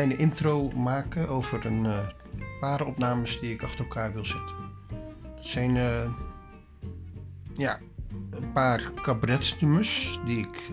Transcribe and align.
kleine 0.00 0.22
intro 0.22 0.70
maken 0.70 1.28
over 1.28 1.66
een 1.66 1.84
uh, 1.84 1.98
paar 2.60 2.86
opnames 2.86 3.40
die 3.40 3.52
ik 3.52 3.62
achter 3.62 3.80
elkaar 3.80 4.12
wil 4.12 4.24
zetten. 4.24 4.54
Het 5.36 5.46
zijn 5.46 5.76
uh, 5.76 6.10
ja, 7.56 7.78
een 8.30 8.52
paar 8.52 8.92
cabaretnummers 9.02 10.20
die, 10.24 10.38
ik, 10.38 10.70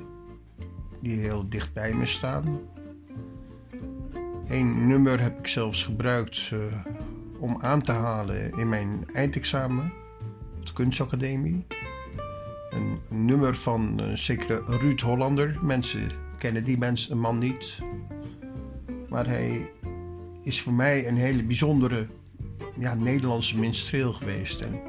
die 1.02 1.20
heel 1.20 1.50
dicht 1.50 1.74
bij 1.74 1.94
me 1.94 2.06
staan. 2.06 2.60
Eén 4.48 4.88
nummer 4.88 5.22
heb 5.22 5.40
ik 5.40 5.48
zelfs 5.48 5.84
gebruikt 5.84 6.52
uh, 6.54 6.60
om 7.40 7.58
aan 7.62 7.82
te 7.82 7.92
halen 7.92 8.58
in 8.58 8.70
mijn 8.70 9.08
eindexamen 9.14 9.94
op 10.58 10.66
de 10.66 10.74
kunstacademie. 10.74 11.66
Een, 12.70 13.00
nummer 13.08 13.56
van 13.56 14.02
zekere 14.14 14.64
Ruud 14.66 15.02
Hollander. 15.02 15.58
Mensen 15.62 16.12
kennen 16.38 16.64
die 16.64 16.78
mens, 16.78 17.10
een 17.10 17.20
man 17.20 17.38
niet. 17.38 17.80
Maar 19.10 19.28
hij 19.28 19.70
is 20.44 20.62
voor 20.62 20.74
mij 20.74 21.08
een 21.08 21.18
hele 21.18 21.44
bijzondere 21.44 22.08
ja, 22.78 22.94
Nederlandse 22.94 23.60
minstreel 23.60 24.14
geweest. 24.14 24.62
En 24.62 24.80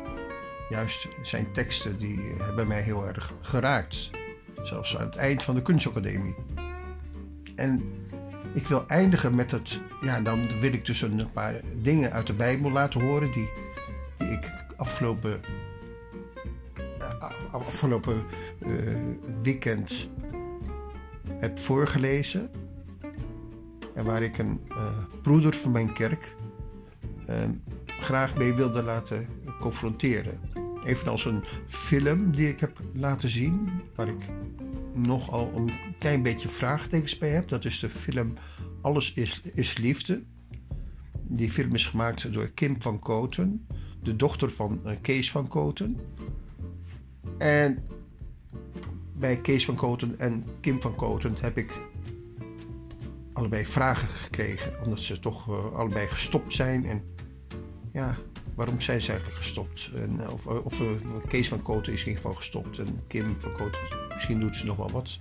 juist 0.71 1.09
zijn 1.23 1.53
teksten 1.53 1.99
die 1.99 2.21
hebben 2.39 2.69
mij 2.69 2.83
heel 2.83 3.07
erg 3.07 3.33
geraakt. 3.41 4.11
Zelfs 4.63 4.97
aan 4.97 5.07
het 5.07 5.17
eind 5.17 5.43
van 5.43 5.55
de 5.55 5.63
kunstacademie. 5.63 6.35
En 7.57 7.83
ik 8.55 8.67
wil 8.67 8.85
eindigen 8.87 9.35
met 9.35 9.51
het. 9.51 9.83
Ja, 10.01 10.21
dan 10.21 10.61
wil 10.61 10.73
ik 10.73 10.85
dus 10.85 11.03
een 11.03 11.33
paar 11.33 11.61
dingen 11.83 12.13
uit 12.13 12.27
de 12.27 12.33
Bijbel 12.33 12.71
laten 12.71 13.01
horen. 13.01 13.33
die, 13.33 13.49
ik 14.19 14.53
afgelopen. 14.77 15.41
afgelopen 17.51 18.25
uh, 18.59 18.97
weekend 19.43 20.09
heb 21.29 21.59
voorgelezen. 21.59 22.51
En 23.99 24.05
waar 24.05 24.23
ik 24.23 24.39
een 24.39 24.61
uh, 24.69 24.99
broeder 25.23 25.55
van 25.55 25.71
mijn 25.71 25.93
kerk 25.93 26.35
uh, 27.29 27.37
graag 27.87 28.37
mee 28.37 28.53
wilde 28.53 28.83
laten 28.83 29.27
confronteren. 29.61 30.41
Evenals 30.85 31.25
een 31.25 31.45
film 31.67 32.31
die 32.31 32.49
ik 32.49 32.61
heb 32.61 32.81
laten 32.95 33.31
zien, 33.31 33.71
waar 33.95 34.09
ik 34.09 34.23
nogal 34.95 35.53
een 35.57 35.71
klein 35.99 36.23
beetje 36.23 36.49
vraagtekens 36.49 37.19
bij 37.19 37.29
heb. 37.29 37.49
Dat 37.49 37.65
is 37.65 37.79
de 37.79 37.89
film 37.89 38.35
Alles 38.81 39.13
is, 39.13 39.41
is 39.55 39.79
Liefde. 39.79 40.23
Die 41.23 41.51
film 41.51 41.75
is 41.75 41.87
gemaakt 41.87 42.33
door 42.33 42.49
Kim 42.49 42.83
van 42.83 42.99
Koten, 42.99 43.67
de 44.03 44.17
dochter 44.17 44.51
van 44.51 44.81
uh, 44.87 44.93
Kees 45.01 45.31
van 45.31 45.49
Koten. 45.49 45.97
En 47.39 47.79
bij 49.15 49.37
Kees 49.37 49.65
van 49.65 49.75
Koten 49.75 50.19
en 50.19 50.45
Kim 50.61 50.81
van 50.81 50.95
Koten 50.95 51.35
heb 51.41 51.57
ik 51.57 51.88
allebei 53.39 53.67
vragen 53.67 54.09
gekregen. 54.09 54.73
Omdat 54.85 55.01
ze 55.01 55.21
toch 55.21 55.49
uh, 55.49 55.73
allebei 55.75 56.07
gestopt 56.07 56.55
zijn. 56.55 56.87
En 56.87 57.15
ja, 57.93 58.17
waarom 58.55 58.81
zijn 58.81 59.03
ze 59.03 59.11
eigenlijk 59.11 59.41
gestopt? 59.41 59.91
En, 59.95 60.31
of 60.31 60.47
of 60.47 60.81
uh, 60.81 60.89
Kees 61.29 61.49
van 61.49 61.63
Koten 61.63 61.93
is 61.93 62.01
in 62.01 62.07
ieder 62.07 62.23
geval 62.23 62.37
gestopt. 62.37 62.79
En 62.79 63.01
Kim 63.07 63.37
van 63.39 63.53
Koten, 63.53 63.81
misschien 64.13 64.41
doet 64.41 64.57
ze 64.57 64.67
nog 64.67 64.77
wel 64.77 64.91
wat. 64.91 65.19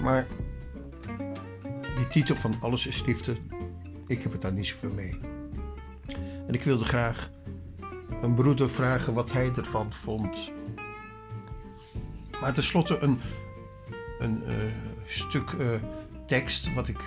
Maar 0.00 0.26
die 1.96 2.08
titel 2.08 2.34
van 2.34 2.54
Alles 2.60 2.86
is 2.86 3.04
Liefde, 3.04 3.36
ik 4.06 4.22
heb 4.22 4.32
het 4.32 4.42
daar 4.42 4.52
niet 4.52 4.66
zoveel 4.66 4.92
mee. 4.92 5.18
En 6.46 6.54
ik 6.54 6.62
wilde 6.62 6.84
graag 6.84 7.30
een 8.20 8.34
broeder 8.34 8.70
vragen 8.70 9.14
wat 9.14 9.32
hij 9.32 9.52
ervan 9.56 9.92
vond. 9.92 10.52
Maar 12.40 12.52
tenslotte 12.52 12.98
een, 12.98 13.20
een 14.18 14.42
stuk 15.06 15.56
tekst 16.26 16.74
wat 16.74 16.88
ik... 16.88 17.00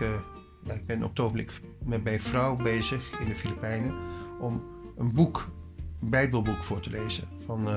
Ja, 0.63 0.73
ik 0.73 0.85
ben 0.85 1.03
op 1.03 1.09
het 1.09 1.19
ogenblik 1.19 1.61
met 1.83 2.03
mijn 2.03 2.19
vrouw 2.19 2.55
bezig 2.55 3.19
in 3.19 3.27
de 3.27 3.35
Filipijnen... 3.35 3.93
om 4.39 4.63
een 4.97 5.13
boek, 5.13 5.47
een 6.01 6.09
bijbelboek 6.09 6.63
voor 6.63 6.79
te 6.79 6.89
lezen 6.89 7.27
van 7.45 7.67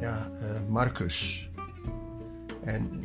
ja, 0.00 0.30
Marcus. 0.68 1.50
En 2.64 3.02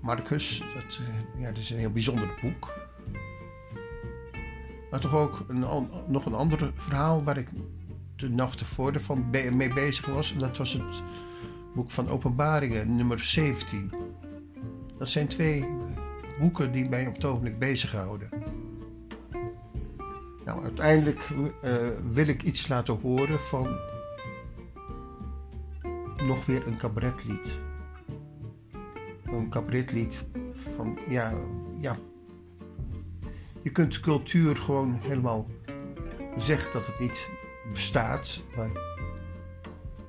Marcus, 0.00 0.58
dat, 0.58 1.00
ja, 1.38 1.48
dat 1.48 1.56
is 1.56 1.70
een 1.70 1.78
heel 1.78 1.90
bijzonder 1.90 2.28
boek. 2.42 2.74
Maar 4.90 5.00
toch 5.00 5.14
ook 5.14 5.44
een, 5.48 5.88
nog 6.06 6.26
een 6.26 6.34
ander 6.34 6.72
verhaal 6.74 7.24
waar 7.24 7.36
ik 7.36 7.48
de 8.16 8.30
nacht 8.30 8.60
ervoor 8.60 8.92
mee 9.52 9.74
bezig 9.74 10.06
was. 10.06 10.32
En 10.32 10.38
dat 10.38 10.56
was 10.56 10.72
het 10.72 11.02
boek 11.74 11.90
van 11.90 12.08
Openbaringen, 12.08 12.96
nummer 12.96 13.20
17. 13.20 13.92
Dat 14.98 15.08
zijn 15.08 15.28
twee 15.28 15.68
boeken 16.38 16.72
die 16.72 16.88
mij 16.88 17.06
op 17.06 17.14
het 17.14 17.24
ogenblik 17.24 17.58
bezighouden. 17.58 18.28
Nou, 20.44 20.62
uiteindelijk 20.62 21.28
uh, 21.28 21.74
wil 22.12 22.26
ik 22.26 22.42
iets 22.42 22.68
laten 22.68 23.00
horen 23.00 23.40
van 23.40 23.78
nog 26.26 26.46
weer 26.46 26.66
een 26.66 26.76
cabaretlied. 26.76 27.62
Een 29.24 29.50
cabaretlied 29.50 30.24
van, 30.76 30.98
ja, 31.08 31.34
ja. 31.80 31.98
Je 33.62 33.70
kunt 33.70 34.00
cultuur 34.00 34.56
gewoon 34.56 34.98
helemaal 35.00 35.46
zeggen 36.36 36.72
dat 36.72 36.86
het 36.86 36.98
niet 36.98 37.28
bestaat, 37.72 38.42
maar 38.56 38.70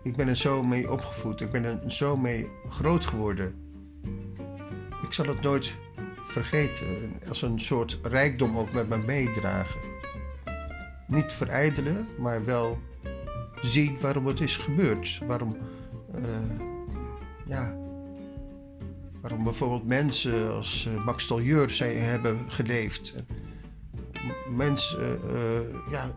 ik 0.03 0.15
ben 0.15 0.27
er 0.27 0.37
zo 0.37 0.63
mee 0.63 0.91
opgevoed. 0.91 1.41
Ik 1.41 1.51
ben 1.51 1.63
er 1.63 1.91
zo 1.91 2.17
mee 2.17 2.49
groot 2.69 3.05
geworden. 3.05 3.66
Ik 5.07 5.13
zal 5.13 5.27
het 5.27 5.41
nooit 5.41 5.73
vergeten. 6.27 6.87
Als 7.27 7.41
een 7.41 7.61
soort 7.61 7.99
rijkdom 8.01 8.57
ook 8.57 8.71
met 8.71 8.89
me 8.89 8.97
meedragen. 8.97 9.79
Niet 11.05 11.33
verijdelen, 11.33 12.07
maar 12.17 12.45
wel 12.45 12.79
zien 13.61 13.97
waarom 14.01 14.27
het 14.27 14.41
is 14.41 14.57
gebeurd. 14.57 15.19
Waarom, 15.27 15.57
uh, 16.15 16.21
ja, 17.45 17.75
waarom 19.21 19.43
bijvoorbeeld 19.43 19.85
mensen 19.85 20.53
als 20.53 20.87
uh, 20.87 21.05
Max 21.05 21.27
Taljeur 21.27 21.77
hebben 21.83 22.39
geleefd. 22.47 23.15
Mensen, 24.55 25.19
uh, 25.31 25.91
ja, 25.91 26.11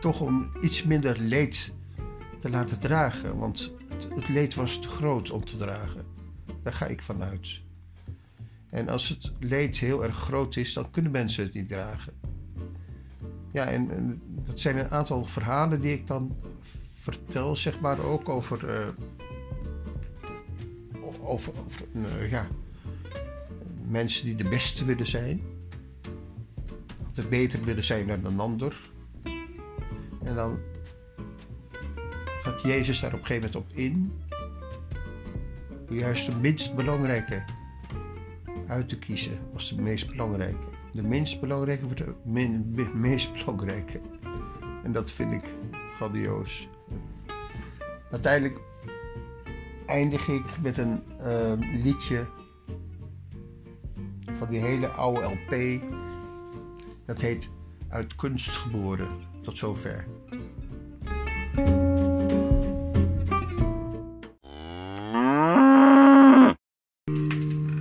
toch 0.00 0.20
om 0.20 0.50
iets 0.60 0.82
minder 0.82 1.18
leed 1.18 1.72
te 2.40 2.50
laten 2.50 2.80
dragen. 2.80 3.38
Want 3.38 3.72
het 4.14 4.28
leed 4.28 4.54
was 4.54 4.80
te 4.80 4.88
groot 4.88 5.30
om 5.30 5.44
te 5.44 5.56
dragen. 5.56 6.13
Daar 6.62 6.72
ga 6.72 6.86
ik 6.86 7.02
vanuit. 7.02 7.60
En 8.70 8.88
als 8.88 9.08
het 9.08 9.32
leed 9.40 9.76
heel 9.76 10.04
erg 10.04 10.16
groot 10.16 10.56
is, 10.56 10.72
dan 10.72 10.90
kunnen 10.90 11.12
mensen 11.12 11.44
het 11.44 11.54
niet 11.54 11.68
dragen. 11.68 12.12
Ja, 13.52 13.66
en, 13.66 14.20
dat 14.46 14.60
zijn 14.60 14.78
een 14.78 14.90
aantal 14.90 15.24
verhalen 15.24 15.80
die 15.80 15.92
ik 15.92 16.06
dan 16.06 16.36
vertel, 16.92 17.56
zeg 17.56 17.80
maar, 17.80 17.98
ook 18.00 18.28
over. 18.28 18.68
Uh, 18.68 18.88
over, 21.22 21.52
uh, 21.92 22.30
ja, 22.30 22.46
mensen 23.88 24.26
die 24.26 24.34
de 24.34 24.48
beste 24.48 24.84
willen 24.84 25.06
zijn. 25.06 25.40
Altijd 27.06 27.28
beter 27.28 27.64
willen 27.64 27.84
zijn 27.84 28.06
dan 28.06 28.24
een 28.24 28.40
ander. 28.40 28.90
En 30.24 30.34
dan 30.34 30.58
gaat 32.42 32.62
Jezus 32.62 33.00
daar 33.00 33.12
op 33.12 33.20
een 33.20 33.26
gegeven 33.26 33.50
moment 33.52 33.70
op 33.70 33.76
in. 33.76 34.12
Juist 35.88 36.26
de 36.26 36.36
minst 36.36 36.74
belangrijke 36.74 37.42
uit 38.66 38.88
te 38.88 38.98
kiezen 38.98 39.38
als 39.54 39.68
de 39.68 39.82
meest 39.82 40.10
belangrijke. 40.10 40.66
De 40.92 41.02
minst 41.02 41.40
belangrijke 41.40 41.84
wordt 41.84 42.04
de 42.24 42.90
meest 42.94 43.32
belangrijke. 43.32 44.00
En 44.82 44.92
dat 44.92 45.10
vind 45.10 45.32
ik 45.32 45.44
grandioos. 45.96 46.68
Uiteindelijk 48.10 48.60
eindig 49.86 50.28
ik 50.28 50.60
met 50.62 50.76
een 50.76 51.02
uh, 51.18 51.52
liedje 51.82 52.26
van 54.32 54.48
die 54.48 54.60
hele 54.60 54.88
oude 54.88 55.20
LP. 55.20 55.82
Dat 57.06 57.20
heet 57.20 57.50
Uit 57.94 58.14
kunst 58.14 58.50
geboren. 58.50 59.08
Tot 59.42 59.58
zover. 59.58 60.04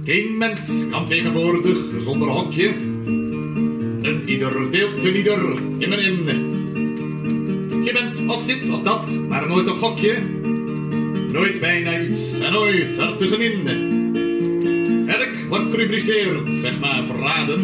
Geen 0.06 0.38
mens 0.38 0.86
kan 0.90 1.08
tegenwoordig 1.08 1.78
zonder 2.00 2.28
hokje. 2.28 2.68
Een 4.02 4.22
ieder 4.26 4.72
deelt 4.72 5.04
een 5.04 5.16
ieder 5.16 5.58
in 5.78 5.92
en 5.92 6.00
in. 6.00 6.26
Je 7.84 7.92
bent 7.94 8.30
als 8.30 8.46
dit 8.46 8.70
of 8.70 8.82
dat, 8.82 9.20
maar 9.30 9.48
nooit 9.48 9.68
een 9.68 9.76
gokje. 9.76 10.18
Nooit 11.32 11.60
bijna 11.60 12.00
iets 12.00 12.40
en 12.40 12.52
nooit 12.52 12.98
ertussenin. 12.98 13.64
Werk 15.06 15.46
wordt 15.50 15.70
gerubriceerd, 15.70 16.54
zeg 16.54 16.80
maar 16.80 17.06
verraden. 17.06 17.62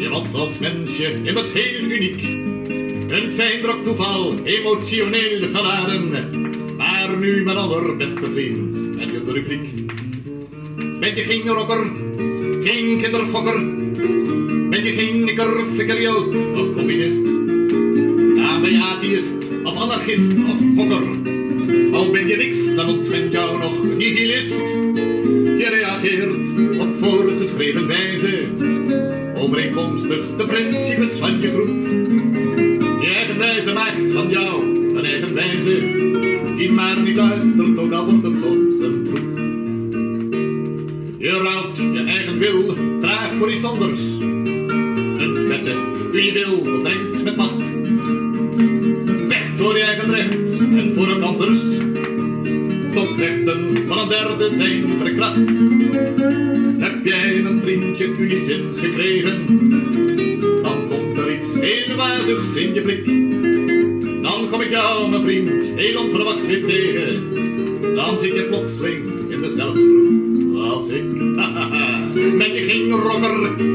Je 0.00 0.08
was 0.08 0.34
als 0.34 0.58
mensje 0.58 1.14
immers 1.22 1.52
heel 1.52 1.90
uniek. 1.90 2.22
Een 3.12 3.30
fijn 3.30 3.60
drok 3.60 3.84
toeval, 3.84 4.34
emotioneel 4.44 5.48
geladen. 5.52 6.10
Maar 6.76 7.18
nu 7.18 7.42
mijn 7.42 7.56
allerbeste 7.56 8.30
vriend, 8.30 8.76
heb 8.98 9.10
je 9.10 9.24
de 9.24 9.32
rubriek. 9.32 9.68
Ben 11.00 11.14
je 11.14 11.22
geen 11.22 11.46
robber, 11.48 11.90
geen 12.62 12.98
kinderfokker, 12.98 13.60
ben 14.70 14.84
je 14.84 14.92
geen 14.92 15.24
nikkerfikkerjood 15.24 16.36
of 16.54 16.74
communist. 16.74 17.24
Dan 18.34 18.60
ben 18.60 18.72
je 18.72 18.82
atheïst 18.82 19.52
of 19.64 19.76
anarchist 19.76 20.32
of 20.50 20.58
gokker. 20.76 21.02
Al 21.92 22.10
ben 22.10 22.26
je 22.26 22.36
niks, 22.36 22.74
dan 22.74 23.04
men 23.10 23.30
jou 23.30 23.58
nog 23.58 23.84
nihilist. 23.96 24.74
Je 25.58 25.66
reageert 25.70 26.78
op 26.80 26.96
voorgeschreven 27.00 27.86
wijze, 27.86 28.48
overeenkomstig 29.36 30.36
de 30.36 30.46
principes 30.46 31.12
van 31.12 31.40
je 31.40 31.50
groep. 31.50 31.86
Je 33.02 33.14
eigen 33.16 33.38
wijze 33.38 33.72
maakt 33.72 34.12
van 34.12 34.30
jou 34.30 34.76
een 34.96 35.04
eigen 35.04 35.34
wijze, 35.34 35.80
die 36.56 36.70
maar 36.70 37.00
niet 37.00 37.16
luistert, 37.16 37.78
ook 37.78 37.92
al 37.92 38.04
wordt 38.04 38.24
het 38.24 38.38
soms 38.38 38.80
een 38.80 39.04
troep. 39.04 39.27
Anders. 43.80 44.00
Een 45.18 45.36
vette, 45.48 45.76
wie 46.12 46.32
wil, 46.32 46.82
denkt 46.82 47.24
met 47.24 47.36
macht. 47.36 47.72
Vecht 49.28 49.56
voor 49.56 49.76
je 49.76 49.82
eigen 49.82 50.14
recht 50.14 50.58
en 50.60 50.92
voor 50.94 51.08
een 51.08 51.22
anders. 51.22 51.60
Tot 52.92 53.08
rechten 53.18 53.76
van 53.86 53.98
een 53.98 54.08
derde 54.08 54.50
zijn 54.56 54.88
verkracht. 54.98 55.48
Heb 56.78 57.04
jij 57.04 57.38
een 57.38 57.60
vriendje 57.60 58.06
u 58.06 58.30
je 58.30 58.44
zin 58.44 58.72
gekregen? 58.76 59.46
Dan 60.62 60.88
komt 60.88 61.18
er 61.18 61.38
iets 61.38 61.54
heel 61.60 61.96
wazigs 61.96 62.56
in 62.56 62.74
je 62.74 62.80
blik. 62.80 63.06
Dan 64.22 64.48
kom 64.50 64.60
ik 64.60 64.70
jou, 64.70 65.10
mijn 65.10 65.22
vriend, 65.22 65.70
heel 65.74 66.02
onverwachts 66.02 66.46
weer 66.46 66.64
tegen. 66.64 67.22
Dan 67.94 68.20
zit 68.20 68.34
je 68.34 68.42
plotseling 68.42 69.30
in 69.30 69.40
dezelfde 69.40 69.78
groep 69.78 70.08
als 70.78 70.88
ik. 70.88 71.04
Ben 72.38 72.52
je 72.52 72.62
geen 72.62 72.90
rocker, 72.90 73.67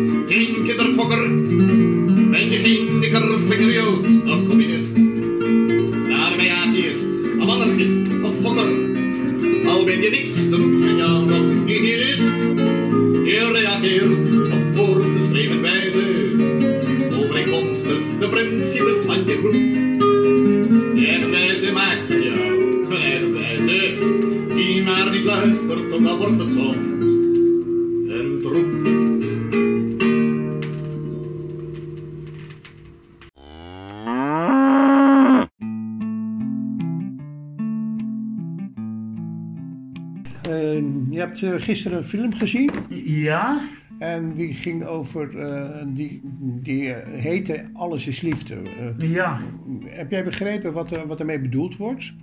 je 41.10 41.20
hebt 41.20 41.44
eh, 41.44 41.54
gisteren 41.58 41.98
een 41.98 42.04
film 42.04 42.34
gezien 42.34 42.70
Ja, 43.06 43.62
en 44.00 44.34
die 44.34 44.54
ging 44.54 44.86
over, 44.86 45.40
eh, 45.40 45.84
die, 45.88 46.22
die 46.40 46.94
eh, 46.94 47.22
heette 47.22 47.66
Alles 47.74 48.08
is 48.08 48.22
Liefde. 48.22 48.56
Ja. 48.98 49.40
heb 49.86 50.12
jij 50.12 50.24
begrepen 50.24 50.74
wat, 50.74 50.92
er, 50.92 51.08
wat 51.08 51.20
ermee 51.20 51.40
bedoeld 51.40 51.78
wordt? 51.78 52.14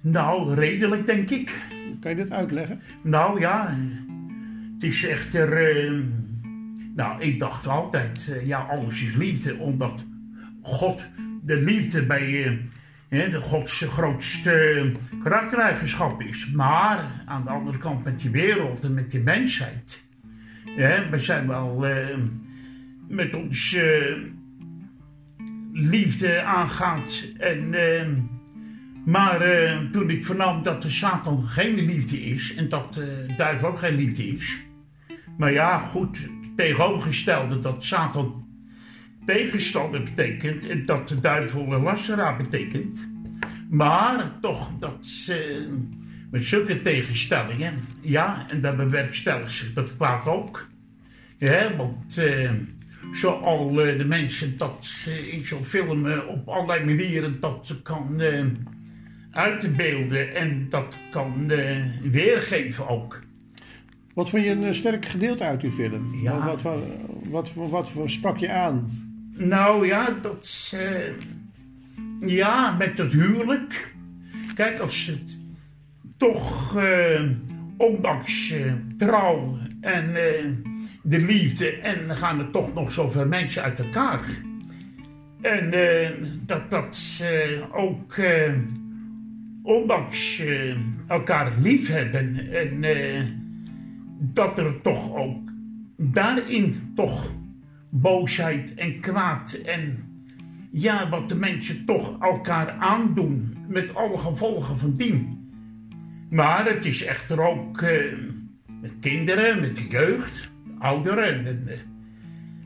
Nou, 0.00 0.54
redelijk 0.54 1.06
denk 1.06 1.30
ik. 1.30 1.62
Kan 2.00 2.10
je 2.10 2.16
dat 2.16 2.30
uitleggen? 2.30 2.80
Nou 3.02 3.40
ja, 3.40 3.76
het 4.74 4.82
is 4.82 5.06
echter. 5.06 5.52
eh, 5.52 5.92
nou, 6.94 7.22
ik 7.22 7.38
dacht 7.38 7.66
altijd, 7.66 8.40
ja, 8.44 8.58
alles 8.58 9.02
is 9.02 9.16
liefde, 9.16 9.56
omdat 9.58 10.04
God 10.62 11.06
de 11.42 11.60
liefde 11.60 12.06
bij 12.06 12.58
de 13.08 13.40
Gods 13.40 13.80
grootste 13.80 14.92
karaktereigenschap 15.22 16.22
is. 16.22 16.50
Maar 16.50 17.22
aan 17.26 17.44
de 17.44 17.50
andere 17.50 17.78
kant 17.78 18.04
met 18.04 18.18
die 18.18 18.30
wereld 18.30 18.84
en 18.84 18.94
met 18.94 19.10
die 19.10 19.20
mensheid. 19.20 20.02
hè, 20.64 21.08
we 21.08 21.18
zijn 21.18 21.46
wel 21.46 21.86
eh, 21.86 22.16
met 23.08 23.34
ons 23.34 23.74
eh, 23.74 24.16
liefde 25.72 26.42
aangaat 26.42 27.24
en. 27.38 27.74
maar 29.04 29.40
toen 29.92 30.10
ik 30.10 30.24
vernam 30.24 30.62
dat 30.62 30.82
de 30.82 30.90
Satan 30.90 31.46
geen 31.46 31.74
liefde 31.74 32.20
is 32.20 32.54
en 32.54 32.68
dat 32.68 32.94
de 32.94 33.34
duivel 33.36 33.68
ook 33.68 33.78
geen 33.78 33.94
liefde 33.94 34.28
is. 34.28 34.58
Maar 35.36 35.52
ja, 35.52 35.78
goed, 35.78 36.28
tegenovergestelde 36.56 37.58
dat 37.58 37.84
Satan 37.84 38.47
tegenstander 39.34 40.02
betekent 40.02 40.66
en 40.66 40.86
dat 40.86 41.08
de 41.08 41.20
duivel 41.20 41.72
een 41.72 42.36
betekent. 42.36 43.08
Maar 43.70 44.32
toch, 44.40 44.70
dat 44.78 45.06
ze 45.06 45.68
met 46.30 46.42
zulke 46.42 46.82
tegenstellingen, 46.82 47.74
ja, 48.00 48.46
en 48.50 48.60
dan 48.60 48.76
bewerkstelligt 48.76 49.52
zich 49.52 49.72
dat 49.72 49.96
kwaad 49.96 50.26
ook. 50.26 50.68
Ja, 51.38 51.76
want 51.76 52.18
eh, 52.18 52.50
zoal 53.12 53.80
eh, 53.80 53.98
de 53.98 54.04
mensen 54.04 54.58
dat 54.58 55.08
in 55.30 55.46
zo'n 55.46 55.64
film 55.64 56.06
eh, 56.06 56.28
op 56.28 56.48
allerlei 56.48 56.84
manieren 56.84 57.40
dat 57.40 57.66
ze 57.66 57.82
kan 57.82 58.20
eh, 58.20 58.44
uitbeelden 59.30 60.34
en 60.34 60.66
dat 60.68 60.96
kan 61.10 61.52
weergeven 62.02 62.88
ook. 62.88 63.20
Wat 64.14 64.30
vond 64.30 64.44
je 64.44 64.50
een 64.50 64.74
sterk 64.74 65.06
gedeelte 65.06 65.44
uit 65.44 65.60
die 65.60 65.72
film? 65.72 66.14
Ja. 66.22 66.44
Wat, 66.46 66.62
wat, 66.62 66.80
wat, 67.30 67.54
wat, 67.54 67.70
wat, 67.70 67.92
wat 67.92 68.10
sprak 68.10 68.38
je 68.38 68.50
aan? 68.52 69.06
Nou 69.38 69.86
ja, 69.86 70.10
dat 70.22 70.72
eh, 70.74 71.12
ja, 72.28 72.76
met 72.78 72.98
het 72.98 73.12
huwelijk. 73.12 73.94
Kijk, 74.54 74.78
als 74.78 75.06
het 75.06 75.38
toch, 76.16 76.76
eh, 76.76 77.22
ondanks 77.76 78.50
eh, 78.50 78.72
trouw 78.98 79.58
en 79.80 80.12
de 81.02 81.18
liefde, 81.18 81.70
en 81.70 82.16
gaan 82.16 82.38
er 82.38 82.50
toch 82.50 82.74
nog 82.74 82.92
zoveel 82.92 83.26
mensen 83.26 83.62
uit 83.62 83.78
elkaar. 83.78 84.20
En 85.40 85.72
dat 86.46 86.70
dat 86.70 87.22
ook, 87.72 88.14
ondanks 89.62 90.42
elkaar 91.06 91.52
lief 91.60 91.88
hebben, 91.88 92.52
en 92.52 92.84
dat 94.20 94.58
er 94.58 94.80
toch 94.82 95.16
ook 95.16 95.50
daarin 95.96 96.92
toch 96.94 97.32
boosheid 97.90 98.74
en 98.74 99.00
kwaad 99.00 99.52
en 99.52 100.04
ja, 100.70 101.08
wat 101.08 101.28
de 101.28 101.36
mensen 101.36 101.84
toch 101.84 102.20
elkaar 102.20 102.70
aandoen 102.70 103.56
met 103.68 103.94
alle 103.94 104.18
gevolgen 104.18 104.78
van 104.78 104.96
dien. 104.96 105.36
Maar 106.30 106.66
het 106.66 106.84
is 106.84 107.04
echter 107.04 107.40
ook 107.40 107.82
eh, 107.82 108.12
met 108.80 108.92
kinderen, 109.00 109.60
met 109.60 109.76
de 109.76 109.86
jeugd, 109.88 110.50
de 110.66 110.74
ouderen 110.78 111.46
en 111.46 111.62
eh, 111.68 111.78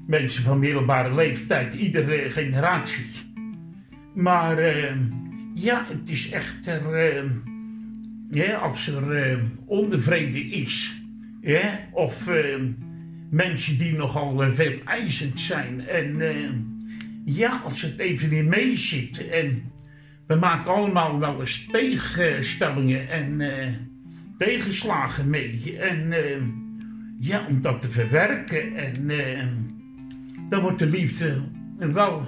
mensen 0.06 0.42
van 0.42 0.58
middelbare 0.58 1.14
leeftijd, 1.14 1.74
iedere 1.74 2.30
generatie. 2.30 3.10
Maar 4.14 4.58
eh, 4.58 4.96
ja, 5.54 5.84
het 5.88 6.08
is 6.08 6.30
echter, 6.30 6.94
eh, 6.94 8.62
als 8.62 8.86
er 8.86 9.12
eh, 9.12 9.38
ontevrede 9.66 10.38
is, 10.38 11.02
of 11.90 12.28
mensen 13.32 13.78
die 13.78 13.92
nogal 13.92 14.42
eh, 14.42 14.52
veel 14.52 14.78
eisend 14.84 15.40
zijn. 15.40 15.86
En 15.88 16.20
eh, 16.20 16.50
ja, 17.24 17.60
als 17.64 17.82
het 17.82 17.98
even 17.98 18.28
niet 18.28 18.44
mee 18.44 18.76
zit. 18.76 19.28
En 19.28 19.72
we 20.26 20.34
maken 20.34 20.72
allemaal 20.72 21.18
wel 21.18 21.40
eens 21.40 21.66
tegenstellingen 21.70 23.08
en 23.08 23.40
eh, 23.40 23.68
tegenslagen 24.38 25.30
mee. 25.30 25.78
En 25.78 26.12
ja, 27.20 27.46
om 27.48 27.60
dat 27.60 27.82
te 27.82 27.90
verwerken. 27.90 28.76
En 28.76 29.10
dan 30.48 30.60
wordt 30.60 30.78
de 30.78 30.86
liefde 30.86 31.40
wel 31.78 32.26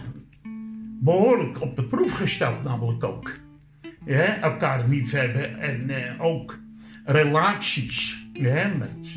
behoorlijk 1.00 1.60
op 1.60 1.76
de 1.76 1.84
proef 1.84 2.12
gesteld, 2.12 2.62
namelijk 2.62 3.04
ook. 3.04 3.32
Ja, 4.04 4.40
elkaar 4.40 4.88
lief 4.88 5.10
hebben 5.10 5.60
en 5.60 5.90
ook 6.20 6.58
relaties. 7.04 8.26
Ja, 8.32 8.72
met 8.78 9.16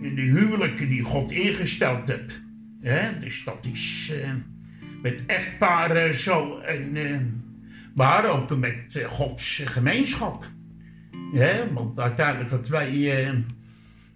de 0.00 0.20
huwelijken 0.20 0.88
die 0.88 1.02
God 1.02 1.30
ingesteld 1.30 2.08
heeft. 2.08 2.42
Ja, 2.80 3.12
dus 3.20 3.44
dat 3.44 3.68
is 3.72 4.10
eh, 4.12 4.30
met 5.02 5.26
echtparen 5.26 6.14
zo. 6.14 6.58
En, 6.58 6.96
eh, 6.96 7.20
maar 7.94 8.24
ook 8.24 8.56
met 8.56 8.96
eh, 8.96 9.04
Gods 9.04 9.62
gemeenschap. 9.64 10.50
Ja, 11.32 11.72
want 11.72 12.00
uiteindelijk 12.00 12.50
dat 12.50 12.68
wij 12.68 12.88
eh, 12.88 13.32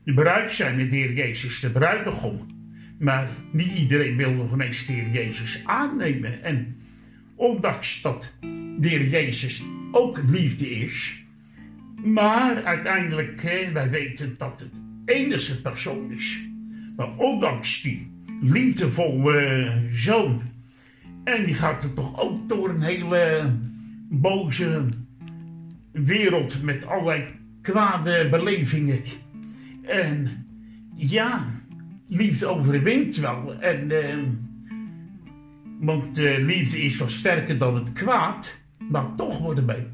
de 0.04 0.14
bruid 0.14 0.50
zijn 0.50 0.76
met 0.76 0.90
de 0.90 0.96
Heer 0.96 1.12
Jezus, 1.12 1.60
de 1.60 1.70
bruidegom. 1.70 2.52
Maar 2.98 3.28
niet 3.52 3.76
iedereen 3.76 4.16
wil 4.16 4.32
nog 4.32 4.52
ineens 4.52 4.86
de 4.86 5.10
Jezus 5.12 5.62
aannemen. 5.64 6.42
En 6.42 6.76
ondanks 7.34 8.02
dat 8.02 8.32
de 8.78 8.88
Heer 8.88 9.08
Jezus 9.08 9.62
ook 9.92 10.20
liefde 10.26 10.70
is. 10.70 11.24
Maar 12.04 12.64
uiteindelijk, 12.64 13.40
wij 13.72 13.90
weten 13.90 14.34
dat 14.38 14.60
het 14.60 14.80
enige 15.04 15.60
persoon 15.60 16.12
is. 16.12 16.48
Maar 16.96 17.16
ondanks 17.16 17.82
die 17.82 18.10
liefdevolle 18.40 19.72
zoon. 19.90 20.42
En 21.24 21.44
die 21.44 21.54
gaat 21.54 21.84
er 21.84 21.94
toch 21.94 22.20
ook 22.20 22.48
door 22.48 22.68
een 22.68 22.82
hele 22.82 23.52
boze 24.08 24.88
wereld 25.90 26.62
met 26.62 26.86
allerlei 26.86 27.24
kwade 27.62 28.28
belevingen. 28.30 29.02
En 29.82 30.46
ja, 30.96 31.44
liefde 32.08 32.46
overwint 32.46 33.16
wel. 33.16 33.60
En, 33.60 33.90
eh, 33.90 34.18
want 35.80 36.14
de 36.14 36.36
liefde 36.40 36.82
is 36.82 36.98
wel 36.98 37.08
sterker 37.08 37.58
dan 37.58 37.74
het 37.74 37.92
kwaad. 37.92 38.58
Maar 38.90 39.14
toch 39.16 39.38
worden 39.38 39.66
wij, 39.66 39.86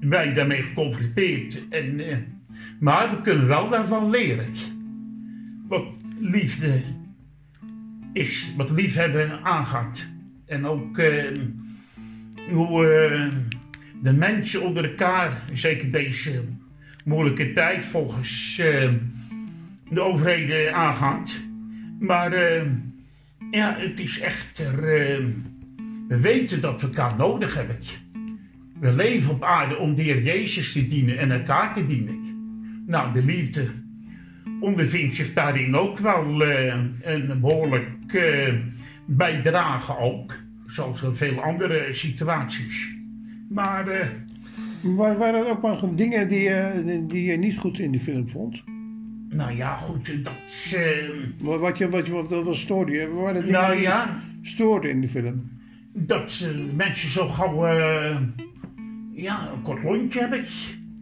wij 0.00 0.34
daarmee 0.34 0.62
geconfronteerd. 0.62 1.68
En, 1.68 2.00
eh, 2.00 2.16
maar 2.80 3.10
we 3.10 3.20
kunnen 3.22 3.46
wel 3.46 3.68
daarvan 3.68 4.10
leren. 4.10 4.52
Wat 5.68 5.84
liefde 6.18 6.82
is, 8.12 8.52
wat 8.56 8.70
liefhebben 8.70 9.44
aangaat. 9.44 10.06
En 10.46 10.66
ook 10.66 10.98
eh, 10.98 11.24
hoe 12.50 12.86
eh, 12.86 13.26
de 14.02 14.12
mensen 14.12 14.62
onder 14.62 14.84
elkaar, 14.84 15.42
zeker 15.54 15.90
deze 15.90 16.44
moeilijke 17.04 17.52
tijd 17.52 17.84
volgens 17.84 18.58
eh, 18.58 18.90
de 19.90 20.00
overheden 20.00 20.74
aangaat. 20.74 21.40
Maar 21.98 22.32
ja, 23.50 23.76
het 23.78 23.98
is 23.98 24.20
echter. 24.20 24.76
we 26.08 26.20
weten 26.20 26.60
dat 26.60 26.80
we 26.80 26.86
elkaar 26.86 27.16
nodig 27.16 27.54
hebben. 27.54 27.78
We 28.80 28.92
leven 28.92 29.30
op 29.30 29.42
aarde 29.42 29.76
om 29.76 29.94
de 29.94 30.02
Heer 30.02 30.22
Jezus 30.22 30.72
te 30.72 30.88
dienen 30.88 31.18
en 31.18 31.30
elkaar 31.30 31.74
te 31.74 31.84
dienen. 31.84 32.27
Nou, 32.88 33.12
de 33.12 33.24
liefde 33.24 33.66
ondervindt 34.60 35.14
zich 35.14 35.32
daarin 35.32 35.76
ook 35.76 35.98
wel 35.98 36.42
eh, 36.44 36.74
een 37.02 37.40
behoorlijk 37.40 38.12
eh, 38.12 38.54
bijdrage 39.06 39.98
ook. 39.98 40.34
Zoals 40.66 41.02
in 41.02 41.14
veel 41.14 41.40
andere 41.42 41.86
situaties. 41.90 42.88
Maar 43.48 43.88
eh, 43.88 44.06
Maar 44.82 45.16
waren 45.16 45.40
er 45.40 45.50
ook 45.50 45.62
maar 45.62 45.94
dingen 45.94 46.28
die, 46.28 46.40
je- 46.40 47.04
die 47.08 47.22
je 47.24 47.36
niet 47.36 47.58
goed 47.58 47.78
in 47.78 47.90
die 47.90 48.00
film 48.00 48.28
vond? 48.28 48.62
nou 49.28 49.56
ja, 49.56 49.76
goed, 49.76 50.24
dat... 50.24 50.72
eh, 50.74 51.08
Wat, 51.58 51.78
je, 51.78 51.88
wat 51.88 52.06
je, 52.06 52.12
wat, 52.12 52.28
wat 52.44 52.56
stoorde 52.56 52.92
je? 52.92 53.08
Waren 53.08 53.34
dingen 53.44 53.60
nou 53.60 53.72
die 53.72 53.82
ja, 53.82 54.20
stoorden 54.42 54.90
in 54.90 55.00
die 55.00 55.10
film? 55.10 55.42
dat 55.92 56.44
eh, 56.44 56.74
mensen 56.76 57.10
zo 57.10 57.28
gauw 57.28 57.66
eh, 57.66 58.16
ja, 59.12 59.50
een 59.54 59.62
kort 59.62 59.82
lontje 59.82 60.20
hebben. 60.20 60.44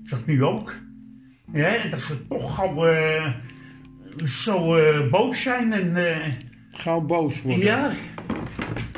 Dat 0.02 0.26
nu 0.26 0.44
ook. 0.44 0.76
Ja, 1.52 1.88
dat 1.90 2.00
ze 2.02 2.26
toch 2.28 2.54
gauw 2.54 2.86
eh, 2.86 3.32
zo 4.24 4.76
eh, 4.76 5.10
boos 5.10 5.42
zijn. 5.42 5.72
En, 5.72 5.96
eh, 5.96 6.26
Gauw 6.72 7.00
boos 7.00 7.42
worden. 7.42 7.64
ja, 7.64 7.90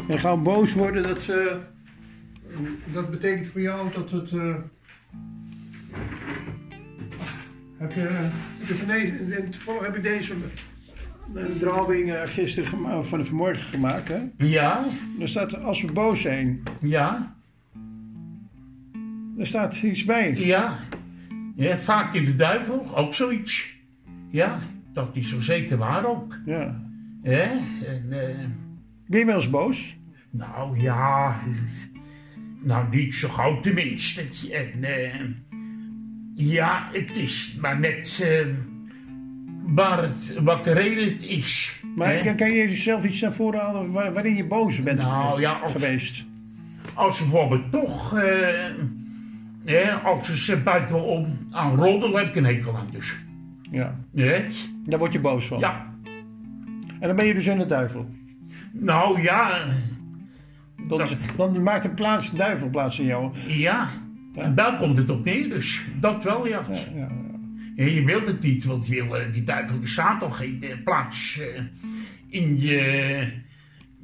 En 0.08 0.18
gauw 0.18 0.36
boos 0.36 0.72
worden, 0.72 1.02
dat, 1.02 1.28
eh, 1.28 1.54
dat 2.92 3.10
betekent 3.10 3.46
voor 3.46 3.60
jou 3.60 3.88
dat 3.92 4.10
het... 4.10 4.30
heb 7.78 7.92
je, 7.92 8.28
de, 8.66 9.48
toevallig 9.50 9.82
heb 9.82 9.96
ik 9.96 10.02
deze 10.02 10.34
een 11.34 11.58
drawing 11.58 12.12
gisteren 12.24 13.04
van 13.04 13.18
de 13.18 13.24
vanmorgen 13.24 13.62
gemaakt. 13.64 14.08
Hè? 14.08 14.20
ja, 14.38 14.86
Er 15.20 15.28
staat, 15.28 15.62
als 15.62 15.82
we 15.82 15.92
boos 15.92 16.20
zijn, 16.20 16.62
ja, 16.80 17.36
er 19.38 19.46
staat 19.46 19.76
iets 19.76 20.04
bij. 20.04 20.34
ja. 20.36 20.78
Ja. 21.66 21.78
Vaak 21.78 22.14
in 22.14 22.24
de 22.24 22.34
duivel, 22.34 22.96
ook 22.96 23.14
zoiets. 23.14 23.76
Ja, 24.30 24.58
dat 24.92 25.08
is 25.16 25.28
zo 25.28 25.40
zeker 25.40 25.76
waar 25.76 26.06
ook. 26.06 26.38
Ja. 26.46 26.80
Hè? 27.22 27.42
En, 27.86 28.06
eh, 28.10 28.36
Ben 29.06 29.18
je 29.20 29.26
wel 29.26 29.36
eens 29.36 29.50
boos? 29.50 29.96
Nou 30.30 30.80
ja, 30.80 31.40
nou 32.62 32.88
niet 32.90 33.14
zo 33.14 33.28
gauw 33.28 33.60
tenminste. 33.60 34.22
En 34.52 34.84
eh, 34.84 35.20
ja, 36.34 36.88
het 36.92 37.16
is 37.16 37.56
maar 37.60 37.78
net 37.80 38.20
eh, 38.22 38.46
waar 39.66 40.02
het, 40.02 40.34
wat 40.42 40.64
de 40.64 40.72
reden 40.72 41.04
het 41.12 41.22
is. 41.22 41.80
Maar 41.96 42.22
hè. 42.22 42.34
kan, 42.34 42.50
je 42.50 42.56
jezelf 42.68 43.04
iets 43.04 43.20
naar 43.20 43.32
voren 43.32 43.60
halen 43.60 43.92
waar- 43.92 44.12
waarin 44.12 44.36
je 44.36 44.44
boos 44.46 44.82
bent 44.82 44.98
Nou 44.98 45.40
ja, 45.40 45.52
als, 45.52 45.72
geweest? 45.72 46.24
als 46.94 47.18
bijvoorbeeld 47.18 47.70
toch, 47.70 48.14
als 50.04 50.44
ze 50.44 50.56
buitenom 50.56 51.38
aan 51.50 51.74
roddelen, 51.76 52.18
heb 52.18 52.28
ik 52.28 52.36
een 52.36 52.44
hekel 52.44 52.76
aan 52.76 52.88
dus. 52.90 53.16
Ja. 53.70 53.94
Daar 54.86 54.98
word 54.98 55.12
je 55.12 55.20
boos 55.20 55.46
van. 55.46 55.58
Ja, 55.60 55.92
En 57.00 57.06
dan 57.08 57.16
ben 57.16 57.26
je 57.26 57.34
dus 57.34 57.46
in 57.46 57.58
de 57.58 57.66
duivel. 57.66 58.08
nou 58.72 59.22
ja, 59.22 59.64
Dan, 60.88 60.98
Dat- 60.98 61.16
dan 61.36 61.62
maakt 61.62 61.84
een 61.84 61.94
plaats, 61.94 62.30
een 62.30 62.36
duivel 62.38 62.68
plaats 62.70 62.98
in 62.98 63.06
jou. 63.06 63.32
ja. 63.46 63.88
En 64.34 64.54
daar 64.54 64.76
komt 64.76 64.98
het 64.98 65.10
op 65.10 65.24
neer 65.24 65.48
dus. 65.48 65.82
Dat 66.00 66.24
wel, 66.24 66.46
ja. 66.46 66.60
Ja, 66.72 66.78
ja. 66.94 67.08
En 67.76 67.90
je 67.92 68.04
wilt 68.04 68.26
het 68.26 68.42
niet, 68.42 68.64
want 68.64 68.86
je 68.86 68.94
wil, 68.94 69.16
eh, 69.16 69.32
die 69.32 69.44
duivel 69.44 69.78
staat 69.82 70.20
toch 70.20 70.36
geen 70.36 70.62
eh, 70.62 70.68
plaats 70.84 71.38
eh, 71.40 71.62
in 72.28 72.60
je, 72.60 73.22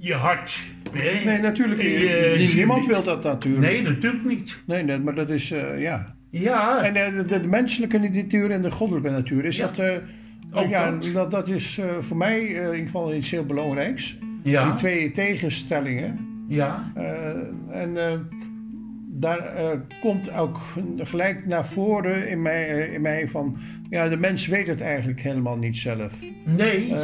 je 0.04 0.14
hart. 0.14 0.60
Hè? 0.92 1.24
Nee, 1.24 1.38
natuurlijk. 1.40 1.82
Niet. 1.82 2.50
je 2.50 2.52
niemand 2.56 2.86
wil 2.86 3.02
dat 3.02 3.22
natuurlijk. 3.22 3.66
Nee, 3.66 3.82
natuurlijk 3.82 4.24
niet. 4.24 4.58
Nee, 4.66 4.82
nee, 4.82 4.98
maar 4.98 5.14
dat 5.14 5.30
is, 5.30 5.50
eh, 5.50 5.80
ja. 5.80 6.14
Ja, 6.30 6.82
En 6.82 6.96
eh, 6.96 7.16
de, 7.28 7.40
de 7.40 7.48
menselijke 7.48 7.98
natuur 7.98 8.50
en 8.50 8.62
de 8.62 8.70
goddelijke 8.70 9.10
natuur, 9.10 9.44
is 9.44 9.56
Ja. 9.56 9.66
dat... 9.66 9.78
eh, 9.78 9.96
Ook 10.52 10.68
ja, 10.68 10.90
dat. 10.90 11.10
dat, 11.12 11.30
dat 11.30 11.48
is 11.48 11.78
eh, 11.78 11.86
voor 12.00 12.16
mij 12.16 12.38
eh, 12.38 12.54
in 12.56 12.62
ieder 12.70 12.84
geval 12.84 13.14
iets 13.14 13.30
heel 13.30 13.44
belangrijks. 13.46 14.18
ja, 14.42 14.64
Die 14.64 14.74
twee 14.74 15.10
tegenstellingen. 15.10 16.18
ja, 16.48 16.92
Eh, 16.94 17.80
en 17.80 17.96
eh, 17.96 18.18
daar 19.08 19.38
eh, 19.56 19.68
komt 20.00 20.32
ook 20.32 20.58
gelijk 20.98 21.46
naar 21.46 21.66
voren 21.66 22.28
in 22.28 22.42
mij, 22.42 22.68
eh, 22.68 22.92
in 22.94 23.00
mij 23.00 23.28
van... 23.28 23.56
Ja, 23.90 24.08
de 24.08 24.16
mens 24.16 24.46
weet 24.46 24.66
het 24.66 24.80
eigenlijk 24.80 25.20
helemaal 25.20 25.56
niet 25.58 25.76
zelf. 25.76 26.12
nee. 26.44 26.94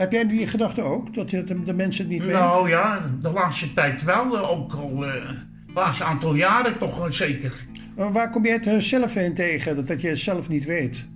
Eh, 0.00 0.06
heb 0.06 0.12
jij 0.12 0.26
die 0.28 0.46
gedachte 0.46 0.82
ook? 0.82 1.14
Dat 1.14 1.30
de, 1.30 1.62
de, 1.64 1.74
mensen 1.74 2.04
het 2.04 2.12
niet 2.12 2.22
weten? 2.24 2.38
nou 2.40 2.68
ja, 2.68 3.10
de 3.20 3.30
laatste 3.30 3.72
tijd 3.72 4.02
wel, 4.02 4.36
eh, 4.36 4.50
ook 4.50 4.72
al 4.72 5.06
eh, 5.06 5.28
de 5.66 5.72
laatste 5.74 6.04
aantal 6.04 6.34
jaren 6.34 6.78
toch 6.78 6.98
wel 6.98 7.12
zeker. 7.12 7.52
Maar 7.96 8.12
waar 8.12 8.30
kom 8.30 8.44
jij 8.44 8.54
het 8.54 8.66
er 8.66 8.82
zelf 8.82 9.16
in 9.16 9.34
tegen, 9.34 9.76
dat, 9.76 9.86
dat 9.86 10.00
je 10.00 10.08
het 10.08 10.18
zelf 10.18 10.48
niet 10.48 10.64
weet? 10.64 11.08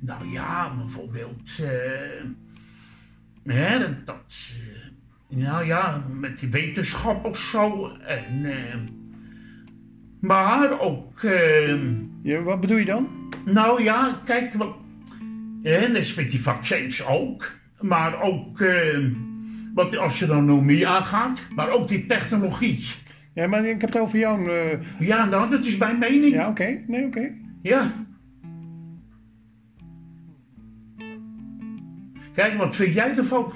Nou 0.00 0.30
ja, 0.32 0.74
bijvoorbeeld, 0.76 1.50
eh, 1.60 2.24
hè, 3.54 3.78
dat, 3.78 4.06
dat, 4.06 4.52
eh, 5.28 5.38
nou 5.38 5.66
ja, 5.66 6.04
met 6.12 6.38
die 6.38 6.48
wetenschap 6.48 7.24
of 7.24 7.38
zo. 7.38 7.90
En, 8.06 8.44
eh, 8.44 8.76
maar 10.20 10.80
ook, 10.80 11.22
eh, 11.22 11.74
Ja, 12.22 12.42
wat 12.42 12.60
bedoel 12.60 12.76
je 12.76 12.84
dan? 12.84 13.08
nou 13.44 13.82
ja, 13.82 14.20
kijk, 14.24 14.54
wat, 14.54 14.76
hè, 15.62 15.88
net 15.88 15.96
als 15.96 16.14
met 16.14 16.30
die 16.30 16.42
vaccins 16.42 17.06
ook. 17.06 17.58
Maar 17.80 18.22
ook 18.22 18.60
eh, 18.60 18.98
wat 19.74 19.90
de 19.90 19.98
astronomie 19.98 20.88
aangaat, 20.88 21.46
maar 21.54 21.70
ook 21.70 21.88
die 21.88 22.06
technologie. 22.06 22.84
Ja, 23.34 23.46
maar 23.46 23.64
ik 23.64 23.80
heb 23.80 23.92
het 23.92 24.02
over 24.02 24.18
jou. 24.18 24.50
eh, 24.50 24.78
Ja, 24.98 25.24
nou, 25.24 25.50
dat 25.50 25.64
is 25.64 25.76
mijn 25.76 25.98
mening. 25.98 26.32
ja, 26.32 26.48
oké. 26.48 26.78
Nee, 26.86 27.04
oké. 27.06 27.30
Ja. 27.62 27.92
Kijk, 32.34 32.54
wat 32.58 32.76
vind 32.76 32.94
jij 32.94 33.16
ervan? 33.16 33.52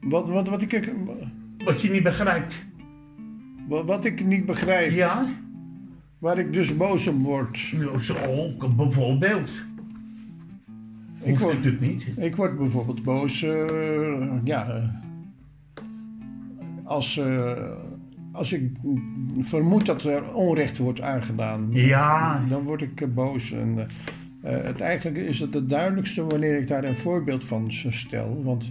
Wat, 0.00 0.28
wat, 0.28 0.48
wat, 0.48 0.62
ik, 0.62 0.90
Wat 1.64 1.80
je 1.82 1.90
niet 1.90 2.02
begrijpt. 2.02 2.64
wat, 3.68 3.84
wat 3.84 4.04
ik 4.04 4.24
niet 4.24 4.46
begrijp, 4.46 4.90
Ja? 4.92 5.24
waar 6.18 6.38
ik 6.38 6.52
dus 6.52 6.76
boos 6.76 7.06
om 7.06 7.22
word. 7.22 7.58
Ja, 7.60 7.98
Zo 7.98 8.14
bijvoorbeeld. 8.76 9.50
Ik 11.22 11.38
word, 11.38 11.54
natuurlijk 11.54 11.82
niet. 11.82 12.06
ik 12.16 12.36
word 12.36 12.58
bijvoorbeeld 12.58 13.02
boos, 13.02 13.42
eh, 13.42 14.32
ja, 14.44 14.68
eh, 14.68 14.84
als, 16.84 17.18
eh, 17.18 17.52
als 18.32 18.52
ik 18.52 18.70
vermoed 19.38 19.86
dat 19.86 20.02
er 20.04 20.32
onrecht 20.34 20.78
wordt 20.78 21.00
aangedaan. 21.00 21.68
Ja. 21.70 22.40
Dan 22.48 22.62
word 22.62 22.82
ik 22.82 23.14
boos. 23.14 23.52
En, 23.52 23.88
het 24.42 24.80
eigenlijk 24.80 25.16
is 25.16 25.38
het 25.38 25.54
het 25.54 25.68
duidelijkste 25.68 26.26
wanneer 26.26 26.58
ik 26.58 26.68
daar 26.68 26.84
een 26.84 26.96
voorbeeld 26.96 27.44
van 27.44 27.66
stel. 27.70 28.42
Want 28.44 28.70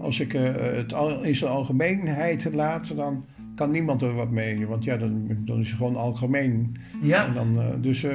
als 0.00 0.20
ik 0.20 0.32
het 0.32 0.92
al, 0.92 1.22
in 1.22 1.36
zijn 1.36 1.50
algemeenheid 1.50 2.52
laat, 2.52 2.96
dan 2.96 3.24
kan 3.54 3.70
niemand 3.70 4.02
er 4.02 4.14
wat 4.14 4.30
mee. 4.30 4.66
Want 4.66 4.84
ja, 4.84 4.96
dan, 4.96 5.26
dan 5.44 5.60
is 5.60 5.68
het 5.68 5.76
gewoon 5.76 5.96
algemeen. 5.96 6.76
En 7.02 7.06
Ja. 7.06 7.28
dan, 7.28 7.60
eh, 7.60 7.66
dus 7.80 8.06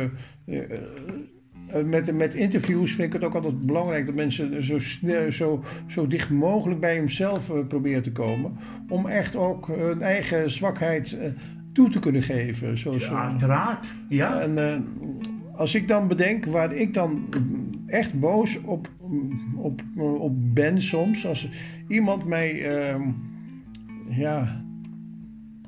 met, 1.86 2.18
met 2.18 2.36
interviews 2.36 2.92
vind 2.92 3.08
ik 3.08 3.14
het 3.14 3.24
ook 3.24 3.36
altijd 3.36 3.66
belangrijk 3.66 4.06
dat 4.06 4.16
mensen 4.16 4.64
zo, 4.64 4.80
zo, 5.30 5.64
zo 5.88 6.08
dicht 6.08 6.30
mogelijk 6.30 6.80
bij 6.80 6.96
hemzelf 6.96 7.50
eh, 7.50 7.68
proberen 7.68 8.04
te 8.04 8.12
komen. 8.12 8.58
Om 8.88 9.08
echt 9.08 9.36
ook 9.36 9.68
hun 9.68 10.02
eigen 10.02 10.52
zwakheid 10.52 11.18
eh, 11.18 11.30
toe 11.74 11.90
te 11.90 12.00
kunnen 12.00 12.24
geven. 12.24 12.78
Zo, 12.78 13.00
zo. 13.00 13.14
Ja, 13.14 13.30
uiteraard. 13.32 13.88
Ja. 14.10 14.40
En, 14.40 14.58
eh, 14.58 14.80
als 15.56 15.76
ik 15.76 15.88
dan 15.88 16.08
bedenk 16.08 16.46
waar 16.46 16.74
ik 16.74 16.94
dan 16.94 17.30
echt 17.88 18.20
boos 18.20 18.62
op, 18.62 18.90
op, 19.56 19.82
op 19.98 20.54
ben 20.54 20.82
soms. 20.82 21.28
Als 21.28 21.50
iemand 21.88 22.26
mij, 22.26 22.76
ehm, 22.76 23.02
ja, 24.10 24.64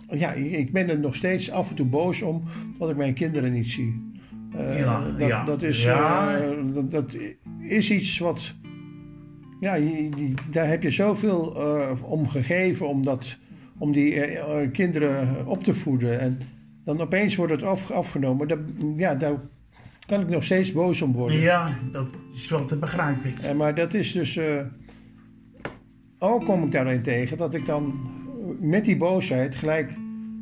ja, 0.10 0.34
ik 0.34 0.72
ben 0.72 0.90
er 0.90 1.00
nog 1.00 1.16
steeds 1.16 1.52
af 1.52 1.70
en 1.70 1.76
toe 1.76 1.86
boos 1.86 2.22
om 2.22 2.44
dat 2.80 2.90
ik 2.90 2.98
mijn 2.98 3.14
kinderen 3.14 3.54
niet 3.54 3.68
zie. 3.68 4.07
Eh, 4.56 4.80
Ja, 4.80 5.04
dat, 5.18 5.28
ja. 5.28 5.46
dat, 5.46 5.62
is, 5.64 5.84
Ja. 5.84 6.38
eh, 6.38 6.50
dat, 6.74 6.92
dat 6.92 7.18
is 7.62 7.92
iets 7.92 8.20
wat. 8.20 8.54
Ja, 9.60 9.74
je- 9.74 10.10
die- 10.16 10.34
daar 10.52 10.68
heb 10.68 10.84
je 10.84 10.92
zoveel 10.92 11.56
eh, 11.62 11.92
om 12.04 12.28
gegeven 12.28 12.88
om, 12.88 13.04
dat, 13.04 13.38
om 13.78 13.92
die 13.92 14.22
kinderen 14.72 15.46
op 15.48 15.64
te 15.64 15.74
voeden. 15.74 16.20
En 16.20 16.40
dan 16.86 17.02
opeens 17.02 17.36
wordt 17.36 17.52
het 17.54 17.64
af, 17.64 17.92
afgenomen. 17.92 18.48
Dat, 18.48 18.60
ja, 18.96 19.14
daar 19.16 19.34
kan 20.06 20.22
ik 20.22 20.30
nog 20.30 20.44
steeds 20.44 20.72
boos 20.72 21.02
om 21.02 21.12
worden. 21.14 21.40
Ja, 21.40 21.78
dat 21.92 22.08
is 22.34 22.50
wel 22.50 22.66
te 22.66 22.78
begrijpen. 22.78 23.58
Maar 23.58 23.76
dat 23.76 23.94
is 23.94 24.12
dus. 24.12 24.40
ook 26.20 26.46
kom 26.46 26.64
ik 26.64 26.72
daarin 26.72 27.02
tegen 27.02 27.38
dat 27.38 27.54
ik 27.54 27.66
dan 27.66 28.00
met 28.60 28.86
die 28.86 28.98
boosheid 28.98 29.56
gelijk 29.56 29.92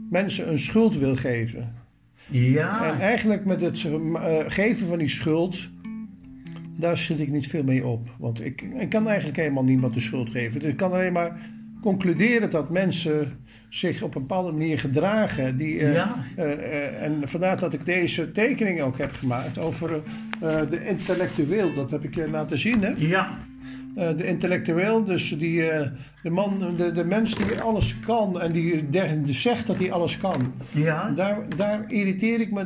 mensen 0.10 0.50
een 0.52 0.60
schuld 0.60 0.98
wil 0.98 1.16
geven. 1.16 1.74
Ja, 2.30 2.94
En 2.94 3.00
eigenlijk 3.00 3.46
met 3.46 3.62
het 3.62 3.86
eh, 3.86 4.36
geven 4.48 4.88
van 4.88 4.98
die 4.98 5.10
schuld, 5.10 5.70
daar 6.78 6.98
zit 6.98 7.20
ik 7.20 7.30
niet 7.32 7.48
veel 7.48 7.64
mee 7.64 7.86
op. 7.86 8.08
Want 8.20 8.46
ik, 8.46 8.62
ik 8.80 8.90
kan 8.90 9.08
eigenlijk 9.08 9.38
helemaal 9.38 9.64
niemand 9.64 9.94
de 9.94 10.00
schuld 10.00 10.30
geven. 10.30 10.60
Dus 10.60 10.70
ik 10.70 10.78
kan 10.78 10.92
alleen 10.92 11.14
maar 11.14 11.50
concluderen 11.82 12.50
dat 12.52 12.70
mensen 12.70 13.38
zich 13.70 14.02
op 14.02 14.16
een 14.16 14.22
bepaalde 14.22 14.52
manier 14.52 14.80
gedragen. 14.80 15.58
Die, 15.58 15.80
eh, 15.80 15.94
Ja. 15.94 16.16
eh, 16.36 16.52
eh, 16.52 17.04
en 17.04 17.22
vandaar 17.24 17.60
dat 17.60 17.74
ik 17.74 17.86
deze 17.86 18.32
tekening 18.32 18.82
ook 18.82 18.98
heb 18.98 19.14
gemaakt 19.14 19.64
over 19.64 20.02
eh, 20.42 20.60
de 20.70 20.86
intellectueel. 20.88 21.74
Dat 21.74 21.92
heb 21.92 22.04
ik 22.04 22.16
je 22.16 22.30
laten 22.30 22.60
zien, 22.60 22.82
hè? 22.84 22.94
ja, 22.98 23.38
Eh, 23.96 24.18
de 24.18 24.28
intellectueel, 24.28 25.04
dus 25.04 25.36
die, 25.38 25.70
eh, 25.70 25.88
de, 26.24 26.30
man, 26.30 26.74
de, 26.78 26.92
de 26.92 27.04
mens 27.06 27.36
die 27.36 27.60
alles 27.62 28.00
kan 28.00 28.42
en 28.42 28.52
die, 28.52 28.90
de- 28.90 29.22
die 29.24 29.36
zegt 29.36 29.68
dat 29.68 29.78
hij 29.80 29.92
alles 29.92 30.18
kan. 30.18 30.54
ja, 30.72 31.12
Daar, 31.12 31.38
daar 31.56 31.84
irriteer 31.88 32.40
ik 32.40 32.52
me 32.52 32.66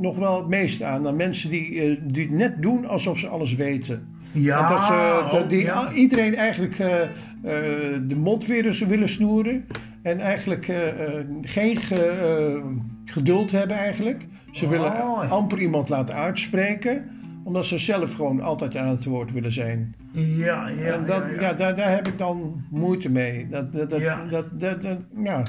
nog 0.00 0.16
wel 0.18 0.36
het 0.38 0.48
meest 0.48 0.82
aan. 0.82 1.06
Aan 1.06 1.16
mensen 1.16 1.50
die, 1.50 1.80
eh, 1.82 1.96
die 2.04 2.30
net 2.30 2.62
doen 2.62 2.86
alsof 2.86 3.18
ze 3.18 3.28
alles 3.28 3.54
weten. 3.54 4.08
ja. 4.32 4.62
En 4.68 4.74
dat 4.76 4.84
ze, 4.84 5.28
dat 5.32 5.42
oh, 5.42 5.48
die, 5.48 5.62
ja. 5.62 5.92
iedereen 5.92 6.34
eigenlijk 6.34 6.76
de 8.08 8.16
mond 8.16 8.46
weer 8.46 8.66
eens 8.66 8.78
willen 8.80 9.08
snoeren. 9.08 9.64
En 10.02 10.20
eigenlijk 10.20 10.72
geen 11.42 11.76
ge- 11.76 12.62
geduld 13.04 13.52
hebben 13.52 13.76
eigenlijk. 13.76 14.22
Ze 14.52 14.64
Oh, 14.64 14.70
willen 14.70 15.30
amper 15.30 15.58
iemand 15.60 15.88
laten 15.88 16.14
uitspreken. 16.14 17.10
Omdat 17.44 17.64
ze 17.66 17.78
zelf 17.78 18.14
gewoon 18.14 18.40
altijd 18.40 18.76
aan 18.76 18.88
het 18.88 19.04
woord 19.04 19.32
willen 19.32 19.52
zijn. 19.52 19.94
Ja, 20.12 20.68
ja, 20.68 20.92
en 20.92 21.06
dat, 21.06 21.22
ja, 21.22 21.30
ja, 21.34 21.40
ja. 21.40 21.52
daar, 21.52 21.76
daar 21.76 21.90
heb 21.90 22.08
ik 22.08 22.18
dan 22.18 22.64
moeite 22.70 23.10
mee. 23.10 23.46
Dat, 23.50 23.72
dat, 23.72 23.90
dat, 23.90 24.00
Ja. 24.00 24.24
dat, 24.30 24.60
dat, 24.60 24.82
dat- 24.82 24.98
ja. 25.24 25.42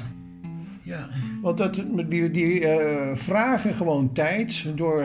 ja. 0.82 1.06
Want 1.42 1.58
dat, 1.58 1.82
die, 2.08 2.30
die 2.30 2.68
eh, 2.68 3.16
vragen 3.16 3.74
gewoon 3.74 4.12
tijd 4.12 4.64
door 4.74 5.04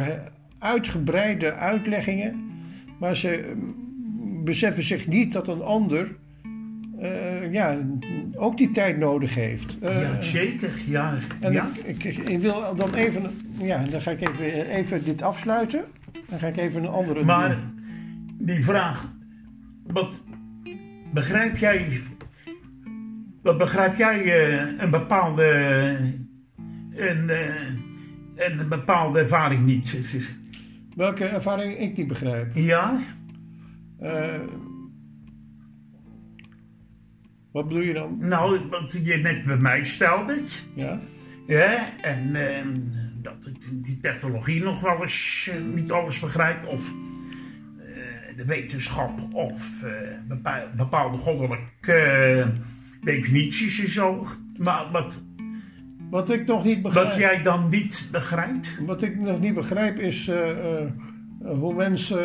uitgebreide 0.60 1.54
uitleggingen. 1.54 2.36
Maar 3.00 3.16
ze 3.16 3.54
mm, 3.56 4.44
beseffen 4.44 4.84
zich 4.84 5.08
niet 5.08 5.34
dat 5.34 5.48
een 5.48 5.62
ander 5.62 6.16
eh, 7.00 7.52
ja, 7.54 7.78
ook 8.36 8.58
die 8.58 8.72
tijd 8.72 8.98
nodig 8.98 9.36
heeft. 9.36 9.76
Eh, 9.82 10.02
ja, 10.02 10.22
zeker, 10.22 10.72
ja. 10.88 11.14
en 11.40 11.52
ja. 11.52 11.68
ik, 11.86 12.04
ik, 12.04 12.18
ik 12.18 12.40
wil 12.40 12.76
dan 12.76 12.94
even, 12.94 13.24
ja, 13.58 13.84
dan 13.92 14.02
ga 14.02 14.12
ik 14.12 14.22
even, 14.22 14.70
even 14.70 15.04
dit 15.04 15.22
afsluiten. 15.22 15.84
Dan 16.30 16.40
ga 16.40 16.48
ik 16.48 16.58
even 16.58 16.84
een 16.84 16.90
andere 16.90 17.24
Maar 17.24 17.50
doen. 17.50 17.80
die 18.46 18.64
vraag, 18.64 19.14
wat 19.88 20.24
begrijp 21.14 21.58
jij, 21.58 22.02
wat 23.42 23.58
begrijp 23.58 23.98
jij 23.98 24.24
eh, 24.24 24.82
een 24.84 24.90
bepaalde, 24.90 25.46
een, 26.94 27.30
eh, 27.30 27.66
een 28.36 28.68
bepaalde 28.70 29.20
ervaring 29.20 29.66
niet? 29.66 29.98
Welke 30.96 31.26
ervaring 31.26 31.78
ik 31.80 31.98
niet 31.98 32.08
begrijp. 32.08 32.56
Ja, 32.56 33.00
Eh, 34.00 34.40
wat 37.52 37.68
bedoel 37.68 37.84
je 37.84 37.94
dan? 37.94 38.18
nou, 38.20 38.60
wat 38.70 39.00
je 39.04 39.16
net 39.18 39.46
bij 39.46 39.58
mij 39.58 39.84
stelde, 39.84 40.42
Ja? 40.76 41.00
ja, 41.48 42.00
en 42.02 42.36
eh, 42.36 42.66
dat 43.22 43.46
ik 43.48 43.56
die 43.72 44.00
technologie 44.02 44.64
nog 44.64 44.80
wel 44.82 45.02
eens 45.02 45.50
eh, 45.52 45.74
niet 45.76 45.92
alles 45.92 46.20
begrijpt, 46.20 46.66
of 46.66 46.88
eh, 46.90 48.38
de 48.38 48.46
wetenschap, 48.46 49.34
of 49.34 49.84
eh, 49.84 49.92
bepa- 50.28 50.72
bepaalde 50.76 51.18
goddelijke 51.18 52.48
definities 53.04 53.80
en 53.80 53.90
zo. 53.90 54.26
Maar 54.58 54.86
wat, 54.92 55.22
Wat 56.10 56.30
ik 56.30 56.46
nog 56.46 56.64
niet 56.64 56.82
begrijp. 56.82 57.08
wat 57.10 57.16
jij 57.20 57.42
dan 57.44 57.70
niet 57.70 58.08
begrijpt? 58.12 58.70
Wat 58.86 59.02
ik 59.02 59.20
nog 59.20 59.40
niet 59.40 59.54
begrijp 59.54 60.00
is 60.00 60.32
hoe 61.44 61.74
mensen 61.74 62.20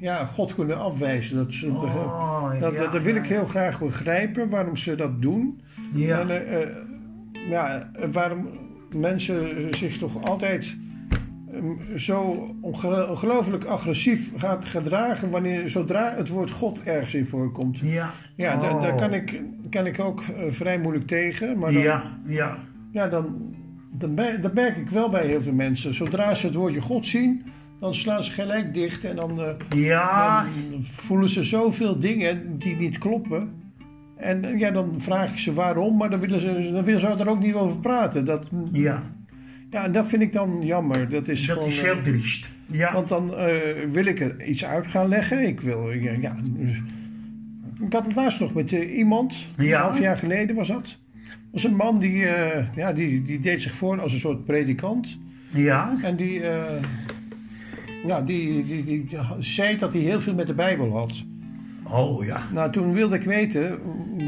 ja, 0.00 0.26
God 0.26 0.54
kunnen 0.54 0.78
afwijzen. 0.78 1.36
Dat, 1.36 1.52
ze, 1.52 1.66
Oh, 1.66 2.60
dat, 2.60 2.72
ja, 2.74 2.86
dat 2.90 3.02
wil 3.02 3.14
ja, 3.14 3.20
ik 3.22 3.28
heel 3.28 3.46
graag 3.46 3.78
begrijpen 3.80 4.48
waarom 4.48 4.76
ze 4.76 4.94
dat 4.94 5.22
doen. 5.22 5.60
Ja, 5.92 6.28
En 6.28 6.74
ja, 7.48 7.90
waarom 8.12 8.48
mensen 8.94 9.68
zich 9.78 9.98
toch 9.98 10.22
altijd 10.24 10.76
eh, 11.52 11.60
zo 11.96 12.20
onge- 12.60 13.08
ongelooflijk 13.10 13.64
agressief 13.64 14.30
gaat 14.36 14.64
gedragen 14.64 15.30
wanneer, 15.30 15.70
zodra 15.70 16.14
het 16.16 16.28
woord 16.28 16.50
God 16.50 16.82
ergens 16.82 17.14
in 17.14 17.26
voorkomt. 17.26 17.78
ja. 17.78 18.10
Ja, 18.36 18.60
daar, 18.60 18.80
daar 18.80 18.92
Oh. 18.92 18.98
kan, 18.98 19.14
ik, 19.14 19.42
kan 19.70 19.86
ik 19.86 20.00
ook 20.00 20.20
eh, 20.20 20.44
vrij 20.48 20.78
moeilijk 20.78 21.06
tegen. 21.06 21.58
Maar 21.58 21.72
dan, 21.72 21.82
Ja, 21.82 22.18
ja. 22.26 22.58
ja, 22.92 23.08
dan, 23.08 23.54
dan, 23.90 24.14
dat 24.40 24.54
merk 24.54 24.76
ik 24.76 24.90
wel 24.90 25.08
bij 25.08 25.26
heel 25.26 25.42
veel 25.42 25.52
mensen. 25.52 25.94
Zodra 25.94 26.34
ze 26.34 26.46
het 26.46 26.54
woordje 26.54 26.80
God 26.80 27.06
zien, 27.06 27.42
dan 27.80 27.94
slaan 27.94 28.24
ze 28.24 28.30
gelijk 28.32 28.74
dicht 28.74 29.04
en 29.04 29.16
dan, 29.16 29.40
eh, 29.40 29.48
Ja, 29.76 30.42
dan 30.70 30.82
voelen 30.82 31.28
ze 31.28 31.44
zoveel 31.44 31.98
dingen 31.98 32.58
die 32.58 32.76
niet 32.76 32.98
kloppen. 32.98 33.57
En 34.18 34.44
eh, 34.44 34.58
ja, 34.58 34.70
dan 34.70 34.94
vraag 34.98 35.32
ik 35.32 35.38
ze 35.38 35.52
waarom, 35.54 35.96
maar 35.96 36.10
dan 36.10 36.20
willen 36.20 36.40
ze, 36.40 36.70
dan 36.72 36.84
willen 36.84 37.00
ze 37.00 37.06
er 37.06 37.28
ook 37.28 37.42
niet 37.42 37.54
over 37.54 37.78
praten. 37.78 38.24
Dat, 38.24 38.48
ja. 38.72 39.02
ja, 39.70 39.84
en 39.84 39.92
dat 39.92 40.06
vind 40.06 40.22
ik 40.22 40.32
dan 40.32 40.58
jammer. 40.62 41.08
Dat 41.08 41.28
is 41.28 41.46
Dat 41.46 41.56
gewoon, 41.56 41.70
is 41.72 41.78
eh, 41.82 41.84
heel 41.92 42.02
triest. 42.02 42.46
Ja, 42.66 42.92
want 42.92 43.08
dan 43.08 43.34
eh, 43.36 43.54
wil 43.92 44.04
ik 44.04 44.20
er 44.20 44.44
iets 44.44 44.64
uit 44.64 44.86
gaan 44.86 45.08
leggen. 45.08 45.46
Ik 45.46 45.60
wil, 45.60 45.90
ja, 45.92 46.36
ik 47.86 47.92
had 47.92 48.04
het 48.04 48.14
laatst 48.14 48.40
nog 48.40 48.54
met 48.54 48.70
iemand, 48.72 49.46
Ja. 49.56 49.76
een 49.76 49.82
half 49.82 50.00
jaar 50.00 50.18
geleden 50.18 50.56
was 50.56 50.68
dat. 50.68 50.98
was 51.52 51.64
een 51.64 51.76
man 51.76 51.98
die, 51.98 52.26
ja, 52.74 52.92
die, 52.92 53.22
die 53.22 53.40
deed 53.40 53.62
zich 53.62 53.72
voor 53.72 54.00
als 54.00 54.12
een 54.12 54.18
soort 54.18 54.44
predikant. 54.44 55.18
ja. 55.52 55.96
En 56.02 56.16
die, 56.16 56.40
ja, 58.04 58.20
die, 58.24 58.64
die, 58.64 58.84
die, 58.84 59.08
zei 59.38 59.76
dat 59.76 59.92
hij 59.92 60.02
heel 60.02 60.20
veel 60.20 60.34
met 60.34 60.46
de 60.46 60.54
Bijbel 60.54 60.96
had. 60.96 61.24
Oh 61.92 62.24
ja. 62.24 62.40
Nou, 62.52 62.72
toen 62.72 62.92
wilde 62.92 63.16
ik 63.16 63.22
weten 63.24 63.78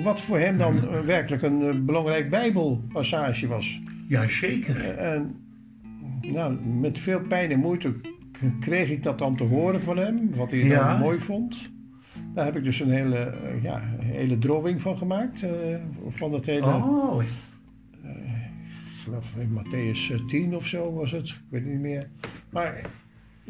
wat 0.02 0.20
voor 0.20 0.38
hem 0.38 0.58
dan 0.58 0.88
eh, 0.88 1.00
werkelijk 1.00 1.42
een 1.42 1.62
eh, 1.62 1.74
belangrijk 1.80 2.30
Bijbelpassage 2.30 3.46
was. 3.46 3.80
Ja, 4.08 4.28
zeker. 4.28 4.94
En 4.98 5.34
nou, 6.20 6.54
met 6.64 6.98
veel 6.98 7.20
pijn 7.20 7.50
en 7.50 7.58
moeite 7.58 7.94
kreeg 8.60 8.90
ik 8.90 9.02
dat 9.02 9.18
dan 9.18 9.36
te 9.36 9.44
horen 9.44 9.80
van 9.80 9.96
hem, 9.96 10.34
wat 10.34 10.50
hij 10.50 10.64
Ja. 10.64 10.88
dan 10.90 10.98
mooi 11.00 11.18
vond. 11.18 11.70
Daar 12.34 12.44
heb 12.44 12.56
ik 12.56 12.64
dus 12.64 12.80
een 12.80 12.90
hele, 12.90 13.16
eh, 13.16 13.62
ja, 13.62 13.82
hele 14.00 14.38
drawing 14.38 14.80
van 14.80 14.98
gemaakt. 14.98 15.42
eh, 15.42 15.50
van 16.08 16.30
dat 16.30 16.46
hele, 16.46 16.66
Oh, 16.66 17.22
ik 17.22 17.28
geloof 19.04 19.34
in 19.38 19.50
Matthäus 19.58 20.12
eh, 20.14 20.26
10 20.26 20.54
of 20.56 20.66
zo 20.66 20.92
was 20.92 21.10
het. 21.10 21.28
Ik 21.28 21.36
weet 21.48 21.62
het 21.62 21.70
niet 21.70 21.80
meer. 21.80 22.08
Maar 22.50 22.80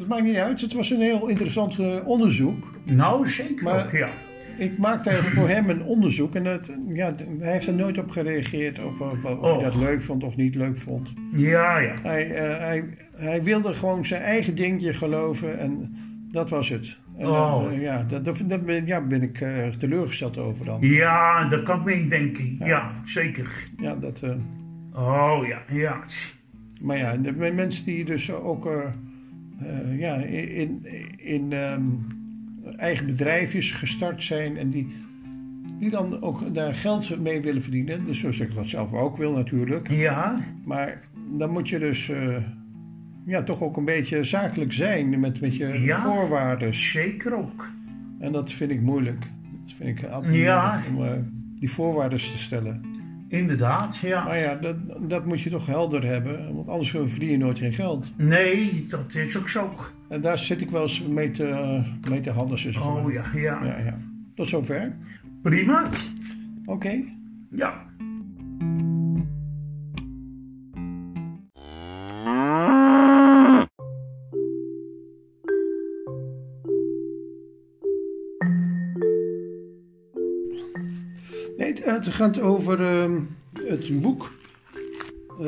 het 0.01 0.09
maakt 0.09 0.23
niet 0.23 0.35
uit. 0.35 0.61
Het 0.61 0.73
was 0.73 0.89
een 0.89 1.01
heel 1.01 1.27
interessant 1.27 1.79
eh, 1.79 1.95
onderzoek. 2.07 2.63
nou 2.83 3.27
zeker 3.27 3.63
Maar- 3.63 3.85
ook, 3.85 3.91
ja. 3.91 4.09
Ik 4.57 4.77
maakte 4.77 5.11
voor 5.11 5.49
hem 5.49 5.69
een 5.69 5.83
onderzoek 5.83 6.35
en 6.35 6.43
dat, 6.43 6.69
ja, 6.93 7.15
hij 7.39 7.51
heeft 7.51 7.67
er 7.67 7.73
nooit 7.73 7.97
op 7.97 8.09
gereageerd. 8.11 8.79
Of, 8.83 8.99
of, 8.99 9.23
of 9.25 9.53
hij 9.55 9.63
dat 9.63 9.75
leuk 9.75 10.01
vond 10.01 10.23
of 10.23 10.35
niet 10.35 10.55
leuk 10.55 10.77
vond. 10.77 11.13
Ja, 11.33 11.79
ja. 11.79 11.93
Hij, 12.03 12.31
eh, 12.31 12.57
hij, 12.59 12.83
hij 13.15 13.43
wilde 13.43 13.73
gewoon 13.73 14.05
zijn 14.05 14.21
eigen 14.21 14.55
dingetje 14.55 14.93
geloven 14.93 15.59
en 15.59 15.95
dat 16.31 16.49
was 16.49 16.69
het. 16.69 16.97
En 17.17 17.27
Oh. 17.27 17.63
dat, 17.63 17.71
eh, 17.71 17.81
ja, 17.81 18.03
daar 18.09 18.23
dat, 18.23 18.37
dat 18.45 18.65
ben, 18.65 18.85
ja, 18.85 19.01
ben 19.01 19.21
ik 19.21 19.41
eh, 19.41 19.67
teleurgesteld 19.67 20.37
over 20.37 20.65
dan. 20.65 20.77
Ja, 20.81 21.47
dat 21.49 21.63
kan 21.63 21.79
ik 21.79 21.85
me 21.85 21.93
indenken. 21.93 22.55
Ja, 22.59 22.91
zeker. 23.05 23.67
Ja, 23.77 23.95
dat, 23.95 24.19
eh, 24.23 24.29
Oh 24.93 25.39
ja, 25.47 25.61
ja. 25.69 25.99
maar 26.81 26.97
ja, 26.97 27.17
de 27.17 27.31
men- 27.31 27.55
mensen 27.55 27.85
die 27.85 28.05
dus 28.05 28.31
ook 28.31 28.69
eh, 29.65 29.99
ja, 29.99 30.15
in, 30.15 30.85
in 31.17 31.51
ehm, 31.53 31.81
eigen 32.77 33.05
bedrijfjes 33.05 33.71
gestart 33.71 34.23
zijn 34.23 34.57
en 34.57 34.69
die, 34.69 34.87
die 35.79 35.89
dan 35.89 36.21
ook 36.21 36.53
daar 36.53 36.73
geld 36.73 37.19
mee 37.19 37.41
willen 37.41 37.61
verdienen. 37.61 38.05
Dus 38.05 38.19
zoals 38.19 38.39
ik 38.39 38.55
dat 38.55 38.69
zelf 38.69 38.93
ook 38.93 39.17
wil 39.17 39.31
natuurlijk. 39.33 39.89
Ja, 39.91 40.39
Maar 40.65 41.01
dan 41.37 41.49
moet 41.49 41.69
je 41.69 41.79
dus 41.79 42.09
eh, 42.09 42.35
ja, 43.25 43.43
toch 43.43 43.61
ook 43.61 43.77
een 43.77 43.85
beetje 43.85 44.23
zakelijk 44.23 44.73
zijn 44.73 45.19
met, 45.19 45.41
met 45.41 45.55
je 45.55 45.67
Ja. 45.67 46.01
voorwaarden. 46.01 46.73
Zeker 46.75 47.33
ook. 47.37 47.69
En 48.19 48.31
dat 48.31 48.53
vind 48.53 48.71
ik 48.71 48.81
moeilijk. 48.81 49.19
Dat 49.65 49.75
vind 49.75 49.99
ik 49.99 50.05
altijd 50.05 50.35
Ja. 50.35 50.83
moeilijk 50.91 51.15
om 51.15 51.19
eh, 51.23 51.25
die 51.59 51.71
voorwaarden 51.71 52.19
te 52.19 52.37
stellen. 52.37 52.81
Inderdaad, 53.31 53.97
ja. 53.97 54.23
Maar 54.23 54.39
ja, 54.39 54.55
dat, 54.55 54.75
dat 55.09 55.25
moet 55.25 55.41
je 55.41 55.49
toch 55.49 55.65
helder 55.65 56.03
hebben, 56.03 56.55
want 56.55 56.67
anders 56.67 56.89
verdien 56.89 57.29
je 57.29 57.37
nooit 57.37 57.59
geen 57.59 57.73
geld. 57.73 58.13
Nee, 58.17 58.85
dat 58.89 59.15
is 59.15 59.37
ook 59.37 59.49
zo. 59.49 59.73
En 60.09 60.21
daar 60.21 60.37
zit 60.37 60.61
ik 60.61 60.69
wel 60.69 60.81
eens 60.81 61.01
mee 61.03 61.31
te, 61.31 61.81
mee 62.09 62.21
te 62.21 62.29
handelen. 62.29 62.59
zeg 62.59 62.75
maar. 62.75 63.03
Oh 63.05 63.11
ja, 63.11 63.23
ja. 63.33 63.63
ja, 63.63 63.77
ja. 63.77 63.97
Tot 64.35 64.49
zover. 64.49 64.91
Prima. 65.41 65.89
Oké. 66.65 67.03
Ja. 67.51 67.85
Het, 82.11 82.25
het 82.25 82.35
gaat 82.35 82.41
over 82.41 82.81
ehm, 82.81 83.19
het 83.65 84.01
boek. 84.01 84.31
eh, 85.39 85.45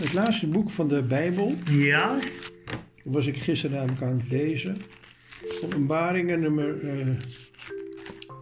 het 0.00 0.12
laatste 0.12 0.46
boek 0.46 0.70
van 0.70 0.88
de 0.88 1.02
Bijbel. 1.02 1.54
Ja. 1.70 2.14
Dat 2.14 3.14
was 3.14 3.26
ik 3.26 3.36
gisteren 3.42 3.76
namelijk 3.76 4.02
aan 4.02 4.18
het 4.18 4.30
lezen. 4.30 4.76
Openbaringen 5.64 6.40
nummer 6.40 6.88
eh 6.88 7.06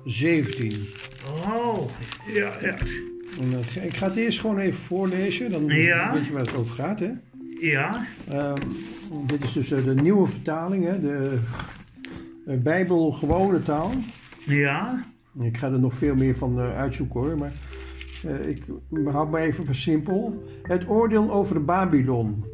17. 0.04 0.86
Oh, 1.46 1.88
ja, 2.32 2.52
ja. 2.62 2.76
Ga- 3.68 3.80
ik 3.80 3.96
ga 3.96 4.06
het 4.06 4.16
eerst 4.16 4.40
gewoon 4.40 4.58
even 4.58 4.78
voorlezen, 4.80 5.50
dan 5.50 5.66
Ja. 5.66 6.12
weet 6.12 6.26
je 6.26 6.32
waar 6.32 6.42
het 6.42 6.54
over 6.54 6.74
gaat. 6.74 7.00
Hè? 7.00 7.10
Ja. 7.60 8.06
Ehm, 8.30 8.60
dit 9.26 9.42
is 9.42 9.52
dus 9.52 9.70
eh, 9.70 9.84
de 9.84 9.94
nieuwe 9.94 10.26
vertaling, 10.26 10.84
hè? 10.84 11.00
de 11.00 11.38
eh, 12.46 12.56
Bijbel 12.56 13.12
gewone 13.12 13.58
taal. 13.62 13.92
Ja. 14.46 15.06
Ik 15.40 15.56
ga 15.56 15.72
er 15.72 15.80
nog 15.80 15.94
veel 15.94 16.14
meer 16.14 16.34
van 16.34 16.60
eh, 16.60 16.76
uitzoeken 16.76 17.20
hoor, 17.20 17.38
maar 17.38 17.52
eh, 18.24 18.48
ik 18.48 18.62
houd 19.04 19.30
me 19.30 19.38
even 19.38 19.74
simpel. 19.74 20.42
Het 20.62 20.88
oordeel 20.88 21.32
over 21.32 21.64
Babylon. 21.64 22.44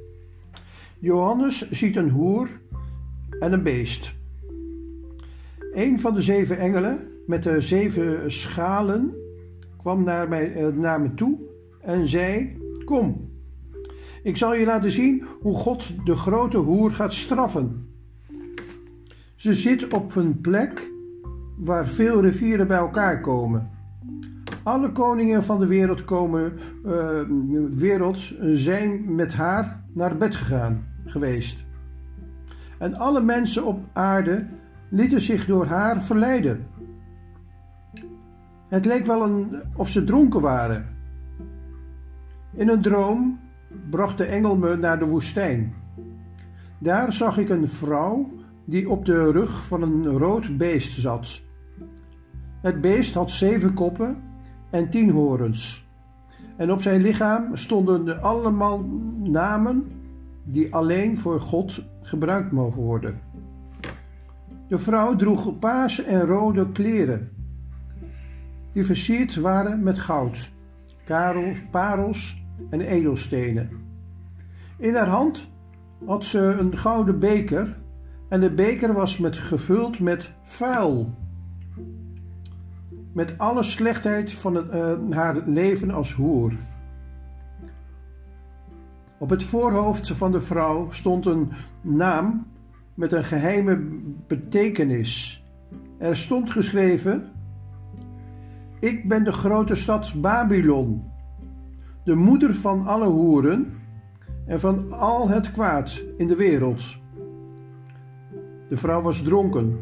Johannes 0.99 1.71
ziet 1.71 1.97
een 1.97 2.11
hoer 2.11 2.49
en 3.40 3.53
een 3.53 3.62
beest. 3.62 4.12
Een 5.73 6.01
van 6.01 6.14
de 6.14 6.21
zeven 6.21 6.59
engelen 6.59 7.09
met 7.27 7.43
de 7.43 7.61
zeven 7.61 8.33
schalen 8.33 9.14
kwam 9.77 10.05
naar, 10.05 10.29
mij, 10.29 10.53
eh, 10.53 10.69
naar 10.69 11.01
me 11.01 11.14
toe 11.14 11.38
en 11.81 12.09
zei: 12.09 12.57
Kom, 12.85 13.31
ik 14.23 14.37
zal 14.37 14.55
je 14.55 14.64
laten 14.64 14.90
zien 14.90 15.25
hoe 15.40 15.55
God 15.55 16.05
de 16.05 16.16
grote 16.16 16.57
hoer 16.57 16.93
gaat 16.93 17.14
straffen. 17.14 17.88
Ze 19.37 19.55
zit 19.55 19.93
op 19.93 20.16
een 20.16 20.40
plek 20.40 20.90
waar 21.61 21.88
veel 21.88 22.20
rivieren 22.20 22.66
bij 22.66 22.79
elkaar 22.79 23.20
komen. 23.20 23.70
Alle 24.62 24.92
koningen 24.92 25.44
van 25.44 25.61
de 25.61 25.66
wereld, 25.66 26.05
komen, 26.05 26.53
eh, 26.85 27.20
wereld 27.75 28.18
zijn 28.53 29.14
met 29.14 29.33
haar 29.33 29.83
naar 29.92 30.16
bed 30.16 30.35
gegaan 30.35 30.87
geweest. 31.05 31.64
En 32.79 32.94
alle 32.94 33.23
mensen 33.23 33.64
op 33.64 33.81
aarde 33.92 34.46
lieten 34.88 35.20
zich 35.20 35.46
door 35.46 35.66
haar 35.66 36.03
verleiden. 36.03 36.66
Het 38.68 38.85
leek 38.85 39.07
wel 39.07 39.25
een, 39.25 39.62
of 39.77 39.88
ze 39.88 40.05
dronken 40.05 40.40
waren. 40.40 40.87
In 42.55 42.68
een 42.68 42.83
droom 42.83 43.38
bracht 43.90 44.18
de 44.18 44.25
engel 44.25 44.57
me 44.57 44.77
naar 44.77 44.99
de 44.99 45.05
woestijn. 45.05 45.75
Daar 46.79 47.12
zag 47.12 47.38
ik 47.38 47.49
een 47.49 47.68
vrouw 47.68 48.31
die 48.64 48.90
op 48.90 49.05
de 49.05 49.31
rug 49.31 49.66
van 49.66 49.83
een 49.83 50.07
rood 50.07 50.57
beest 50.57 51.01
zat. 51.01 51.40
Het 52.61 52.81
beest 52.81 53.14
had 53.14 53.31
zeven 53.31 53.75
koppen 53.75 54.23
en 54.70 54.90
tien 54.90 55.11
horens. 55.11 55.88
En 56.57 56.73
op 56.73 56.83
zijn 56.83 57.01
lichaam 57.01 57.57
stonden 57.57 58.23
allemaal 58.23 58.85
namen 59.23 59.92
die 60.44 60.75
alleen 60.75 61.18
voor 61.18 61.40
God 61.40 61.83
gebruikt 62.03 62.53
mogen 62.53 62.83
worden. 62.83 63.20
De 64.68 64.79
vrouw 64.79 65.16
droeg 65.16 65.59
paarse 65.59 66.03
en 66.03 66.27
rode 66.27 66.73
kleren, 66.73 67.31
die 68.73 68.85
versierd 68.85 69.35
waren 69.35 69.83
met 69.83 69.99
goud, 69.99 70.51
karels, 71.05 71.59
parels 71.70 72.42
en 72.70 72.81
edelstenen. 72.81 73.70
In 74.77 74.94
haar 74.94 75.09
hand 75.09 75.49
had 76.05 76.25
ze 76.25 76.38
een 76.38 76.77
gouden 76.77 77.18
beker 77.18 77.77
en 78.29 78.40
de 78.40 78.51
beker 78.51 78.92
was 78.92 79.18
met, 79.18 79.37
gevuld 79.37 80.01
met 80.01 80.31
vuil 80.42 81.14
met 83.12 83.38
alle 83.38 83.62
slechtheid 83.62 84.33
van 84.33 84.70
eh, 84.70 84.92
haar 85.11 85.37
leven 85.46 85.90
als 85.90 86.12
hoer. 86.12 86.53
Op 89.18 89.31
het 89.31 89.42
voorhoofd 89.42 90.12
van 90.12 90.33
de 90.33 90.40
vrouw 90.40 90.88
stond 90.90 91.27
een 91.27 91.53
naam 91.81 92.46
met 92.94 93.12
een 93.12 93.25
geheime 93.25 93.79
betekenis. 94.27 95.44
Er 95.99 96.16
stond 96.16 96.51
geschreven: 96.51 97.31
Ik 98.81 99.09
ben 99.09 99.25
de 99.25 99.33
grote 99.33 99.75
stad 99.75 100.20
Babylon, 100.20 101.05
de 102.05 102.14
moeder 102.14 102.55
van 102.55 102.87
alle 102.87 103.07
hoeren 103.07 103.73
en 104.46 104.61
van 104.61 104.92
al 104.92 105.29
het 105.29 105.51
kwaad 105.51 106.01
in 106.16 106.27
de 106.27 106.37
wereld. 106.37 106.83
De 108.68 108.77
vrouw 108.77 109.03
was 109.03 109.23
dronken 109.23 109.79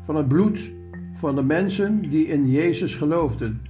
van 0.00 0.16
het 0.16 0.28
bloed 0.28 0.70
van 1.20 1.34
de 1.34 1.42
mensen 1.42 2.00
die 2.10 2.26
in 2.26 2.50
Jezus 2.50 2.94
geloofden 2.94 3.60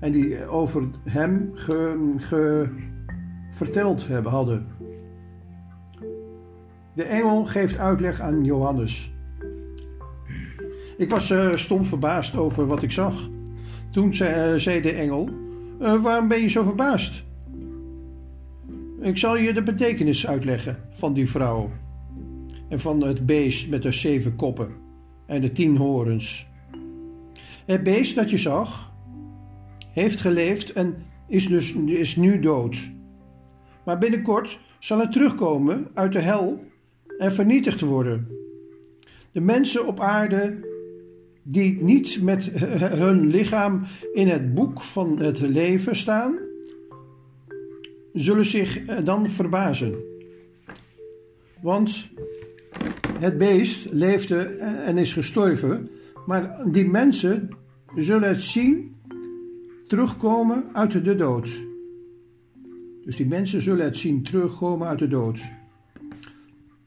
en 0.00 0.12
die 0.12 0.46
over 0.46 0.82
hem 1.04 1.50
ge, 1.54 2.68
verteld 3.50 4.06
hebben 4.06 4.32
hadden. 4.32 4.66
De 6.94 7.02
engel 7.02 7.44
geeft 7.44 7.78
uitleg 7.78 8.20
aan 8.20 8.44
Johannes. 8.44 9.12
Ik 10.96 11.10
was 11.10 11.30
eh, 11.30 11.54
stom 11.54 11.84
verbaasd 11.84 12.36
over 12.36 12.66
wat 12.66 12.82
ik 12.82 12.92
zag. 12.92 13.28
Toen 13.90 14.14
zei, 14.14 14.52
eh, 14.54 14.60
zei 14.60 14.80
de 14.80 14.92
engel: 14.92 15.28
"Eh, 15.80 16.02
Waarom 16.02 16.28
ben 16.28 16.40
je 16.40 16.48
zo 16.48 16.62
verbaasd? 16.62 17.22
Ik 19.00 19.18
zal 19.18 19.36
je 19.36 19.52
de 19.52 19.62
betekenis 19.62 20.26
uitleggen 20.26 20.78
van 20.90 21.12
die 21.12 21.30
vrouw 21.30 21.70
en 22.68 22.80
van 22.80 23.02
het 23.02 23.26
beest 23.26 23.68
met 23.68 23.82
de 23.82 23.92
zeven 23.92 24.36
koppen 24.36 24.86
en 25.28 25.40
de 25.40 25.52
tien 25.52 25.76
horens. 25.76 26.46
Het 27.66 27.82
beest 27.82 28.14
dat 28.14 28.30
je 28.30 28.38
zag, 28.38 28.92
heeft 29.92 30.20
geleefd 30.20 30.72
en 30.72 30.96
is 31.26 31.46
dus 31.46 31.72
is 31.72 32.16
nu 32.16 32.40
dood. 32.40 32.90
Maar 33.84 33.98
binnenkort 33.98 34.60
zal 34.78 34.98
het 34.98 35.12
terugkomen 35.12 35.86
uit 35.94 36.12
de 36.12 36.18
hel 36.18 36.64
en 37.18 37.32
vernietigd 37.32 37.80
worden. 37.80 38.28
De 39.32 39.40
mensen 39.40 39.86
op 39.86 40.00
aarde 40.00 40.66
die 41.42 41.82
niet 41.82 42.22
met 42.22 42.44
hun 43.02 43.26
lichaam 43.26 43.82
in 44.12 44.28
het 44.28 44.54
boek 44.54 44.82
van 44.82 45.18
het 45.18 45.40
leven 45.40 45.96
staan, 45.96 46.38
zullen 48.12 48.46
zich 48.46 48.84
dan 49.04 49.30
verbazen. 49.30 49.94
Want 51.62 52.10
het 53.18 53.38
beest 53.38 53.92
leefde 53.92 54.42
en 54.84 54.98
is 54.98 55.12
gestorven, 55.12 55.88
maar 56.26 56.70
die 56.70 56.88
mensen 56.88 57.48
zullen 57.96 58.28
het 58.28 58.42
zien 58.42 58.96
terugkomen 59.86 60.64
uit 60.72 61.04
de 61.04 61.14
dood. 61.14 61.66
Dus 63.04 63.16
die 63.16 63.26
mensen 63.26 63.62
zullen 63.62 63.84
het 63.84 63.96
zien 63.96 64.22
terugkomen 64.22 64.88
uit 64.88 64.98
de 64.98 65.08
dood. 65.08 65.40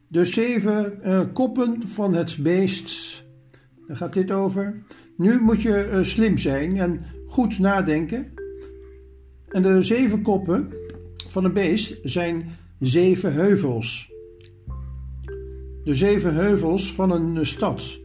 De 0.08 0.26
zeven 0.26 1.04
eh, 1.04 1.22
koppen 1.34 1.88
van 1.88 2.14
het 2.14 2.38
beest, 2.40 3.24
daar 3.88 3.98
gaat 3.98 4.14
dit 4.14 4.32
over. 4.32 4.84
Nu 5.18 5.40
moet 5.40 5.62
je 5.62 5.78
eh, 5.78 6.04
slim 6.04 6.38
zijn 6.38 6.78
en 6.78 7.02
goed 7.28 7.60
nadenken. 7.60 8.34
En 9.50 9.62
de 9.62 9.84
zeven 9.84 10.22
koppen 10.22 10.74
van 11.28 11.46
een 11.46 11.54
beest 11.54 11.98
zijn 12.04 12.58
zeven 12.80 13.34
heuvels 13.34 14.11
de 15.84 15.96
zeven 15.96 16.34
heuvels 16.34 16.94
van 16.94 17.12
een 17.12 17.46
stad. 17.46 18.00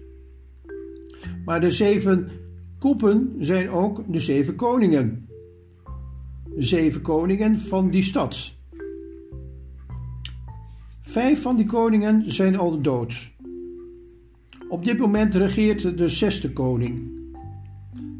Maar 1.44 1.60
de 1.60 1.72
zeven 1.72 2.28
koppen 2.78 3.36
zijn 3.40 3.70
ook 3.70 4.12
de 4.12 4.20
zeven 4.20 4.54
koningen. 4.54 5.28
De 6.54 6.62
zeven 6.62 7.02
koningen 7.02 7.58
van 7.58 7.90
die 7.90 8.02
stad. 8.02 8.54
Vijf 11.02 11.42
van 11.42 11.56
die 11.56 11.66
koningen 11.66 12.32
zijn 12.32 12.56
al 12.56 12.80
dood. 12.80 13.34
Op 14.68 14.84
dit 14.84 14.98
moment 14.98 15.34
regeert 15.34 15.98
de 15.98 16.08
zesde 16.08 16.52
koning. 16.52 17.14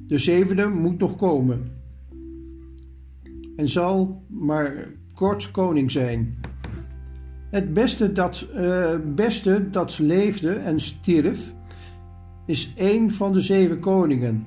De 0.07 0.19
zevende 0.19 0.69
moet 0.69 0.99
nog 0.99 1.17
komen. 1.17 1.73
En 3.57 3.69
zal 3.69 4.23
maar 4.27 4.89
kort 5.15 5.51
koning 5.51 5.91
zijn. 5.91 6.39
Het 7.51 7.75
beste 7.75 8.13
dat, 8.13 8.47
eh, 8.55 8.95
beste 9.15 9.71
dat 9.71 9.99
leefde 9.99 10.53
en 10.53 10.81
stierf 10.81 11.53
is 12.47 12.73
één 12.77 13.11
van 13.11 13.33
de 13.33 13.41
zeven 13.41 13.81
koningen. 13.81 14.47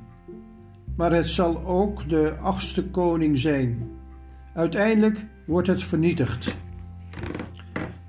Maar 0.95 1.11
het 1.11 1.29
zal 1.29 1.65
ook 1.65 2.09
de 2.09 2.35
achtste 2.39 2.83
koning 2.83 3.39
zijn. 3.39 3.89
Uiteindelijk 4.53 5.25
wordt 5.45 5.67
het 5.67 5.83
vernietigd. 5.83 6.55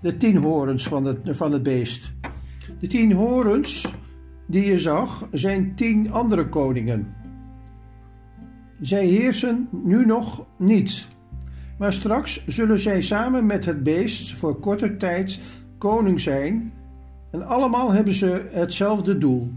De 0.00 0.16
tien 0.16 0.36
horens 0.36 0.88
van 0.88 1.04
het, 1.04 1.18
van 1.24 1.52
het 1.52 1.62
beest. 1.62 2.12
De 2.80 2.86
tien 2.86 3.12
horens 3.12 3.94
die 4.46 4.64
je 4.64 4.78
zag 4.78 5.28
zijn 5.32 5.74
tien 5.74 6.12
andere 6.12 6.48
koningen. 6.48 7.14
Zij 8.80 9.06
heersen 9.06 9.68
nu 9.84 10.06
nog 10.06 10.46
niet, 10.58 11.06
maar 11.80 11.92
straks 11.92 12.46
zullen 12.46 12.80
zij 12.80 13.02
samen 13.02 13.46
met 13.46 13.64
het 13.64 13.82
beest 13.82 14.34
voor 14.34 14.58
korte 14.58 14.96
tijd 14.96 15.40
koning 15.78 16.20
zijn 16.20 16.72
en 17.30 17.46
allemaal 17.46 17.92
hebben 17.92 18.14
ze 18.14 18.48
hetzelfde 18.50 19.18
doel. 19.18 19.50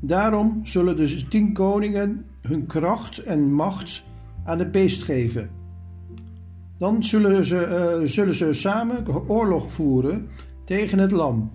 Daarom 0.00 0.60
zullen 0.62 0.96
de 0.96 1.28
tien 1.28 1.52
koningen 1.52 2.24
hun 2.40 2.66
kracht 2.66 3.18
en 3.18 3.52
macht 3.52 4.02
aan 4.44 4.58
het 4.58 4.72
beest 4.72 5.02
geven. 5.02 5.50
Dan 6.78 7.04
zullen 7.04 7.44
ze, 7.44 7.98
uh, 8.00 8.08
zullen 8.08 8.34
ze 8.34 8.52
samen 8.52 9.28
oorlog 9.28 9.72
voeren 9.72 10.28
tegen 10.64 10.98
het 10.98 11.10
lam. 11.10 11.50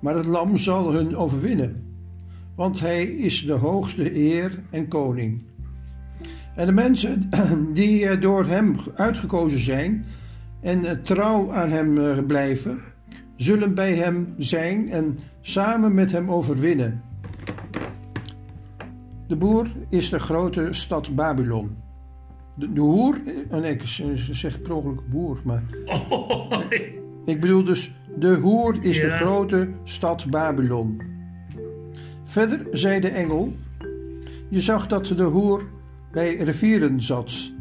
Maar 0.00 0.16
het 0.16 0.26
lam 0.26 0.58
zal 0.58 0.92
hun 0.92 1.16
overwinnen, 1.16 1.84
want 2.54 2.80
hij 2.80 3.04
is 3.04 3.46
de 3.46 3.52
hoogste 3.52 4.16
eer 4.16 4.62
en 4.70 4.88
koning. 4.88 5.42
En 6.54 6.66
de 6.66 6.72
mensen 6.72 7.30
die 7.74 8.08
eh, 8.08 8.20
door 8.20 8.46
hem 8.46 8.76
uitgekozen 8.94 9.58
zijn 9.58 10.04
en 10.60 10.84
eh, 10.84 10.96
trouw 11.02 11.52
aan 11.52 11.70
hem 11.70 12.26
blijven, 12.26 12.80
zullen 13.36 13.74
bij 13.74 13.94
hem 13.94 14.34
zijn 14.38 14.90
en 14.90 15.18
samen 15.40 15.94
met 15.94 16.12
hem 16.12 16.30
overwinnen. 16.30 17.02
De 19.26 19.36
boer 19.36 19.66
is 19.88 20.10
de 20.10 20.18
grote 20.18 20.68
stad 20.70 21.14
Babylon. 21.14 21.76
De, 22.54 22.72
de 22.72 22.80
hoer, 22.80 23.20
oh 23.50 23.60
nee, 23.60 23.74
ik 23.74 23.82
zeg 24.30 24.58
per 24.58 24.82
boer, 25.10 25.40
maar. 25.44 25.62
Oh, 26.08 26.52
Ik 27.24 27.40
bedoel 27.40 27.64
dus, 27.64 27.94
de 28.18 28.34
hoer 28.34 28.78
is 28.80 29.00
de 29.00 29.10
grote 29.10 29.68
stad 29.84 30.30
Babylon. 30.30 31.02
Verder 32.24 32.66
zei 32.70 33.00
de 33.00 33.08
engel: 33.08 33.52
Je 34.48 34.60
zag 34.60 34.86
dat 34.86 35.06
de 35.06 35.22
hoer 35.22 35.62
bij 36.12 36.36
rivieren 36.36 37.02
zat. 37.02 37.52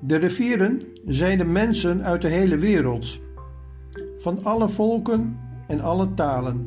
De 0.00 0.16
rivieren 0.16 0.82
zijn 1.06 1.38
de 1.38 1.44
mensen 1.44 2.04
uit 2.04 2.22
de 2.22 2.28
hele 2.28 2.56
wereld, 2.56 3.18
van 4.16 4.44
alle 4.44 4.68
volken 4.68 5.38
en 5.66 5.80
alle 5.80 6.14
talen. 6.14 6.66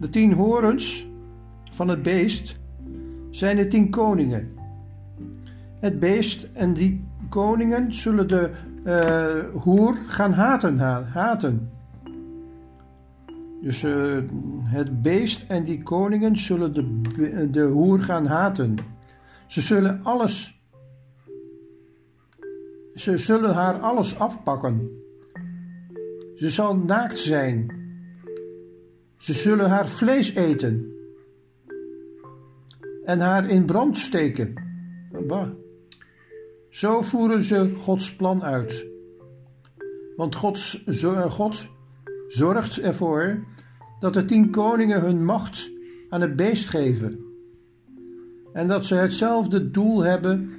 De 0.00 0.10
tien 0.10 0.32
horens 0.32 1.06
van 1.70 1.88
het 1.88 2.02
beest 2.02 2.56
zijn 3.30 3.56
de 3.56 3.66
tien 3.66 3.90
koningen. 3.90 4.48
Het 5.80 6.00
beest 6.00 6.48
en 6.52 6.72
die 6.72 7.04
koningen 7.28 7.94
zullen 7.94 8.28
de 8.28 8.50
uh, 8.84 9.62
hoer 9.62 9.94
gaan 10.06 10.32
haten. 10.32 10.78
haten. 10.78 11.70
Dus 13.66 13.82
uh, 13.82 14.18
het 14.64 15.02
beest 15.02 15.44
en 15.48 15.64
die 15.64 15.82
koningen 15.82 16.38
zullen 16.38 16.72
de, 16.72 17.50
de 17.50 17.62
hoer 17.62 18.00
gaan 18.00 18.26
haten. 18.26 18.76
Ze 19.46 19.60
zullen 19.60 20.00
alles. 20.02 20.60
Ze 22.94 23.16
zullen 23.16 23.54
haar 23.54 23.80
alles 23.80 24.18
afpakken. 24.18 24.90
Ze 26.34 26.50
zal 26.50 26.76
naakt 26.76 27.18
zijn 27.18 27.70
ze 29.18 29.32
zullen 29.32 29.68
haar 29.68 29.88
vlees 29.88 30.34
eten 30.34 30.94
en 33.04 33.18
haar 33.18 33.48
in 33.48 33.64
brand 33.64 33.98
steken. 33.98 34.54
Zo 36.70 37.00
voeren 37.00 37.42
ze 37.42 37.74
Gods 37.76 38.16
plan 38.16 38.42
uit. 38.42 38.86
Want 40.16 40.34
God, 40.34 40.82
God 41.28 41.66
zorgt 42.28 42.80
ervoor 42.80 43.44
dat 44.00 44.14
de 44.14 44.24
tien 44.24 44.50
koningen 44.50 45.00
hun 45.00 45.24
macht 45.24 45.70
aan 46.08 46.20
het 46.20 46.36
beest 46.36 46.68
geven. 46.68 47.18
En 48.52 48.68
dat 48.68 48.86
ze 48.86 48.94
hetzelfde 48.94 49.70
doel 49.70 50.02
hebben 50.02 50.50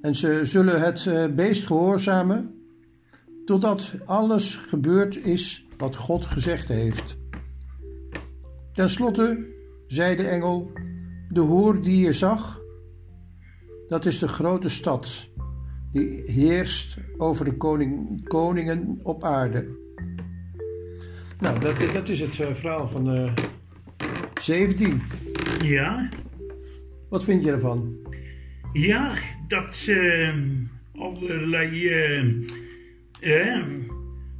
en 0.00 0.14
ze 0.14 0.40
zullen 0.44 0.80
het 0.80 1.06
eh, 1.06 1.26
beest 1.26 1.66
gehoorzamen 1.66 2.54
totdat 3.44 3.92
alles 4.04 4.54
gebeurd 4.54 5.16
is 5.16 5.66
wat 5.78 5.96
God 5.96 6.26
gezegd 6.26 6.68
heeft. 6.68 7.16
Ten 8.72 8.90
slotte 8.90 9.46
zei 9.86 10.16
de 10.16 10.28
engel: 10.28 10.70
De 11.28 11.40
hoer 11.40 11.82
die 11.82 11.98
je 11.98 12.12
zag, 12.12 12.60
dat 13.88 14.06
is 14.06 14.18
de 14.18 14.28
grote 14.28 14.68
stad 14.68 15.28
die 15.92 16.22
heerst 16.26 16.96
over 17.16 17.44
de 17.44 17.56
koning, 17.56 18.24
koningen 18.28 19.00
op 19.02 19.24
aarde. 19.24 19.85
Nou, 21.38 21.60
dat, 21.60 21.76
dat 21.92 22.08
is 22.08 22.20
het 22.20 22.38
uh, 22.38 22.46
verhaal 22.54 22.88
van 22.88 23.14
uh, 23.14 23.26
eh, 23.26 23.32
17. 24.40 25.02
Ja. 25.62 26.08
Wat 27.08 27.24
vind 27.24 27.44
je 27.44 27.50
ervan? 27.50 27.94
Ja, 28.72 29.14
dat 29.48 29.86
uh, 29.88 30.34
allerlei. 30.94 31.90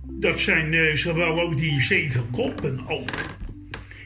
dat 0.02 0.40
zijn 0.40 0.98
zowel 0.98 1.40
ook 1.40 1.56
die 1.56 1.82
zeven 1.82 2.30
koppen 2.30 2.88
ook. 2.88 3.10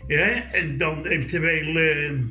Ja, 0.06 0.52
en 0.52 0.76
dan 0.76 1.06
eventueel 1.06 2.28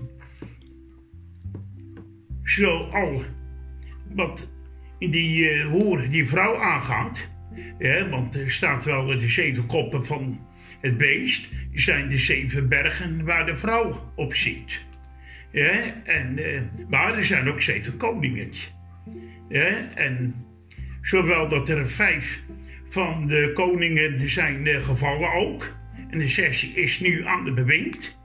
zo 2.44 2.80
al 2.80 3.24
wat 4.16 4.50
die 5.00 5.52
uh, 5.52 5.66
hoer 5.66 6.10
die 6.10 6.28
vrouw 6.28 6.58
aangaat. 6.58 7.28
Ja, 7.80 8.10
want 8.10 8.36
er 8.36 8.52
staat 8.52 8.86
wel 8.86 9.06
de 9.06 9.30
zeven 9.30 9.66
koppen 9.66 10.06
van 10.06 10.48
het 10.80 10.98
beest. 10.98 11.48
zijn 11.74 12.08
de 12.08 12.18
zeven 12.18 12.70
bergen 12.70 13.26
waar 13.26 13.46
de 13.46 13.56
vrouw 13.56 14.12
op 14.16 14.36
zit. 14.36 14.82
Ja, 15.52 16.04
en, 16.04 16.38
uh, 16.38 16.62
maar 16.90 17.18
er 17.18 17.26
zijn 17.26 17.50
ook 17.50 17.62
zeven 17.62 17.98
koningen. 17.98 18.52
Ja, 19.50 19.94
en 19.96 20.36
zowel 21.02 21.50
dat 21.50 21.70
er 21.70 21.90
vijf 21.90 22.42
van 22.90 23.28
de 23.28 23.52
koningen 23.54 24.30
zijn 24.30 24.68
gevallen 24.68 25.34
ook. 25.34 25.74
En 26.10 26.20
de 26.20 26.28
zesde 26.28 26.68
is 26.68 27.00
nu 27.00 27.26
aan 27.26 27.46
de 27.46 27.54
bewind. 27.54 28.18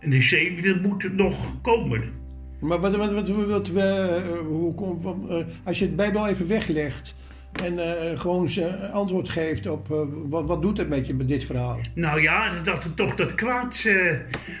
En 0.00 0.10
de 0.10 0.22
zevende 0.22 0.80
moet 0.80 1.12
nog 1.12 1.60
komen. 1.60 2.12
Maar 2.60 2.80
wat, 2.80 2.96
wat, 2.96 3.12
wat, 3.12 3.28
wat, 3.28 3.68
uh, 3.68 5.36
als 5.64 5.78
je 5.78 5.84
het 5.84 5.96
Bijbel 5.96 6.28
even 6.28 6.48
weglegt 6.48 7.14
en 7.62 7.72
uh, 7.72 8.18
gewoon 8.20 8.48
antwoord 8.92 9.28
geeft 9.28 9.66
op 9.66 9.88
wat, 10.28 10.46
wat 10.46 10.62
doet 10.62 10.76
het 10.76 10.88
met 10.88 11.06
je 11.06 11.14
met 11.14 11.28
dit 11.28 11.44
verhaal? 11.44 11.80
Nou 11.94 12.22
ja, 12.22 12.62
dat 12.62 12.84
het 12.84 12.96
toch 12.96 13.14
dat 13.14 13.34
kwaad 13.34 13.88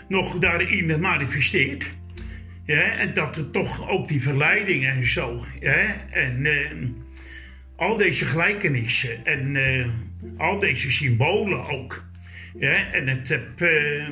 nog 0.08 0.38
daarin 0.38 1.00
manifesteert. 1.00 1.86
Ja, 2.64 2.82
en 2.82 3.14
dat 3.14 3.36
het 3.36 3.52
toch 3.52 3.90
ook 3.90 4.08
die 4.08 4.22
verleiding 4.22 4.86
en 4.86 5.06
zo. 5.06 5.44
Ja, 5.60 5.96
en 6.10 6.46
al 7.76 7.96
deze 7.96 8.24
gelijkenissen 8.24 9.24
en 9.24 9.56
al 10.36 10.58
deze 10.58 10.90
symbolen 10.90 11.66
ook. 11.68 12.04
Ja, 12.58 12.92
en 12.92 13.08
het 13.08 13.28
heb 13.28 13.60
uh, 13.60 14.08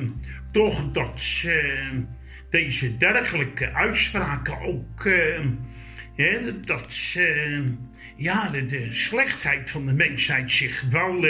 toch 0.51 0.91
dat 0.91 1.43
uh, 1.45 1.53
deze 2.49 2.97
dergelijke 2.97 3.73
uitspraken 3.73 4.61
ook. 4.61 5.05
Uh, 6.15 6.53
dat 6.65 7.17
ja, 8.15 8.49
de, 8.49 8.87
slechtheid 8.89 9.69
van 9.69 9.85
de 9.85 9.93
mensheid 9.93 10.51
zich 10.51 10.83
wel, 10.89 11.25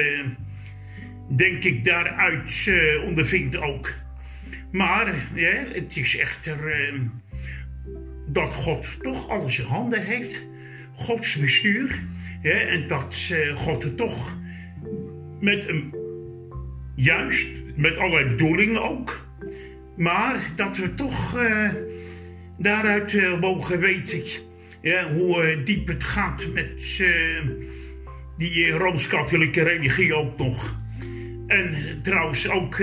denk 1.27 1.63
ik, 1.63 1.85
daaruit 1.85 2.69
ondervindt 3.05 3.57
ook. 3.57 3.93
Maar 4.71 5.13
het 5.73 5.97
is 5.97 6.17
echter 6.17 6.57
dat 8.27 8.53
God 8.53 8.87
toch 9.01 9.29
alles 9.29 9.59
in 9.59 9.65
handen 9.65 10.05
heeft. 10.05 10.45
Gods 10.93 11.35
bestuur. 11.35 11.99
En 12.41 12.87
dat 12.87 13.33
God 13.55 13.83
er 13.83 13.95
toch 13.95 14.37
met 15.39 15.69
een 15.69 15.93
Juist, 16.95 17.47
met 17.75 17.97
allerlei 17.97 18.29
bedoelingen 18.29 18.83
ook. 18.83 19.27
Maar 19.97 20.51
dat 20.55 20.77
we 20.77 20.95
toch 20.95 21.37
uh, 21.37 21.69
daaruit 22.57 23.13
uh, 23.13 23.39
mogen 23.39 23.79
weten 23.79 24.23
ja, 24.85 25.13
hoe 25.13 25.55
uh, 25.55 25.65
diep 25.65 25.87
het 25.87 26.03
gaat 26.03 26.53
met 26.53 27.03
die 28.37 28.69
rooms-katholieke 28.69 29.63
religie 29.63 30.13
ook 30.13 30.37
nog. 30.37 30.79
En 31.47 31.99
trouwens 32.01 32.49
ook 32.49 32.77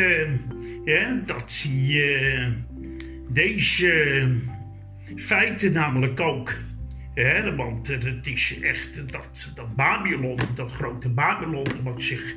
ja, 0.85 1.23
dat 1.27 1.61
die, 1.63 2.05
deze 3.29 4.27
feiten 5.17 5.73
namelijk 5.73 6.21
ook 6.21 6.55
Hè, 7.15 7.55
want 7.55 7.91
eh, 7.91 8.03
het 8.03 8.27
is 8.27 8.59
echt 8.61 9.13
dat, 9.13 9.51
dat 9.55 9.77
Babylon, 9.77 10.39
dat 10.55 10.73
grote 10.73 11.09
Babylon, 11.09 11.67
wat 11.83 12.03
zich, 12.03 12.35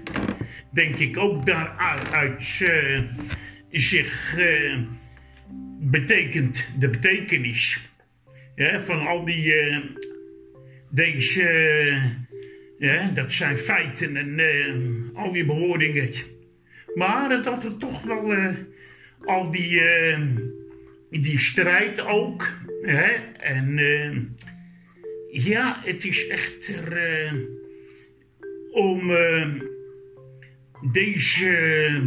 denk 0.69 0.95
ik, 0.95 1.17
ook 1.17 1.45
daaruit 1.45 2.59
uh, 2.61 2.99
zich 3.71 4.35
uh, 4.37 4.77
betekent, 5.79 6.67
de 6.79 6.89
betekenis 6.89 7.89
hè, 8.55 8.83
van 8.83 9.07
al 9.07 9.25
die, 9.25 9.69
uh, 9.69 9.77
deze, 10.89 12.01
ja, 12.77 13.09
dat 13.09 13.31
zijn 13.31 13.57
feiten 13.57 14.15
en 14.15 15.11
al 15.13 15.31
die 15.31 15.45
bewoordingen. 15.45 16.09
Maar 16.95 17.41
dat 17.41 17.63
er 17.63 17.77
toch 17.77 18.01
wel 18.01 18.55
al 19.21 19.51
die, 19.51 19.81
die 21.09 21.39
strijd 21.39 22.01
ook, 22.01 22.47
hè, 22.81 23.11
en 23.39 23.79
ja, 25.43 25.81
het 25.83 26.05
is 26.05 26.27
echter 26.27 26.97
uh, 26.97 27.33
om 28.71 29.09
uh, 29.09 29.47
deze 30.91 32.01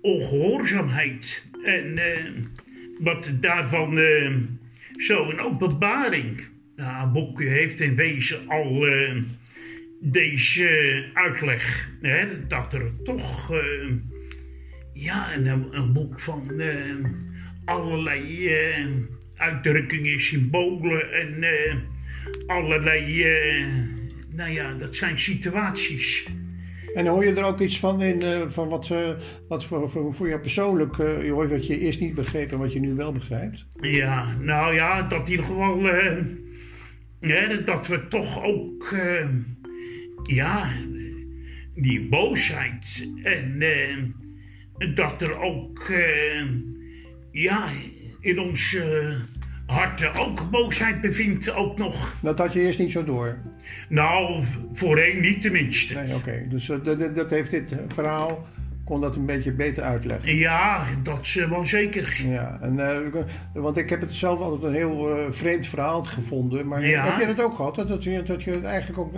ongehoorzaamheid 0.00 1.44
en 1.64 1.96
uh, 1.96 2.44
wat 2.98 3.30
daarvan 3.40 3.98
zo 5.00 5.30
een 5.30 5.40
openbaring. 5.40 6.40
Nou, 6.76 7.08
boek 7.08 7.40
heeft 7.40 7.80
in 7.80 7.96
wezen 7.96 8.48
al 8.48 8.86
deze 10.00 11.04
uitleg, 11.14 11.90
hè, 12.00 12.46
dat 12.46 12.72
er 12.72 12.92
toch 13.04 13.52
ja, 14.92 15.34
een, 15.34 15.74
een, 15.74 15.92
boek 15.92 16.20
van 16.20 16.62
allerlei 17.64 18.50
uitdrukkingen, 19.36 20.20
symbolen 20.20 21.12
en 21.12 21.44
allerlei, 22.46 23.24
nou 24.28 24.50
ja, 24.50 24.74
dat 24.74 24.96
zijn 24.96 25.18
situaties. 25.18 26.26
En 26.94 27.06
hoor 27.06 27.24
je 27.24 27.34
er 27.34 27.44
ook 27.44 27.60
iets 27.60 27.78
van 27.78 28.02
in, 28.02 28.24
uh, 28.24 28.48
van 28.48 28.68
wat, 28.68 28.88
uh, 28.88 29.10
wat 29.48 29.64
voor, 29.64 29.90
voor, 30.14 30.28
jou 30.28 30.40
persoonlijk, 30.40 30.96
je 30.96 31.30
hoort 31.30 31.50
wat 31.50 31.66
je 31.66 31.78
eerst 31.78 32.00
niet 32.00 32.14
begreep 32.14 32.52
en 32.52 32.58
wat 32.58 32.72
je 32.72 32.80
nu 32.80 32.94
wel 32.94 33.12
begrijpt? 33.12 33.66
Ja, 33.80 34.36
nou 34.38 34.74
ja, 34.74 35.02
dat 35.02 35.24
in 35.24 35.30
ieder 35.30 35.44
geval, 35.46 35.82
dat 37.64 37.86
we 37.86 38.08
toch 38.08 38.44
ook, 38.44 38.94
ja, 40.22 40.72
die 41.74 42.08
boosheid 42.08 43.08
en 43.22 43.62
dat 44.94 45.22
er 45.22 45.40
ook, 45.40 45.92
ja, 47.32 47.68
in 48.20 48.38
ons 48.38 48.76
hart 49.70 50.18
ook 50.18 50.50
boosheid 50.50 51.00
bevindt, 51.00 51.54
ook 51.54 51.78
nog. 51.78 52.16
Dat 52.20 52.38
had 52.38 52.52
je 52.52 52.60
eerst 52.60 52.78
niet 52.78 52.92
zo 52.92 53.04
door? 53.04 53.38
Nou, 53.88 54.42
voorheen 54.72 55.20
niet 55.20 55.40
tenminste. 55.40 55.94
Nee, 55.94 56.14
oké. 56.14 56.44
Dus 56.48 56.68
uh, 56.68 56.76
dat, 56.84 57.14
dat, 57.14 57.30
heeft 57.30 57.50
dit 57.50 57.74
verhaal, 57.88 58.46
kon 58.84 59.00
dat 59.00 59.16
een 59.16 59.26
beetje 59.26 59.52
beter 59.52 59.82
uitleggen? 59.82 60.36
Ja, 60.36 60.84
dat 61.02 61.18
is 61.22 61.34
uh, 61.34 61.50
wel 61.50 61.66
zeker. 61.66 62.22
Ja, 62.28 62.58
en, 62.62 62.74
uh, 62.74 63.22
want 63.52 63.76
ik 63.76 63.90
heb 63.90 64.00
het 64.00 64.12
zelf 64.12 64.40
altijd 64.40 64.62
een 64.62 64.76
heel 64.76 65.26
vreemd 65.30 65.66
verhaal 65.66 66.04
gevonden. 66.04 66.66
Maar 66.66 66.82
heb 66.82 67.18
je 67.18 67.34
dat 67.34 67.44
ook 67.44 67.56
gehad? 67.56 67.74
Dat 67.74 68.04
je, 68.04 68.22
dat 68.22 68.42
je 68.42 68.60
eigenlijk 68.60 68.98
ook 68.98 69.14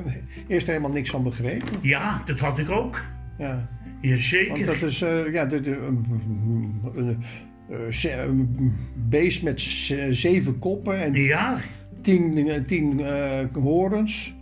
eerst 0.49 0.67
helemaal 0.67 0.93
niks 0.93 1.11
van 1.11 1.23
begreep? 1.23 1.63
Ja, 1.81 2.23
dat 2.27 2.39
had 2.39 2.59
ik 2.59 2.71
ook. 2.71 3.01
Ja. 3.39 3.69
Jazeker. 4.01 4.67
Want 4.67 4.81
dat 4.81 4.91
is, 4.91 4.99
ja, 5.33 5.47
de, 5.47 5.61
de, 5.61 5.89
uh, 6.97 7.09
beest 9.09 9.43
met 9.43 9.61
zeven 10.11 10.59
koppen 10.59 11.03
en 11.03 11.15
ja. 11.15 11.59
tien, 12.03 12.49
eh, 12.49 12.65
tien 12.67 13.01
uh, 13.01 13.41
horens. 13.53 14.35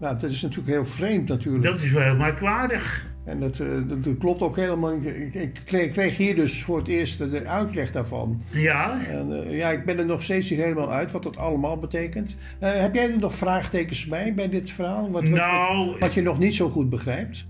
Nou, 0.00 0.18
dat 0.18 0.30
is 0.30 0.42
natuurlijk 0.42 0.68
heel 0.68 0.84
vreemd 0.84 1.28
natuurlijk. 1.28 1.64
Dat 1.64 1.82
is 1.82 1.90
wel 1.90 2.02
heel 2.02 2.16
merkwaardig. 2.16 3.14
En 3.24 3.40
dat, 3.40 3.56
dat, 3.56 4.04
dat, 4.04 4.18
klopt 4.18 4.40
ook 4.40 4.56
helemaal. 4.56 4.92
Ik, 4.92 5.34
ik, 5.34 5.92
kreeg 5.92 6.16
hier 6.16 6.34
dus 6.34 6.62
voor 6.62 6.78
het 6.78 6.88
eerst 6.88 7.18
de 7.18 7.46
uitleg 7.46 7.92
daarvan. 7.92 8.42
Ja. 8.50 9.04
En, 9.04 9.30
uh, 9.30 9.56
ja, 9.56 9.70
ik 9.70 9.84
ben 9.84 9.98
er 9.98 10.06
nog 10.06 10.22
steeds 10.22 10.50
niet 10.50 10.58
helemaal 10.58 10.92
uit 10.92 11.12
wat 11.12 11.22
dat 11.22 11.36
allemaal 11.36 11.78
betekent. 11.78 12.36
Uh, 12.62 12.72
heb 12.72 12.94
jij 12.94 13.10
er 13.10 13.18
nog 13.18 13.34
vraagtekens 13.34 14.06
bij, 14.06 14.34
bij 14.34 14.48
dit 14.48 14.70
verhaal? 14.70 15.10
Wat, 15.10 15.22
nou, 15.22 15.90
wat, 15.90 15.98
wat, 15.98 16.14
je 16.14 16.22
nog 16.22 16.38
niet 16.38 16.54
zo 16.54 16.70
goed 16.70 16.90
begrijpt? 16.90 17.46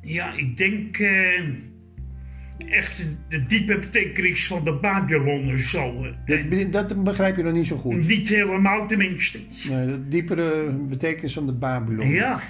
Ja, 0.00 0.32
ik 0.36 0.56
denk 0.56 0.98
echt 2.58 3.02
de 3.28 3.46
diepe 3.46 3.78
betekenis 3.78 4.46
van 4.46 4.64
de 4.64 4.74
Babylon 4.74 5.58
zo. 5.58 6.06
Dat, 6.70 6.88
dat, 6.88 7.04
begrijp 7.04 7.36
je 7.36 7.42
nog 7.42 7.52
niet 7.52 7.66
zo 7.66 7.76
goed? 7.76 8.06
Niet 8.06 8.28
helemaal 8.28 8.86
tenminste. 8.86 9.40
Nee, 9.68 9.86
de 9.86 10.08
diepere 10.08 10.72
betekenis 10.72 11.32
van 11.32 11.46
de 11.46 11.52
Babylon. 11.52 12.08
Ja. 12.08 12.40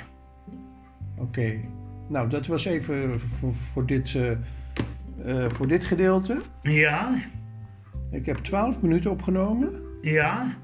Oké. 1.19 1.55
Nou, 2.09 2.29
dat 2.29 2.47
was 2.47 2.65
even 2.65 3.21
voor, 3.39 3.55
voor 3.55 3.87
dit, 3.87 4.15
uh, 4.15 4.31
uh, 5.27 5.51
voor 5.51 5.69
dit 5.69 5.85
gedeelte. 5.85 6.41
Ja. 6.63 7.23
Ik 8.11 8.27
heb 8.27 8.37
twaalf 8.37 8.83
minuten 8.83 9.11
opgenomen. 9.11 9.73
Ja. 10.01 10.57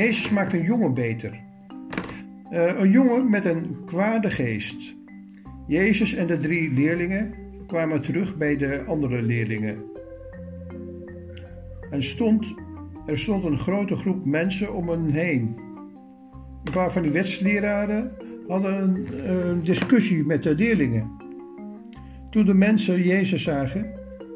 Jezus 0.00 0.30
maakt 0.30 0.52
een 0.52 0.62
jongen 0.62 0.94
beter. 0.94 1.40
Uh, 2.52 2.78
een 2.78 2.90
jongen 2.90 3.30
met 3.30 3.44
een 3.44 3.76
kwade 3.86 4.30
geest. 4.30 4.94
Jezus 5.66 6.14
en 6.14 6.26
de 6.26 6.38
drie 6.38 6.72
leerlingen 6.72 7.34
kwamen 7.66 8.02
terug 8.02 8.36
bij 8.36 8.56
de 8.56 8.84
andere 8.86 9.22
leerlingen. 9.22 9.82
En 11.90 12.02
stond, 12.02 12.46
er 13.06 13.18
stond 13.18 13.44
een 13.44 13.58
grote 13.58 13.96
groep 13.96 14.24
mensen 14.24 14.74
om 14.74 14.88
hen 14.88 15.10
heen. 15.10 15.56
Een 16.64 16.72
paar 16.72 16.92
van 16.92 17.02
die 17.02 17.12
wetsleraren 17.12 18.12
hadden 18.48 18.82
een, 18.82 19.30
een 19.30 19.64
discussie 19.64 20.24
met 20.24 20.42
de 20.42 20.54
leerlingen. 20.54 21.10
Toen 22.30 22.44
de 22.44 22.54
mensen 22.54 23.02
Jezus 23.02 23.42
zagen, 23.42 23.86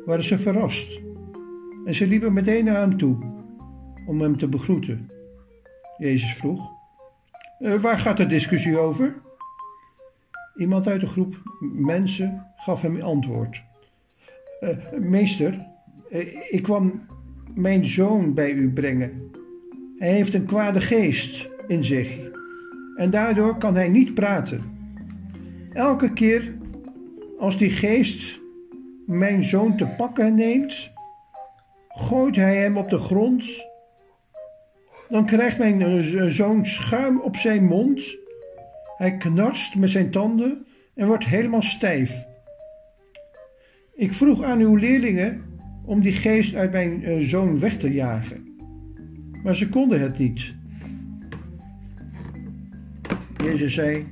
waren 0.04 0.24
ze 0.24 0.38
verrast. 0.38 1.00
En 1.84 1.94
ze 1.94 2.06
liepen 2.06 2.32
meteen 2.32 2.64
naar 2.64 2.80
hem 2.80 2.98
toe 2.98 3.16
om 4.06 4.20
hem 4.20 4.38
te 4.38 4.48
begroeten. 4.48 5.08
Jezus 5.98 6.34
vroeg. 6.34 6.70
Uh, 7.60 7.80
waar 7.80 7.98
gaat 7.98 8.16
de 8.16 8.26
discussie 8.26 8.78
over? 8.78 9.14
Iemand 10.56 10.86
uit 10.86 11.00
de 11.00 11.06
groep 11.06 11.42
mensen 11.72 12.46
gaf 12.56 12.82
hem 12.82 13.00
antwoord. 13.00 13.62
Uh, 14.60 14.70
meester, 14.98 15.66
uh, 16.10 16.20
ik 16.48 16.62
kwam 16.62 17.06
mijn 17.54 17.86
zoon 17.86 18.34
bij 18.34 18.50
u 18.52 18.72
brengen. 18.72 19.30
Hij 19.98 20.12
heeft 20.12 20.34
een 20.34 20.46
kwade 20.46 20.80
geest 20.80 21.48
in 21.66 21.84
zich 21.84 22.18
en 22.96 23.10
daardoor 23.10 23.58
kan 23.58 23.74
hij 23.74 23.88
niet 23.88 24.14
praten. 24.14 24.62
Elke 25.72 26.12
keer 26.12 26.54
als 27.38 27.58
die 27.58 27.70
geest 27.70 28.40
mijn 29.06 29.44
zoon 29.44 29.76
te 29.76 29.86
pakken 29.86 30.34
neemt, 30.34 30.90
gooit 31.88 32.36
hij 32.36 32.56
hem 32.56 32.76
op 32.76 32.90
de 32.90 32.98
grond 32.98 33.44
dan 35.14 35.26
krijgt 35.26 35.58
mijn 35.58 35.82
eh, 35.82 36.26
zoon 36.26 36.66
schuim 36.66 37.20
op 37.20 37.36
zijn 37.36 37.64
mond. 37.64 38.16
Hij 38.96 39.16
knarst 39.16 39.76
met 39.76 39.90
zijn 39.90 40.10
tanden 40.10 40.66
en 40.94 41.06
wordt 41.06 41.24
helemaal 41.24 41.62
stijf. 41.62 42.26
Ik 43.94 44.12
vroeg 44.12 44.42
aan 44.42 44.58
uw 44.58 44.76
leerlingen 44.76 45.42
om 45.84 46.00
die 46.00 46.12
geest 46.12 46.54
uit 46.54 46.72
mijn 46.72 47.04
eh, 47.04 47.18
zoon 47.20 47.58
weg 47.58 47.76
te 47.76 47.92
jagen, 47.92 48.56
maar 49.42 49.56
ze 49.56 49.68
konden 49.68 50.00
het 50.00 50.18
niet. 50.18 50.54
Jezus 53.36 53.74
zei: 53.74 54.06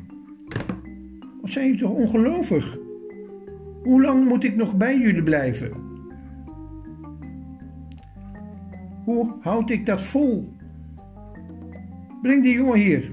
Wat 1.40 1.52
zijn 1.52 1.66
jullie 1.66 1.80
toch 1.80 1.90
ongelovig? 1.90 2.78
Hoe 3.82 4.02
lang 4.02 4.28
moet 4.28 4.44
ik 4.44 4.56
nog 4.56 4.76
bij 4.76 4.98
jullie 4.98 5.22
blijven? 5.22 5.72
Hoe 9.04 9.34
houd 9.40 9.70
ik 9.70 9.86
dat 9.86 10.02
vol? 10.02 10.60
Breng 12.22 12.42
die 12.42 12.54
jongen 12.54 12.78
hier. 12.78 13.10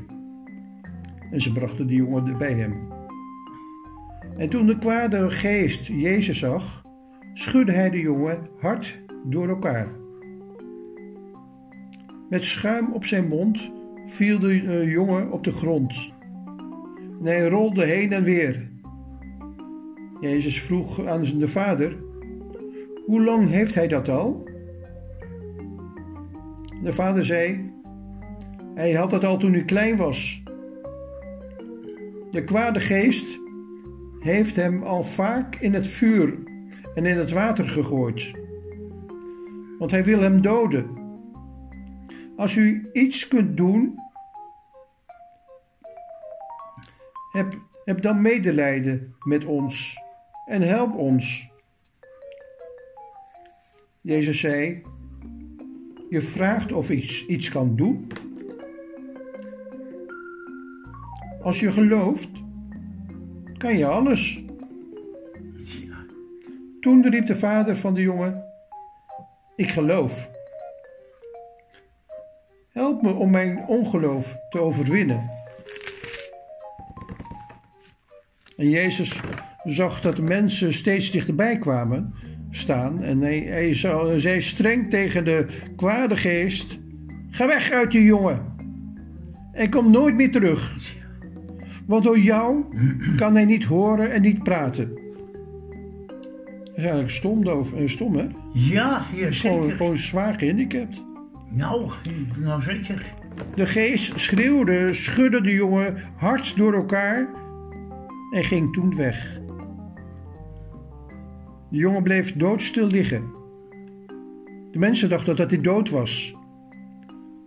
En 1.32 1.42
ze 1.42 1.52
brachten 1.52 1.88
die 1.88 1.98
jongen 1.98 2.38
bij 2.38 2.54
hem. 2.54 2.88
En 4.38 4.50
toen 4.50 4.66
de 4.66 4.78
kwade 4.78 5.30
geest 5.30 5.86
Jezus 5.86 6.40
zag, 6.40 6.82
schudde 7.34 7.72
hij 7.72 7.90
de 7.90 8.00
jongen 8.00 8.48
hard 8.60 9.00
door 9.24 9.50
elkaar. 9.50 9.88
Met 12.30 12.44
schuim 12.44 12.94
op 12.94 13.06
zijn 13.06 13.28
mond 13.28 13.72
viel 14.06 14.40
de 14.40 14.62
eh, 14.62 14.92
jongen 14.92 15.32
op 15.32 15.44
de 15.44 15.52
grond. 15.52 16.12
En 17.20 17.26
hij 17.26 17.48
rolde 17.48 17.86
heen 17.86 18.12
en 18.12 18.24
weer. 18.24 18.70
Jezus 20.22 20.62
vroeg 20.62 21.06
aan 21.06 21.24
de 21.24 21.48
vader: 21.48 21.98
Hoe 23.06 23.24
lang 23.24 23.50
heeft 23.50 23.76
hij 23.76 23.88
dat 23.88 24.10
al? 24.10 24.44
De 26.84 26.94
vader 26.94 27.26
zei: 27.26 27.72
hij 28.80 28.94
had 28.94 29.12
het 29.12 29.24
al 29.24 29.38
toen 29.38 29.54
hij 29.54 29.64
klein 29.64 29.98
was. 29.98 30.44
De 32.32 32.44
kwade 32.46 32.80
geest 32.80 33.26
heeft 34.20 34.56
hem 34.56 34.84
al 34.84 35.04
vaak 35.04 35.56
in 35.56 35.74
het 35.74 35.88
vuur 35.88 36.38
en 36.96 37.06
in 37.06 37.18
het 37.18 37.32
water 37.32 37.70
gegooid. 37.70 38.32
Want 39.78 39.92
hij 39.92 40.04
wil 40.04 40.20
hem 40.20 40.42
doden. 40.42 40.98
Als 42.36 42.56
u 42.56 42.90
iets 42.94 43.28
kunt 43.28 43.58
doen, 43.58 43.96
heb, 47.32 47.58
heb 47.86 48.02
dan 48.02 48.22
medelijden 48.22 49.16
met 49.24 49.46
ons 49.46 49.98
en 50.46 50.62
help 50.62 50.96
ons. 50.96 51.50
Jezus 54.02 54.40
zei: 54.40 54.82
Je 56.10 56.22
vraagt 56.22 56.72
of 56.72 56.90
ik 56.90 57.24
iets 57.28 57.50
kan 57.50 57.76
doen. 57.76 58.08
Als 61.42 61.60
je 61.60 61.72
gelooft, 61.72 62.30
kan 63.58 63.78
je 63.78 63.86
alles. 63.86 64.40
Toen 66.80 67.10
riep 67.10 67.26
de 67.28 67.36
vader 67.36 67.78
van 67.78 67.94
de 67.94 68.02
jongen: 68.02 68.44
Ik 69.56 69.72
geloof. 69.72 70.30
Help 72.72 73.02
me 73.02 73.14
om 73.14 73.30
mijn 73.30 73.66
ongeloof 73.68 74.38
te 74.50 74.60
overwinnen. 74.60 75.30
En 78.58 78.70
Jezus 78.70 79.22
zag 79.64 80.02
dat 80.02 80.16
de 80.16 80.22
mensen 80.22 80.74
steeds 80.74 81.12
dichterbij 81.12 81.58
kwamen 81.58 82.14
staan 82.52 83.02
en 83.02 83.22
hij, 83.22 83.40
hij 83.40 83.74
zei 84.20 84.42
streng 84.42 84.90
tegen 84.90 85.26
de 85.26 85.48
kwade 85.76 86.18
geest: 86.18 86.78
Ga 87.30 87.48
weg 87.48 87.72
uit 87.72 87.92
die 87.92 88.04
jongen 88.04 88.58
en 89.52 89.70
kom 89.70 89.92
nooit 89.92 90.16
meer 90.16 90.32
terug. 90.32 90.76
Want 91.90 92.04
door 92.04 92.20
jou 92.20 92.64
kan 93.16 93.34
hij 93.36 93.46
niet 93.46 93.64
horen 93.64 94.12
en 94.12 94.22
niet 94.22 94.44
praten. 94.44 94.88
Dat 96.64 96.76
is 96.76 96.84
eigenlijk 96.84 97.10
stom, 97.10 97.44
doof, 97.44 97.74
eh, 97.74 97.88
stom 97.88 98.16
hè? 98.16 98.28
Ja, 98.54 99.06
ja, 99.16 99.32
Gewoon, 99.32 99.32
zeker. 99.32 99.76
gewoon 99.76 99.98
zwaar 99.98 100.34
gehandicapt. 100.40 101.02
Nou, 101.52 101.92
nou 102.38 102.62
zeker. 102.62 103.14
De 103.56 103.66
geest 103.66 104.20
schreeuwde, 104.20 104.94
schudde 104.94 105.42
de 105.42 105.54
jongen 105.54 105.98
hard 106.16 106.58
door 106.58 106.74
elkaar 106.74 107.28
en 108.32 108.44
ging 108.44 108.74
toen 108.74 108.96
weg. 108.96 109.40
De 111.70 111.78
jongen 111.78 112.04
bleef 112.04 112.34
doodstil 112.34 112.88
liggen. 112.88 113.24
De 114.72 114.80
mensen 114.80 115.10
dachten 115.10 115.36
dat 115.36 115.50
hij 115.50 115.62
dood 115.62 115.90
was. 115.90 116.36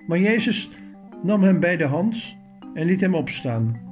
Maar 0.07 0.19
Jezus 0.19 0.71
nam 1.23 1.43
hem 1.43 1.61
bij 1.61 1.77
de 1.77 1.87
hand 1.87 2.37
en 2.75 2.87
liet 2.87 3.01
hem 3.01 3.15
opstaan. 3.15 3.91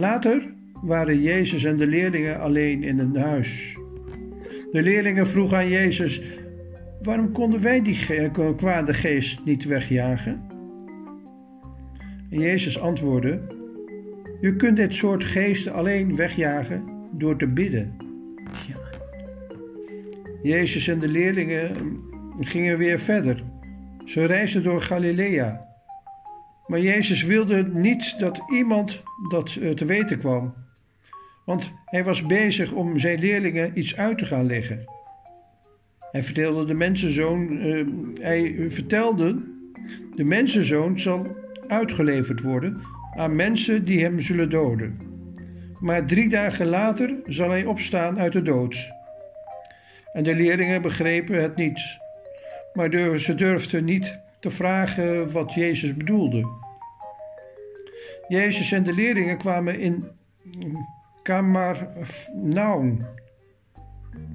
Later 0.00 0.52
waren 0.82 1.22
Jezus 1.22 1.64
en 1.64 1.76
de 1.76 1.86
leerlingen 1.86 2.40
alleen 2.40 2.82
in 2.82 2.98
een 2.98 3.16
huis. 3.16 3.76
De 4.72 4.82
leerlingen 4.82 5.26
vroegen 5.26 5.56
aan 5.56 5.68
Jezus: 5.68 6.22
Waarom 7.02 7.32
konden 7.32 7.62
wij 7.62 7.82
die 7.82 7.94
ge- 7.94 8.54
kwade 8.56 8.94
geest 8.94 9.44
niet 9.44 9.64
wegjagen? 9.64 10.42
En 12.30 12.38
Jezus 12.40 12.80
antwoordde: 12.80 13.40
Je 14.40 14.56
kunt 14.56 14.76
dit 14.76 14.94
soort 14.94 15.24
geesten 15.24 15.72
alleen 15.72 16.16
wegjagen 16.16 16.82
door 17.12 17.36
te 17.36 17.46
bidden. 17.46 17.96
Ja. 18.68 18.76
Jezus 20.42 20.88
en 20.88 20.98
de 20.98 21.08
leerlingen 21.08 21.70
gingen 22.40 22.78
weer 22.78 22.98
verder. 22.98 23.42
Ze 24.04 24.24
reisden 24.24 24.62
door 24.62 24.80
Galilea. 24.80 25.69
Maar 26.70 26.80
Jezus 26.80 27.22
wilde 27.22 27.68
niet 27.72 28.18
dat 28.18 28.42
iemand 28.52 29.02
dat 29.30 29.56
eh, 29.60 29.70
te 29.70 29.84
weten 29.84 30.18
kwam. 30.18 30.54
Want 31.44 31.72
hij 31.84 32.04
was 32.04 32.26
bezig 32.26 32.72
om 32.72 32.98
zijn 32.98 33.18
leerlingen 33.18 33.78
iets 33.78 33.96
uit 33.96 34.18
te 34.18 34.24
gaan 34.24 34.46
leggen. 34.46 34.84
Hij 35.98 36.22
vertelde 36.22 36.64
de 36.64 36.74
mensenzoon, 36.74 37.60
eh, 37.60 37.86
hij 38.20 38.66
vertelde, 38.68 39.42
de 40.14 40.24
mensenzoon 40.24 41.00
zal 41.00 41.36
uitgeleverd 41.68 42.40
worden 42.40 42.80
aan 43.16 43.36
mensen 43.36 43.84
die 43.84 44.02
hem 44.02 44.20
zullen 44.20 44.50
doden. 44.50 45.00
Maar 45.80 46.06
drie 46.06 46.28
dagen 46.28 46.66
later 46.66 47.14
zal 47.26 47.50
hij 47.50 47.64
opstaan 47.64 48.18
uit 48.18 48.32
de 48.32 48.42
dood. 48.42 48.90
En 50.12 50.22
de 50.22 50.34
leerlingen 50.34 50.82
begrepen 50.82 51.42
het 51.42 51.56
niet, 51.56 51.80
maar 52.74 53.18
ze 53.18 53.34
durfden 53.34 53.84
niet 53.84 54.18
te 54.40 54.50
vragen 54.50 55.32
wat 55.32 55.54
Jezus 55.54 55.96
bedoelde. 55.96 56.46
Jezus 58.28 58.72
en 58.72 58.82
de 58.82 58.92
leerlingen 58.92 59.38
kwamen 59.38 59.80
in 59.80 60.04
Kamarnaum. 61.22 62.98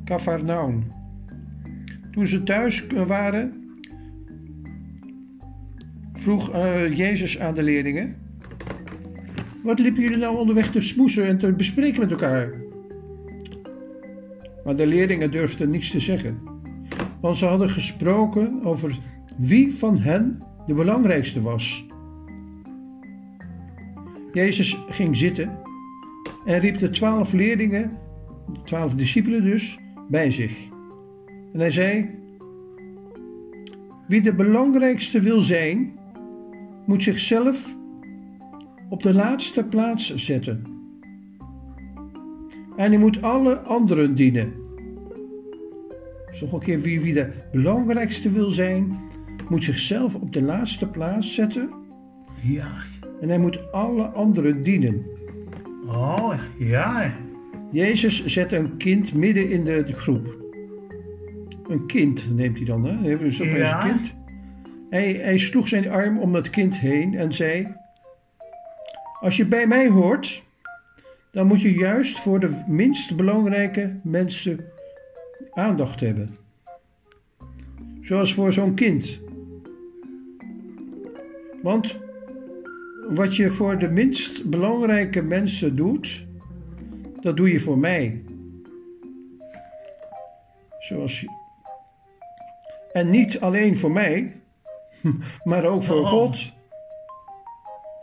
Kafarnaum. 0.03 0.91
Toen 2.11 2.27
ze 2.27 2.43
thuis 2.43 2.85
waren, 2.87 3.73
vroeg 6.13 6.51
eh, 6.51 6.97
Jezus 6.97 7.39
aan 7.39 7.53
de 7.53 7.63
leerlingen: 7.63 8.15
Wat 9.63 9.79
liepen 9.79 10.01
jullie 10.01 10.17
nou 10.17 10.37
onderweg 10.37 10.71
te 10.71 10.81
smoesen 10.81 11.25
en 11.25 11.37
te 11.37 11.51
bespreken 11.51 11.99
met 11.99 12.11
elkaar? 12.11 12.53
Maar 14.63 14.75
de 14.75 14.87
leerlingen 14.87 15.31
durfden 15.31 15.69
niets 15.69 15.91
te 15.91 15.99
zeggen, 15.99 16.39
want 17.21 17.37
ze 17.37 17.45
hadden 17.45 17.69
gesproken 17.69 18.63
over 18.63 18.97
wie 19.35 19.73
van 19.73 19.97
hen 19.97 20.41
de 20.67 20.73
belangrijkste 20.73 21.41
was. 21.41 21.85
Jezus 24.33 24.77
ging 24.87 25.17
zitten 25.17 25.59
en 26.45 26.59
riep 26.59 26.79
de 26.79 26.89
twaalf 26.89 27.33
leerlingen, 27.33 27.97
de 28.53 28.61
twaalf 28.63 28.95
discipelen 28.95 29.43
dus, 29.43 29.79
bij 30.09 30.31
zich. 30.31 30.57
En 31.53 31.59
hij 31.59 31.71
zei: 31.71 32.09
Wie 34.07 34.21
de 34.21 34.33
belangrijkste 34.33 35.21
wil 35.21 35.41
zijn, 35.41 35.93
moet 36.85 37.03
zichzelf 37.03 37.75
op 38.89 39.03
de 39.03 39.13
laatste 39.13 39.63
plaats 39.63 40.15
zetten. 40.15 40.63
En 42.77 42.89
hij 42.91 42.97
moet 42.97 43.21
alle 43.21 43.57
anderen 43.57 44.15
dienen. 44.15 44.53
Dus 46.31 46.41
nog 46.41 46.53
een 46.53 46.59
keer, 46.59 46.81
wie, 46.81 47.01
wie 47.01 47.13
de 47.13 47.31
belangrijkste 47.51 48.31
wil 48.31 48.51
zijn, 48.51 48.99
moet 49.49 49.63
zichzelf 49.63 50.15
op 50.15 50.33
de 50.33 50.41
laatste 50.41 50.87
plaats 50.87 51.33
zetten. 51.33 51.69
Ja. 52.41 52.71
En 53.21 53.29
hij 53.29 53.37
moet 53.39 53.71
alle 53.71 54.03
anderen 54.03 54.63
dienen. 54.63 55.05
Oh, 55.87 56.33
ja. 56.57 57.13
Jezus 57.71 58.25
zet 58.25 58.51
een 58.51 58.77
kind 58.77 59.13
midden 59.13 59.49
in 59.49 59.63
de, 59.63 59.93
groep. 59.93 60.35
Een 61.67 61.85
kind 61.87 62.35
neemt 62.35 62.57
hij 62.57 62.65
dan, 62.65 62.85
hè? 62.85 62.97
Hij 62.97 63.07
heeft 63.07 63.21
dus 63.21 63.41
opeens 63.41 63.57
Ja. 63.57 63.85
een 63.85 63.91
kind. 63.91 64.13
Hij, 64.89 65.13
hij 65.13 65.37
sloeg 65.37 65.67
zijn 65.67 65.89
arm 65.89 66.19
om 66.19 66.33
dat 66.33 66.49
kind 66.49 66.75
heen 66.75 67.15
en 67.15 67.33
zei: 67.33 67.75
Als 69.19 69.37
je 69.37 69.45
bij 69.45 69.67
mij 69.67 69.89
hoort, 69.89 70.43
dan 71.31 71.47
moet 71.47 71.61
je 71.61 71.73
juist 71.73 72.19
voor 72.19 72.39
de 72.39 72.63
minst 72.67 73.15
belangrijke 73.15 73.99
mensen 74.03 74.65
aandacht 75.53 75.99
hebben. 75.99 76.37
Zoals 78.01 78.33
voor 78.33 78.53
zo'n 78.53 78.73
kind. 78.73 79.19
Want 81.65 81.95
wat 83.09 83.35
je 83.35 83.49
voor 83.49 83.77
de 83.77 83.87
minst 83.87 84.49
belangrijke 84.49 85.21
mensen 85.21 85.75
doet, 85.75 86.25
dat 87.21 87.37
doe 87.37 87.51
je 87.51 87.59
voor 87.59 87.77
mij. 87.77 88.23
Zoals 90.79 91.21
je- 91.21 91.29
En 92.93 93.09
niet 93.09 93.39
alleen 93.39 93.77
voor 93.77 93.91
mij, 93.91 94.41
maar 95.43 95.63
ook 95.65 95.83
voor 95.83 95.99
Oh. 95.99 96.07
God, 96.07 96.51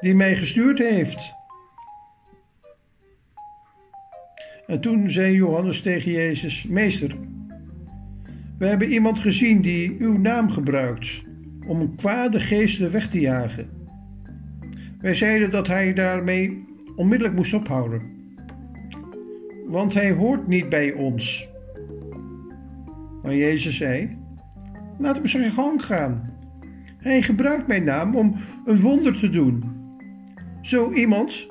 die 0.01 0.15
mij 0.15 0.37
gestuurd 0.37 0.79
heeft. 0.79 1.33
En 4.67 4.81
toen 4.81 5.11
zei 5.11 5.35
Johannes 5.35 5.83
tegen 5.83 6.11
Jezus: 6.13 6.65
Meester, 6.65 7.17
we 8.59 8.67
hebben 8.67 8.93
iemand 8.93 9.19
gezien 9.19 9.61
die 9.61 9.97
uw 9.99 10.19
naam 10.19 10.51
gebruikt 10.51 11.23
om 11.67 11.97
kwade 11.97 12.41
geesten 12.41 12.93
weg 12.93 13.09
te 13.09 13.21
jagen. 13.21 13.71
Wij 15.01 15.15
zeiden 15.15 15.51
dat 15.51 15.67
hij 15.67 15.93
daarmee 15.93 16.65
onmiddellijk 16.97 17.37
moest 17.37 17.55
ophouden, 17.55 18.03
want 19.67 19.95
hij 19.95 20.13
hoort 20.13 20.47
niet 20.49 20.69
bij 20.69 20.93
ons. 20.93 21.49
Maar 23.23 23.35
Jezus 23.35 23.77
zei: 23.77 24.17
Laat 24.99 25.17
hem 25.17 25.27
zijn 25.27 25.51
gang 25.51 25.85
gaan. 25.85 26.31
Hij 26.99 27.23
gebruikt 27.23 27.67
mijn 27.67 27.85
naam 27.85 28.17
om 28.17 28.37
een 28.65 28.81
wonder 28.81 29.19
te 29.19 29.31
doen. 29.31 29.63
Zo 30.61 30.93
iemand 30.93 31.47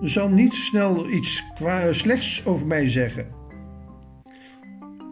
zal 0.00 0.28
niet 0.28 0.54
snel 0.54 1.10
iets 1.10 1.44
slechts 1.90 2.46
over 2.46 2.66
mij 2.66 2.88
zeggen. 2.88 3.26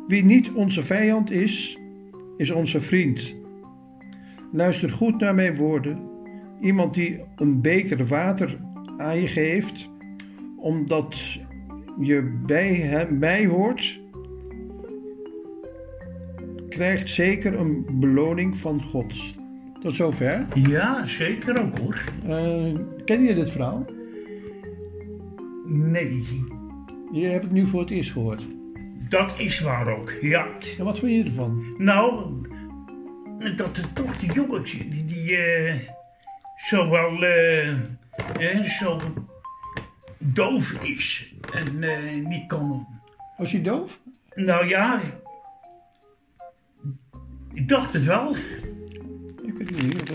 Wie 0.07 0.25
niet 0.25 0.53
onze 0.53 0.83
vijand 0.83 1.31
is, 1.31 1.79
is 2.37 2.51
onze 2.51 2.81
vriend. 2.81 3.37
Luister 4.53 4.91
goed 4.91 5.21
naar 5.21 5.35
mijn 5.35 5.57
woorden. 5.57 5.99
Iemand 6.61 6.95
die 6.95 7.21
een 7.37 7.61
beker 7.61 8.07
water 8.07 8.59
aan 8.97 9.21
je 9.21 9.27
geeft, 9.27 9.89
omdat 10.57 11.39
je 12.01 12.41
bij 12.47 12.75
hem 12.75 13.19
bij 13.19 13.47
hoort, 13.47 14.01
krijgt 16.69 17.09
zeker 17.09 17.55
een 17.61 17.87
beloning 17.93 18.57
van 18.57 18.83
God. 18.83 19.15
Tot 19.81 19.97
zover. 19.97 20.47
Ja, 20.55 21.07
zeker 21.07 21.61
ook 21.61 21.79
hoor. 21.79 22.03
Eh, 22.27 22.75
ken 23.05 23.23
je 23.23 23.35
dit 23.35 23.51
verhaal? 23.51 23.87
Nee, 25.67 26.25
Je 27.13 27.27
hebt 27.27 27.45
het 27.45 27.53
nu 27.53 27.67
voor 27.67 27.81
het 27.81 27.91
eerst 27.91 28.13
gehoord. 28.13 28.47
dat 29.09 29.35
is 29.41 29.61
waar 29.61 29.99
ook, 29.99 30.11
ja. 30.21 30.47
En 30.79 30.85
wat 30.85 30.99
vind 30.99 31.13
je 31.13 31.25
ervan? 31.25 31.65
Nou, 31.77 32.25
dat 33.39 33.77
er 33.77 33.93
toch 33.93 34.19
die 34.19 34.33
jongetje, 34.33 34.89
die, 34.89 35.05
die 35.05 35.37
eh, 35.37 35.75
zo 36.57 36.91
wel 36.91 37.25
eh, 37.25 38.65
zo 38.65 39.01
doof 40.19 40.73
is 40.73 41.35
en 41.53 41.83
eh, 41.83 42.27
niet 42.27 42.47
kan. 42.47 42.87
Was 43.37 43.53
je 43.53 43.61
doof? 43.61 44.01
Nou 44.35 44.67
ja, 44.67 45.01
ik 47.53 47.69
dacht 47.69 47.93
het 47.93 48.05
wel. 48.05 48.37
Ik 49.43 49.55
weet 49.59 49.69
het 49.69 49.83
niet. 49.83 50.11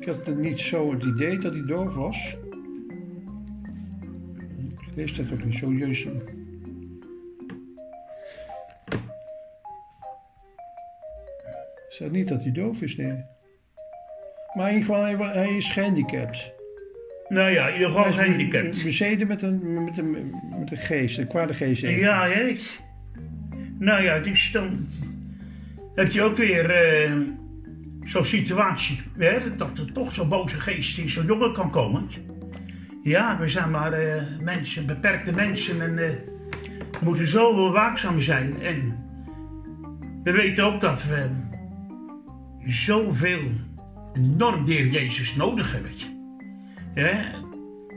Ik 0.00 0.08
had 0.08 0.36
niet 0.36 0.60
zo 0.60 0.92
het 0.92 1.04
idee 1.04 1.38
dat 1.38 1.52
hij 1.52 1.64
doof 1.66 1.94
was. 1.94 2.36
Ik 4.80 4.94
lees 4.94 5.14
dat 5.14 5.32
ook 5.32 5.44
niet 5.44 5.58
zo 5.58 5.72
juist. 5.72 6.06
Staat 11.92 12.10
niet 12.10 12.28
dat 12.28 12.42
hij 12.42 12.52
doof 12.52 12.82
is, 12.82 12.96
nee. 12.96 13.24
Maar 14.54 14.70
in 14.70 14.78
ieder 14.78 14.94
geval, 14.94 15.26
hij, 15.26 15.56
is 15.56 15.70
gehandicapt. 15.70 16.52
Nou 17.28 17.50
ja, 17.50 17.66
in 17.68 17.72
ieder 17.74 17.88
geval 17.88 18.06
is 18.06 18.16
gehandicapt. 18.16 18.84
Bezeten 18.84 19.26
met 19.26 19.42
een, 19.42 19.84
met 19.84 19.98
een, 19.98 20.10
met 20.60 20.70
een 20.70 20.78
geest, 20.78 21.18
een 21.18 21.26
kwade 21.26 21.54
geest. 21.54 21.82
Ja, 21.82 22.26
hè? 22.28 22.56
Nou 23.78 24.02
ja, 24.02 24.18
dus 24.18 24.52
dan 24.52 24.86
heb 25.94 26.10
je 26.10 26.22
ook 26.22 26.36
weer 26.36 26.70
eh, 26.70 27.12
zo'n 28.04 28.24
situatie, 28.24 29.00
hè? 29.18 29.56
dat 29.56 29.78
er 29.78 29.92
toch 29.92 30.14
zo'n 30.14 30.28
boze 30.28 30.60
geest 30.60 30.98
in 30.98 31.10
zo'n 31.10 31.26
jongen 31.26 31.52
kan 31.52 31.70
komen. 31.70 32.08
Ja, 33.02 33.38
we 33.38 33.48
zijn 33.48 33.70
maar 33.70 33.92
eh, 33.92 34.22
mensen, 34.40 34.86
beperkte 34.86 35.32
mensen 35.32 35.82
en 35.82 35.94
we 35.94 36.18
moeten 37.00 37.28
zo 37.28 37.56
wel 37.56 37.72
waakzaam 37.72 38.20
zijn. 38.20 38.60
En 38.62 38.96
we 40.24 40.32
weten 40.32 40.64
ook 40.64 40.80
dat 40.80 41.04
we 41.04 41.50
zoveel 42.66 43.50
enorm 44.12 44.64
de 44.64 44.72
Heer 44.72 44.86
Jezus 44.86 45.34
nodig 45.34 45.72
hebben. 45.72 45.90
Ja, 46.94 47.34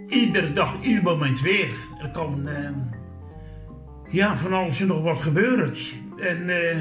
iedere 0.10 0.52
dag, 0.52 0.76
ieder 0.82 1.04
moment 1.04 1.42
weer. 1.42 1.70
Er 2.02 2.12
kan 2.12 2.48
eh, 2.48 2.70
ja, 4.12 4.38
van 4.38 4.54
alles 4.54 4.82
en 4.82 4.88
nog 4.88 5.02
wat 5.02 5.22
gebeuren. 5.22 5.74
En, 6.18 6.50
eh, 6.50 6.78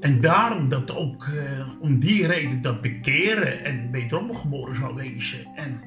en 0.00 0.20
daarom 0.20 0.68
dat 0.68 0.96
ook 0.96 1.24
eh, 1.24 1.68
om 1.80 1.98
die 1.98 2.26
reden 2.26 2.60
dat 2.60 2.80
bekeren 2.80 3.64
en 3.64 3.90
wederom 3.90 4.34
geboren 4.34 4.74
zou 4.74 4.94
wezen. 4.94 5.46
En 5.56 5.80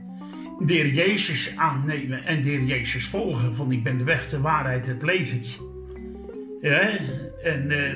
de 0.59 0.73
Heer 0.73 0.93
Jezus 0.93 1.57
aannemen 1.57 2.25
en 2.25 2.41
de 2.41 2.49
Heer 2.49 2.63
Jezus 2.63 3.05
volgen. 3.05 3.55
Van 3.55 3.71
ik 3.71 3.83
ben 3.83 3.97
de 3.97 4.03
weg, 4.03 4.29
de 4.29 4.39
waarheid, 4.39 4.85
het 4.85 5.01
leven. 5.01 5.41
Ja, 6.61 6.89
en 7.43 7.71
eh, 7.71 7.91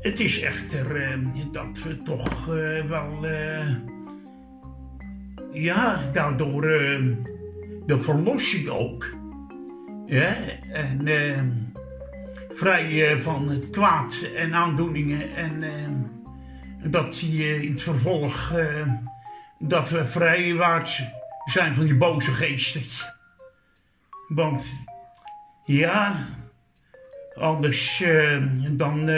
het 0.00 0.20
is 0.20 0.40
echter 0.40 0.96
eh, 0.96 1.18
dat 1.52 1.82
we 1.82 2.02
toch 2.02 2.56
eh, 2.56 2.84
wel... 2.84 3.26
eh, 3.26 3.66
ja, 5.52 6.10
daardoor 6.12 6.64
eh, 6.64 7.02
de 7.86 8.00
verlossing 8.00 8.68
ook. 8.68 9.14
Ja, 10.06 10.36
en 10.72 11.06
eh, 11.06 11.42
vrij 12.52 13.10
eh, 13.10 13.20
van 13.20 13.48
het 13.48 13.70
kwaad 13.70 14.16
en 14.36 14.54
aandoeningen. 14.54 15.36
En 15.36 15.64
dat 16.84 17.14
die 17.14 17.62
in 17.62 17.70
het 17.70 17.82
vervolg 17.82 18.52
dat 19.58 19.88
we 19.88 20.06
vrijwaarts 20.06 21.02
zijn 21.44 21.74
van 21.74 21.84
die 21.84 21.96
boze 21.96 22.30
geesten. 22.30 22.82
Want 24.28 24.64
ja, 25.64 26.28
anders 27.34 28.04
dan 28.70 29.08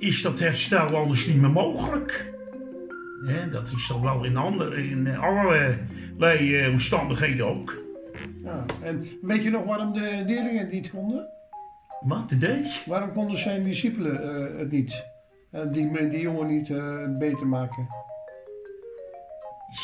is 0.00 0.22
dat 0.22 0.38
herstel 0.38 0.96
anders 0.96 1.26
niet 1.26 1.36
meer 1.40 1.50
mogelijk. 1.50 2.32
Ja, 3.26 3.46
dat 3.46 3.66
is 3.76 3.86
dan 3.88 4.02
wel 4.02 4.24
in, 4.24 4.36
andere, 4.36 4.88
in 4.88 5.16
allerlei 5.16 6.56
eh, 6.56 6.70
omstandigheden 6.70 7.46
ook. 7.46 7.82
Ja, 8.44 8.64
en 8.82 9.06
weet 9.22 9.42
je 9.42 9.50
nog 9.50 9.64
waarom 9.64 9.92
de 9.92 10.00
leerlingen 10.26 10.58
het 10.58 10.72
niet 10.72 10.90
konden? 10.90 11.28
Wat, 12.00 12.28
de 12.28 12.36
deed? 12.36 12.82
Waarom 12.86 13.12
konden 13.12 13.36
zijn 13.38 13.64
discipelen 13.64 14.22
eh, 14.52 14.58
het 14.58 14.70
niet? 14.70 15.04
En 15.50 15.72
die, 15.72 16.08
die 16.08 16.20
jongen 16.20 16.46
niet 16.46 16.70
eh, 16.70 17.18
beter 17.18 17.46
maken? 17.46 17.86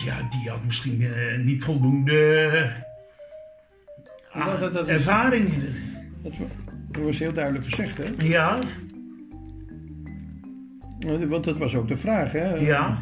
Ja, 0.04 0.16
die 0.30 0.50
had 0.50 0.64
misschien 0.64 1.02
eh, 1.02 1.38
niet 1.38 1.64
voldoende 1.64 2.70
dat- 4.34 4.60
dat- 4.60 4.72
dat 4.74 4.86
is- 4.88 4.94
ervaring. 4.94 5.50
Dat 6.92 7.02
was 7.02 7.18
heel 7.18 7.32
duidelijk 7.32 7.64
gezegd, 7.64 7.98
hè? 7.98 8.04
Ja, 8.18 8.58
Want 11.06 11.44
dat 11.44 11.58
was 11.58 11.74
ook 11.76 11.88
de 11.88 11.96
vraag, 11.96 12.32
hè? 12.32 12.54
ja, 12.54 12.98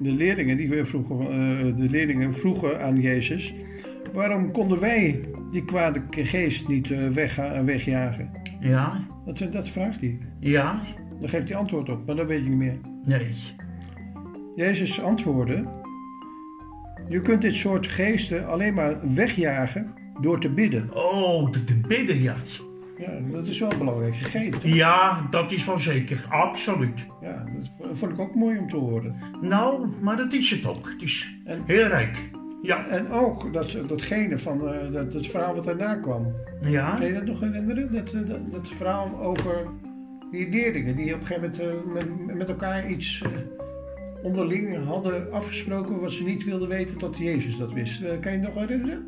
De 0.00 0.10
leerlingen, 0.10 0.56
die 0.56 0.84
vroegen, 0.84 1.20
eh, 1.20 1.76
de 1.76 1.88
leerlingen 1.90 2.34
vroegen 2.34 2.82
aan 2.82 3.00
Jezus... 3.00 3.54
waarom 4.12 4.50
konden 4.52 4.80
wij 4.80 5.20
die 5.50 5.64
kwade 5.64 6.02
geest 6.10 6.68
niet 6.68 6.90
eh, 6.90 7.08
wegga- 7.08 7.64
wegjagen? 7.64 8.30
ja, 8.60 9.06
Dat, 9.26 9.52
dat 9.52 9.68
vraagt 9.68 10.00
hij. 10.00 10.18
ja, 10.40 10.80
Dan 11.20 11.28
geeft 11.28 11.48
hij 11.48 11.58
antwoord 11.58 11.88
op, 11.88 12.06
maar 12.06 12.16
dat 12.16 12.26
weet 12.26 12.42
je 12.42 12.48
niet 12.48 12.58
meer. 12.58 12.78
nee. 13.04 13.26
Jezus 14.56 15.02
antwoordde: 15.02 15.64
Je 17.08 17.20
kunt 17.22 17.42
dit 17.42 17.54
soort 17.54 17.86
geesten 17.86 18.46
alleen 18.48 18.74
maar 18.74 19.14
wegjagen 19.14 19.86
door 20.20 20.40
te 20.40 20.48
bidden. 20.50 20.88
Oh, 20.94 21.50
te, 21.50 21.64
te 21.64 21.76
bidden, 21.88 22.22
ja. 22.22 22.34
Ja, 23.06 23.32
dat 23.32 23.46
is 23.46 23.58
wel 23.60 23.72
een 23.72 23.78
belangrijk 23.78 24.14
gegeven. 24.14 24.60
toch? 24.60 24.74
Ja, 24.74 25.26
dat 25.30 25.52
is 25.52 25.64
wel 25.64 25.78
zeker, 25.78 26.26
absoluut. 26.28 27.06
Ja, 27.20 27.44
dat 27.78 27.98
vond 27.98 28.12
ik 28.12 28.18
ook 28.18 28.34
mooi 28.34 28.58
om 28.58 28.68
te 28.70 28.76
horen. 28.76 29.14
Nou, 29.40 29.88
maar 30.00 30.16
dat 30.16 30.32
is 30.32 30.50
het 30.50 30.66
ook. 30.66 30.88
Het 30.90 31.02
is 31.02 31.36
En- 31.44 31.62
heel 31.66 31.86
rijk. 31.86 32.30
Ja, 32.62 32.86
En 32.86 33.10
ook 33.10 33.52
dat, 33.52 33.76
datgene 33.88 34.38
van 34.38 34.68
eh, 34.68 34.92
dat, 34.92 35.12
het 35.12 35.26
verhaal 35.26 35.54
wat 35.54 35.64
daarna 35.64 35.94
kwam. 35.96 36.32
ja, 36.62 36.94
Kan 36.94 37.06
je 37.06 37.12
dat 37.12 37.24
nog 37.24 37.40
herinneren? 37.40 37.92
Dat, 37.94 38.12
eh, 38.14 38.20
dat, 38.28 38.52
dat 38.52 38.68
verhaal 38.68 39.20
over 39.20 39.66
die 40.30 40.48
leerlingen 40.50 40.96
die 40.96 41.14
op 41.14 41.20
een 41.20 41.26
gegeven 41.26 41.50
moment 41.86 42.06
eh, 42.06 42.06
met, 42.26 42.36
met 42.36 42.48
elkaar 42.48 42.88
iets 42.90 43.22
onderling 44.22 44.84
hadden 44.84 45.32
afgesproken 45.32 46.00
wat 46.00 46.12
ze 46.12 46.24
niet 46.24 46.44
wilden 46.44 46.68
weten 46.68 46.96
tot 46.98 47.18
Jezus 47.18 47.56
dat 47.58 47.72
wist. 47.72 48.00
Kan 48.20 48.32
je 48.32 48.38
het 48.38 48.42
nog 48.42 48.54
herinneren? 48.54 49.06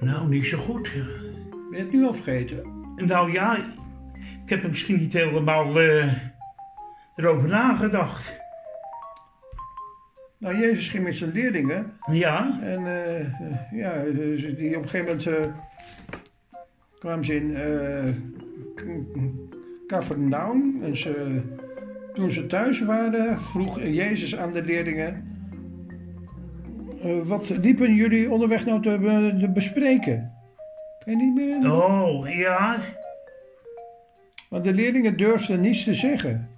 nou, 0.00 0.28
niet 0.28 0.44
zo 0.44 0.58
goed. 0.58 0.92
Ben 1.72 1.80
je 1.80 1.86
het 1.86 1.96
nu 1.96 2.06
al 2.06 2.14
vergeten? 2.14 2.62
Nou 2.96 3.32
ja, 3.32 3.56
ik 4.44 4.48
heb 4.48 4.62
er 4.62 4.68
misschien 4.68 4.98
niet 4.98 5.12
helemaal 5.12 5.80
eh, 5.80 6.12
erover 7.16 7.48
nagedacht. 7.48 8.40
Nou, 10.38 10.58
Jezus 10.58 10.88
ging 10.88 11.04
met 11.04 11.16
zijn 11.16 11.32
leerlingen 11.32 11.92
Ja, 12.10 12.60
en 12.62 12.86
eh, 12.86 13.20
eh, 13.20 13.26
ja, 13.72 14.02
die 14.56 14.76
op 14.76 14.82
een 14.82 14.88
gegeven 14.88 15.06
moment 15.06 15.54
kwamen 16.98 17.24
ze 17.24 17.34
in 17.34 17.56
Capernaum. 19.86 20.82
En 20.82 20.96
ze, 20.96 21.40
toen 22.14 22.30
ze 22.30 22.46
thuis 22.46 22.80
waren, 22.80 23.40
vroeg 23.40 23.82
Jezus 23.82 24.36
aan 24.36 24.52
de 24.52 24.64
leerlingen: 24.64 25.24
Wat 27.24 27.48
liepen 27.48 27.94
jullie 27.94 28.30
onderweg 28.30 28.66
nou 28.66 28.82
te, 28.82 29.36
te 29.40 29.48
bespreken? 29.48 30.31
Kan 31.04 31.12
je 31.12 31.24
niet 31.24 31.34
meer 31.34 31.44
herinneren? 31.46 32.04
oh, 32.04 32.28
ja, 32.28 32.78
Want 34.48 34.64
de 34.64 34.72
leerlingen 34.72 35.16
durfden 35.16 35.60
niets 35.60 35.84
te 35.84 35.94
zeggen. 35.94 36.48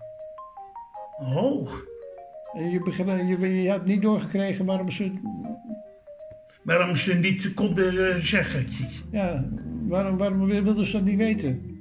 oh. 1.19 1.73
En 2.55 2.71
je, 2.71 2.81
je, 3.39 3.63
je 3.63 3.71
had 3.71 3.87
niet 3.87 4.03
doorgekregen 4.03 4.65
waarom 4.65 4.91
ze 4.91 5.13
Waarom 6.63 6.97
ze 6.97 7.15
niet 7.15 7.55
konden 7.55 8.15
eh, 8.15 8.21
zeggen. 8.21 8.67
Ja, 9.11 9.45
waarom, 9.89 10.17
waarom 10.17 10.47
wilden 10.47 10.87
ze 10.87 10.93
dat 10.93 11.05
niet 11.05 11.17
weten? 11.17 11.79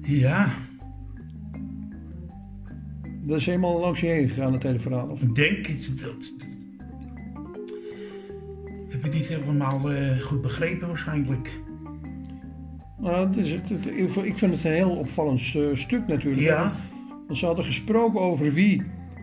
Ja, 0.00 0.48
Dat 3.26 3.36
is 3.36 3.46
helemaal 3.46 3.80
langs 3.80 4.00
je 4.00 4.06
heen 4.06 4.28
gegaan, 4.28 4.52
het 4.52 4.62
hele 4.62 4.78
verhaal. 4.78 5.08
Of? 5.08 5.22
ik 5.22 5.34
denk. 5.34 5.66
Dat, 6.02 6.32
heb 9.04 9.12
ik 9.12 9.18
niet 9.18 9.28
helemaal 9.28 9.90
eh, 9.90 10.20
goed 10.20 10.42
begrepen 10.42 10.86
waarschijnlijk. 10.88 11.60
Nou, 12.98 13.26
het 13.26 13.36
is, 13.36 13.50
het, 13.50 13.68
het- 13.68 13.86
ik 13.86 14.38
vind- 14.38 14.52
het 14.52 14.64
een 14.64 14.70
heel 14.72 14.90
opvallend 14.96 15.40
stuk 15.74 16.06
natuurlijk. 16.06 16.42
Ja, 16.42 16.72
Want 17.26 17.38
ze 17.38 17.46
hadden 17.46 17.64
gesproken 17.64 18.20
over 18.20 18.52
wie 18.52 18.82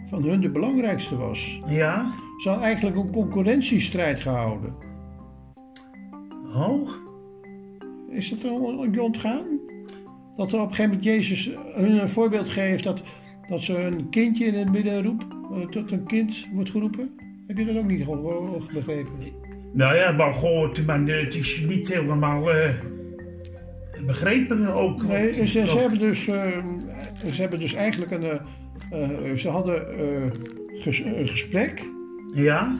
van 0.09 0.23
hun 0.23 0.41
de 0.41 0.49
belangrijkste 0.49 1.17
was. 1.17 1.61
Ja? 1.67 2.05
Ze 2.37 2.49
hadden 2.49 2.65
eigenlijk 2.67 2.97
een 2.97 3.11
concurrentiestrijd 3.11 4.19
gehouden. 4.19 4.73
Oh? 6.55 6.89
Is 8.09 8.29
dat 8.29 8.43
je 8.93 9.01
ontgaan? 9.01 9.45
Dat 10.37 10.51
er 10.51 10.59
op 10.59 10.67
een 10.69 10.75
gegeven 10.75 10.85
moment 10.89 11.03
Jezus 11.03 11.51
hun 11.73 12.01
een 12.01 12.09
voorbeeld 12.09 12.49
geeft 12.49 12.83
dat, 12.83 13.01
dat 13.49 13.63
ze 13.63 13.77
een 13.77 14.09
kindje 14.09 14.45
in 14.45 14.53
het 14.53 14.71
midden 14.71 15.03
roept, 15.03 15.25
eh, 15.51 15.71
dat 15.71 15.91
een 15.91 16.03
kind 16.05 16.47
wordt 16.53 16.69
geroepen? 16.69 17.09
Heb 17.47 17.57
je 17.57 17.65
dat 17.65 17.75
ook 17.77 17.87
niet 17.87 18.05
begrepen? 18.73 19.11
Nou 19.73 19.95
ja, 19.95 20.15
wel 20.15 20.33
gehoord, 20.33 20.85
maar 20.85 20.99
het 21.05 21.35
is 21.35 21.63
niet 21.67 21.87
helemaal 21.93 22.51
eh, 22.51 22.69
begrepen 24.05 24.67
ook. 24.67 25.03
Nee, 25.03 25.33
ze, 25.33 25.67
ze, 25.67 25.77
hebben 25.77 25.99
dus, 25.99 26.27
eh, 26.27 26.47
ze 27.31 27.41
hebben 27.41 27.59
dus 27.59 27.73
eigenlijk 27.73 28.11
een. 28.11 28.23
eh, 28.91 29.35
ze 29.35 29.49
hadden 29.49 29.85
ges- 30.79 30.99
een 31.03 31.27
gesprek 31.27 31.81
Ja? 32.33 32.79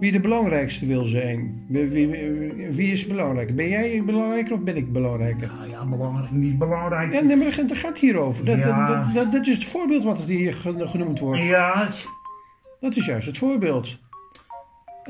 wie 0.00 0.12
de 0.12 0.20
belangrijkste 0.20 0.86
wil 0.86 1.04
zijn. 1.06 1.64
Wie, 1.68 1.86
wie, 1.86 2.06
wie- 2.70 2.90
is 2.92 3.06
belangrijk? 3.06 3.56
Ben 3.56 3.68
jij 3.68 4.02
belangrijker 4.06 4.52
of 4.54 4.60
ben 4.60 4.76
ik 4.76 4.92
belangrijker? 4.92 5.50
Nou 5.58 5.70
ja, 5.70 5.84
belangrijk, 5.86 6.30
niet 6.30 6.58
belangrijk. 6.58 7.12
Ja, 7.12 7.20
nee, 7.20 7.36
maar 7.36 7.56
het 7.56 7.76
gaat 7.76 7.98
hierover. 7.98 8.44
Dat, 8.44 8.56
Ja. 8.58 8.88
dat, 9.04 9.14
dat, 9.14 9.32
dat 9.32 9.46
is 9.46 9.54
het 9.54 9.64
voorbeeld 9.64 10.04
wat 10.04 10.18
hier 10.26 10.52
gen- 10.54 10.88
genoemd 10.88 11.18
wordt. 11.18 11.42
Ja, 11.42 11.88
Dat 12.80 12.96
is 12.96 13.06
juist 13.06 13.26
het 13.26 13.38
voorbeeld. 13.38 13.98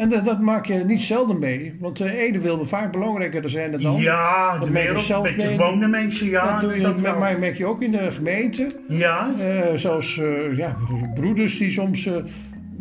En 0.01 0.09
dat, 0.09 0.25
dat 0.25 0.41
maak 0.41 0.67
je 0.67 0.75
niet 0.75 1.03
zelden 1.03 1.39
mee. 1.39 1.77
Want 1.81 1.97
de 1.99 2.19
ene 2.19 2.39
wil 2.39 2.67
vaak 2.67 2.93
belangrijker 2.93 3.51
zijn 3.51 3.71
dan 3.71 3.81
de 3.81 3.87
ander. 3.87 4.03
ja, 4.03 4.59
de 4.59 4.73
je 4.73 4.99
gewone 4.99 5.89
mensen, 5.89 6.29
ja. 6.29 6.53
dat 6.53 6.61
doe 6.61 6.77
je, 6.77 6.83
dat 6.83 7.19
maar, 7.19 7.39
merk 7.39 7.57
je 7.57 7.67
ook 7.67 7.83
in 7.83 7.93
de 7.93 8.13
gemeente. 8.13 8.67
Ja, 8.89 9.31
Eh, 9.39 9.75
zelfs 9.75 10.19
eh, 10.19 10.57
ja, 10.57 10.77
broeders 11.15 11.59
die 11.59 11.73
soms 11.73 12.07
eh, 12.07 12.15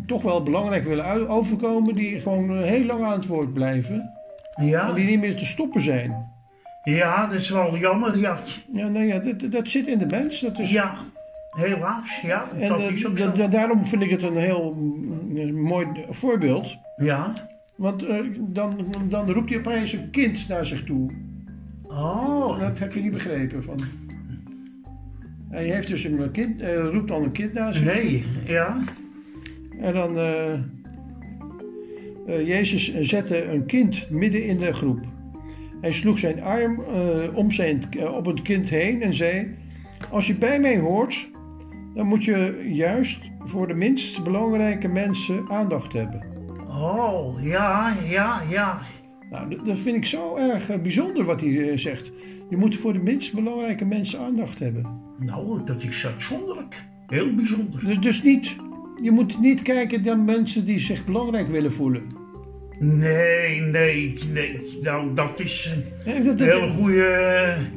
toch 0.06 0.22
wel 0.22 0.44
belangrijk 0.44 0.86
willen 0.86 1.30
overkomen, 1.30 1.96
die 1.96 2.20
gewoon 2.20 2.58
eh, 2.58 2.64
heel 2.64 2.86
lang 2.86 3.04
aan 3.04 3.20
het 3.20 3.28
woord 3.28 3.54
blijven. 3.54 4.12
ja, 4.62 4.88
En 4.88 4.96
die 4.96 5.06
niet 5.06 5.20
meer 5.20 5.36
te 5.38 5.46
stoppen 5.46 5.82
zijn. 5.82 6.28
ja, 6.84 7.28
dat 7.28 7.40
is 7.40 7.50
wel 7.50 7.78
jammer, 7.78 8.18
ja. 8.18 8.40
Ja, 8.72 8.88
nou 8.88 9.06
ja, 9.06 9.20
dat, 9.20 9.52
dat 9.52 9.68
zit 9.68 9.88
in 9.88 9.98
de 9.98 10.06
mens. 10.06 10.40
Dat 10.40 10.60
is, 10.60 10.72
Ja, 10.72 10.96
helaas, 11.50 12.22
ja, 12.22 12.48
en 12.60 12.70
dat 12.70 12.80
eh, 12.80 12.92
is 12.92 13.06
ook 13.08 13.18
da- 13.18 13.24
zo. 13.32 13.38
da- 13.38 13.48
daarom 13.48 13.86
vind 13.86 14.02
ik 14.02 14.10
het 14.10 14.24
een 14.24 14.36
heel 14.38 14.74
mm, 14.80 15.54
mooi 15.62 15.88
voorbeeld. 16.10 16.78
Ja, 16.96 17.34
Want 17.76 18.06
eh, 18.06 18.18
dan, 18.40 18.86
dan 19.10 19.32
roept 19.32 19.50
hij 19.50 19.60
opeens 19.60 19.94
een 19.94 20.10
kind 20.10 20.48
naar 20.48 20.66
zich 20.66 20.84
toe. 20.84 21.12
oh, 21.84 22.60
Dat 22.60 22.80
heb 22.80 22.94
je 22.94 23.02
niet 23.02 23.12
begrepen 23.12 23.64
van. 23.64 23.78
Hij 25.50 25.64
heeft 25.64 25.88
dus 25.88 26.04
een 26.04 26.32
kind, 26.32 26.62
eh, 26.62 26.84
roept 26.92 27.08
dan 27.08 27.24
een 27.24 27.32
kind 27.32 27.54
naar 27.54 27.76
zich 27.76 27.84
toe. 27.94 27.94
nee, 28.04 28.26
ja, 28.46 28.78
En 29.80 29.94
dan, 29.94 30.14
Jezus 32.46 33.00
zette 33.02 33.44
een 33.52 33.66
kind 33.66 34.10
midden 34.10 34.46
in 34.46 34.58
de 34.58 34.74
groep. 34.74 35.00
Hij 35.82 35.92
sloeg 35.94 36.20
zijn 36.20 36.42
arm 36.42 36.84
om 37.34 37.52
zijn, 37.52 37.84
op 38.16 38.26
het 38.26 38.42
kind 38.42 38.70
heen 38.70 39.02
en 39.02 39.14
zei: 39.14 39.56
Als 40.10 40.28
je 40.28 40.36
bij 40.36 40.60
mij 40.60 40.78
hoort, 40.78 41.30
dan 41.96 42.06
moet 42.08 42.24
je 42.24 42.66
juist 42.72 43.20
voor 43.40 43.68
de 43.68 43.74
minst 43.74 44.24
belangrijke 44.24 44.88
mensen 44.88 45.46
aandacht 45.50 45.94
hebben. 45.94 46.24
oh, 46.68 47.44
ja, 47.44 47.96
ja, 48.10 48.42
ja. 48.50 48.80
Nou, 49.30 49.56
dat- 49.64 49.78
vind 49.78 49.96
ik 49.96 50.06
zo 50.06 50.36
erg 50.36 50.70
eh, 50.70 50.80
bijzonder 50.80 51.24
wat 51.26 51.42
hij 51.42 51.70
eh, 51.72 51.78
zegt. 51.78 52.12
Je 52.50 52.58
moet 52.58 52.76
voor 52.78 52.94
de 52.94 53.00
minst 53.00 53.34
belangrijke 53.34 53.86
mensen 53.86 54.20
aandacht 54.20 54.60
hebben. 54.60 54.86
Nou, 55.20 55.62
dat 55.66 55.84
is 55.84 56.06
uitzonderlijk. 56.06 56.84
Heel 57.08 57.36
bijzonder. 57.36 57.86
Dus, 57.86 58.00
dus 58.00 58.24
niet, 58.24 58.56
je 59.02 59.12
moet 59.12 59.40
niet 59.40 59.62
kijken 59.62 60.02
naar 60.04 60.20
mensen 60.20 60.66
die 60.66 60.80
zich 60.80 61.06
belangrijk 61.06 61.48
willen 61.48 61.72
voelen. 61.72 62.02
Nee, 62.80 63.62
nee, 63.62 64.18
nee. 64.34 64.60
Nou, 64.82 65.14
dat 65.14 65.40
is 65.40 65.72
een 66.06 66.38
hele 66.38 66.68
goede 66.68 67.04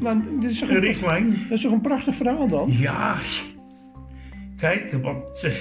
eh, 0.00 0.16
dit 0.40 0.50
is 0.50 0.58
toch 0.58 0.68
een, 0.68 0.78
richtlijn. 0.80 1.36
dat 1.48 1.58
is 1.58 1.62
toch 1.62 1.72
een 1.72 1.80
prachtig 1.80 2.14
verhaal 2.14 2.48
dan? 2.48 2.68
Ja, 2.78 3.16
kijk, 4.62 4.92
want 4.92 5.42
eh, 5.42 5.54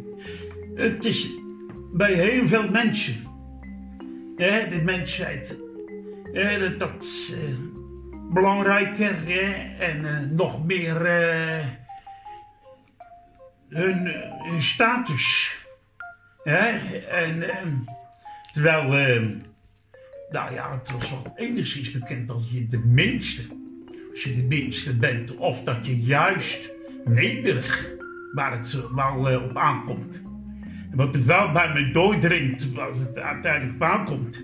het 0.84 1.04
is 1.04 1.30
bij 1.92 2.12
heel 2.12 2.48
veel 2.48 2.68
mensen, 2.68 3.14
hè, 4.36 4.68
de 4.68 4.82
mensheid, 4.82 5.58
hè, 6.32 6.58
dat, 6.58 6.78
dat 6.78 7.02
is 7.02 7.32
eh, 7.32 7.54
belangrijker 8.32 9.14
hè, 9.26 9.76
en 9.78 10.04
eh, 10.04 10.30
nog 10.30 10.66
meer 10.66 10.96
hun, 13.68 14.12
status. 14.58 15.56
Hè, 16.42 16.98
en, 16.98 17.44
terwijl, 18.52 18.88
nou 20.30 20.54
ja, 20.54 20.78
het 20.78 20.90
was 20.90 21.10
wel 21.10 21.32
enigszins 21.36 21.90
bekend 21.90 22.28
dat 22.28 22.50
je 22.50 22.66
de 22.66 22.78
minste 22.78 23.42
als 24.10 24.22
je 24.22 24.34
de 24.34 24.42
minste 24.42 24.96
bent, 24.96 25.36
of 25.36 25.62
dat 25.62 25.86
je 25.86 26.00
juist 26.00 26.70
nederig 27.04 27.98
waar 28.34 28.52
het 28.58 28.76
wel 28.94 29.28
eh, 29.30 29.42
op 29.44 29.56
aankomt. 29.56 30.14
En 30.90 30.96
wat 30.96 31.14
het 31.14 31.24
wel 31.24 31.52
bij 31.52 31.72
me 31.72 31.90
doordringt, 31.92 32.72
wat 32.72 32.98
het 32.98 33.18
uiteindelijk 33.18 33.74
op 33.74 33.82
aankomt. 33.82 34.42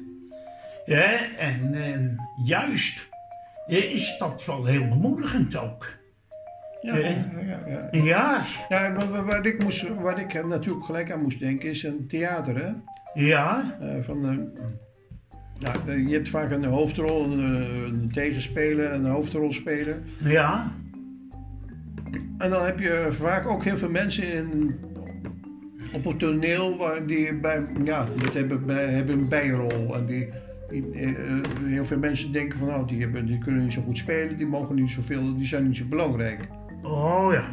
Ja, 0.85 1.37
en 1.39 2.17
juist 2.45 3.09
is 3.67 4.17
dat 4.19 4.45
wel 4.45 4.65
heel 4.65 4.89
bemoedigend 4.89 5.57
ook. 5.57 5.87
Ja, 6.83 6.97
Ja. 6.97 7.09
ja, 7.09 7.25
ja, 7.47 7.61
ja. 7.67 7.89
Ja, 8.05 8.43
Ja, 8.69 8.93
waar, 8.93 9.11
waar- 9.11 9.25
waar 9.25 9.47
ik 9.47 9.63
moest, 9.63 9.89
waar 9.89 10.19
ik 10.21 10.47
natuurlijk 10.47 10.85
gelijk 10.85 11.13
aan 11.13 11.23
moest 11.23 11.39
denken 11.41 11.69
is 11.71 11.83
een 11.83 12.07
theater. 12.09 12.57
Hè? 12.57 12.71
ja, 13.15 13.77
Eh, 13.81 13.89
van, 14.03 14.17
eh, 14.29 14.65
nou, 15.59 16.07
je 16.09 16.15
hebt 16.15 16.29
vaak 16.29 16.51
een 16.51 16.65
hoofdrol, 16.65 17.25
een, 17.25 17.39
een 17.85 18.11
tegenspeler 18.13 18.87
en 18.87 19.05
een 19.05 19.11
hoofdrolspeler. 19.11 19.99
ja, 20.25 20.73
En 22.39 22.51
dan 22.51 22.65
heb 22.65 22.79
je 22.79 23.09
vaak 23.11 23.47
ook 23.47 23.65
heel 23.65 23.77
veel 23.77 23.91
mensen 23.91 24.33
in, 24.33 24.75
op 25.93 26.05
het 26.05 26.19
toneel 26.19 26.77
waar 26.77 27.07
die 27.07 27.35
bij, 27.35 27.63
ja, 27.85 28.07
dat 28.19 28.33
hebben, 28.33 28.95
hebben 28.95 29.19
een 29.19 29.29
bijrol. 29.29 29.95
En 29.95 30.07
die, 30.07 30.29
die, 30.71 30.91
eh, 30.93 31.13
heel 31.65 31.85
veel 31.85 31.99
mensen 31.99 32.33
denken 32.33 32.59
van 32.59 32.69
nou, 32.69 32.87
die, 32.87 33.01
hebben, 33.01 33.27
die 33.27 33.39
kunnen 33.39 33.63
niet 33.63 33.73
zo 33.73 33.83
goed 33.83 33.99
spelen, 33.99 34.37
die 34.37 34.47
mogen 34.47 34.75
niet 34.75 34.91
zoveel, 34.91 35.37
die 35.37 35.47
zijn 35.47 35.67
niet 35.67 35.77
zo 35.77 35.85
belangrijk. 35.89 36.41
oh 36.83 37.29
ja. 37.33 37.45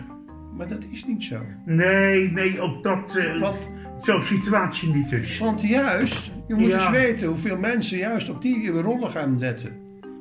Maar 0.57 0.67
dat 0.67 0.83
is 0.91 1.05
niet 1.05 1.23
zo. 1.23 1.39
Nee, 1.65 2.31
nee, 2.31 2.59
ook 2.61 2.83
dat, 2.83 3.15
eh, 3.17 3.49
zo'n 4.01 4.23
situatie 4.23 4.93
niet 4.93 5.09
dus. 5.09 5.37
want 5.39 5.61
juist, 5.61 6.31
je 6.47 6.53
moet 6.55 6.69
Ja. 6.69 6.79
eens 6.79 6.89
weten 6.89 7.27
hoeveel 7.27 7.57
mensen 7.57 7.97
juist 7.97 8.29
op 8.29 8.41
die 8.41 8.69
rollen 8.69 9.09
gaan 9.11 9.39
letten. 9.39 9.71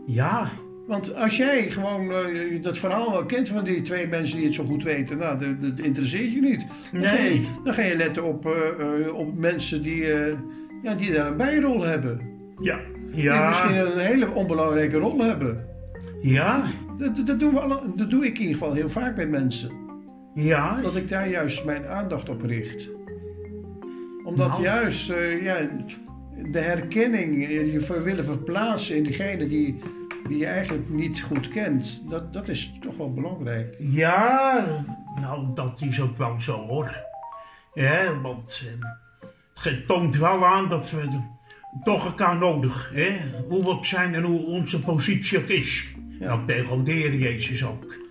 Ja, 0.06 0.50
Want 0.86 1.14
als 1.14 1.36
jij 1.36 1.70
gewoon 1.70 2.12
eh, 2.12 2.62
dat 2.62 2.78
verhaal 2.78 3.10
wel 3.12 3.24
kent 3.26 3.48
van 3.48 3.64
die 3.64 3.82
twee 3.82 4.06
mensen 4.06 4.36
die 4.36 4.46
het 4.46 4.54
zo 4.54 4.64
goed 4.64 4.82
weten, 4.82 5.18
nou, 5.18 5.38
dat, 5.38 5.62
dat 5.76 5.86
interesseert 5.86 6.32
je 6.32 6.40
niet. 6.40 6.66
Dan, 6.92 7.02
ga, 7.02 7.14
je, 7.14 7.28
Nee. 7.30 7.48
dan 7.64 7.74
ga 7.74 7.82
je 7.82 7.96
letten 7.96 8.24
op, 8.24 8.46
eh, 8.46 8.52
eh, 9.06 9.14
op 9.14 9.38
mensen 9.38 9.82
die, 9.82 10.04
ja, 10.82 10.94
die 10.98 11.12
daar 11.12 11.26
een 11.26 11.36
bijrol 11.36 11.82
hebben. 11.82 12.20
ja, 12.58 12.80
Die 13.14 13.30
misschien 13.48 13.74
ja, 13.74 13.82
een 13.84 13.98
hele 13.98 14.30
onbelangrijke 14.34 14.96
rol 14.98 15.18
hebben. 15.20 15.64
ja, 16.22 16.62
Dat, 16.98 17.26
dat, 17.26 17.40
doen 17.40 17.52
we 17.54 17.60
alle, 17.60 17.80
dat 17.96 18.10
doe 18.10 18.26
ik 18.26 18.34
in 18.38 18.40
ieder 18.40 18.58
geval 18.58 18.74
heel 18.74 18.88
vaak 18.88 19.16
met 19.16 19.30
mensen. 19.30 19.70
ja, 20.34 20.80
Dat 20.82 20.96
ik 20.96 21.08
daar 21.08 21.28
juist 21.28 21.64
mijn 21.64 21.86
aandacht 21.86 22.28
op 22.28 22.42
richt. 22.42 22.90
Omdat 24.24 24.48
Nou. 24.48 24.62
juist 24.62 25.06
ja, 25.42 25.56
de 26.52 26.58
herkenning, 26.58 27.48
je 27.48 28.00
willen 28.02 28.24
verplaatsen 28.24 28.96
in 28.96 29.02
diegene 29.02 29.46
die, 29.46 29.78
die 30.28 30.38
je 30.38 30.46
eigenlijk 30.46 30.88
niet 30.88 31.20
goed 31.20 31.48
kent, 31.48 32.02
dat, 32.08 32.32
dat 32.32 32.48
is 32.48 32.72
toch 32.80 32.96
wel 32.96 33.12
belangrijk. 33.12 33.76
Ja, 33.78 34.66
nou 35.20 35.46
dat 35.54 35.80
is 35.80 36.00
ook 36.00 36.18
wel 36.18 36.40
zo 36.40 36.66
hoor. 36.66 36.96
Ja, 37.74 38.20
want 38.20 38.62
eh, 38.64 38.86
het 39.62 39.86
toont 39.86 40.16
wel 40.16 40.46
aan 40.46 40.68
dat 40.68 40.90
we 40.90 41.08
toch 41.84 42.04
elkaar 42.04 42.36
nodig, 42.36 42.90
hè? 42.94 43.20
hoe 43.48 43.62
we 43.62 43.68
ook 43.68 43.86
zijn 43.86 44.14
en 44.14 44.22
hoe 44.22 44.46
onze 44.46 44.80
positie 44.80 45.38
ook 45.38 45.48
is. 45.48 45.94
Ja. 46.18 46.26
Nou, 46.26 46.46
tegen 46.46 46.84
de 46.84 46.92
Heer 46.92 47.14
Jezus 47.14 47.64
ook. 47.64 48.01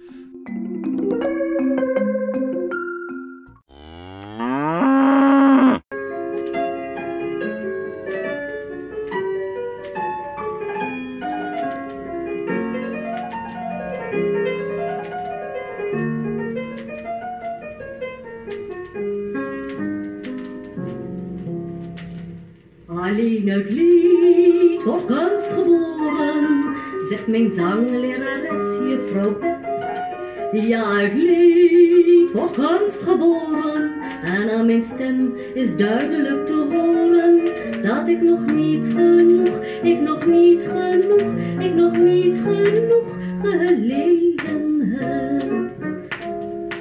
Is 35.72 35.78
duidelijk 35.78 36.46
te 36.46 36.54
horen 36.54 37.42
dat 37.82 38.08
ik 38.08 38.22
nog 38.22 38.46
niet 38.46 38.86
genoeg, 38.86 39.60
ik 39.84 40.02
nog 40.02 40.26
niet 40.26 40.70
genoeg, 40.74 41.34
ik 41.60 41.74
nog 41.74 41.98
niet 41.98 42.42
genoeg 42.44 43.18
geleden 43.44 44.82
heb. 44.82 45.50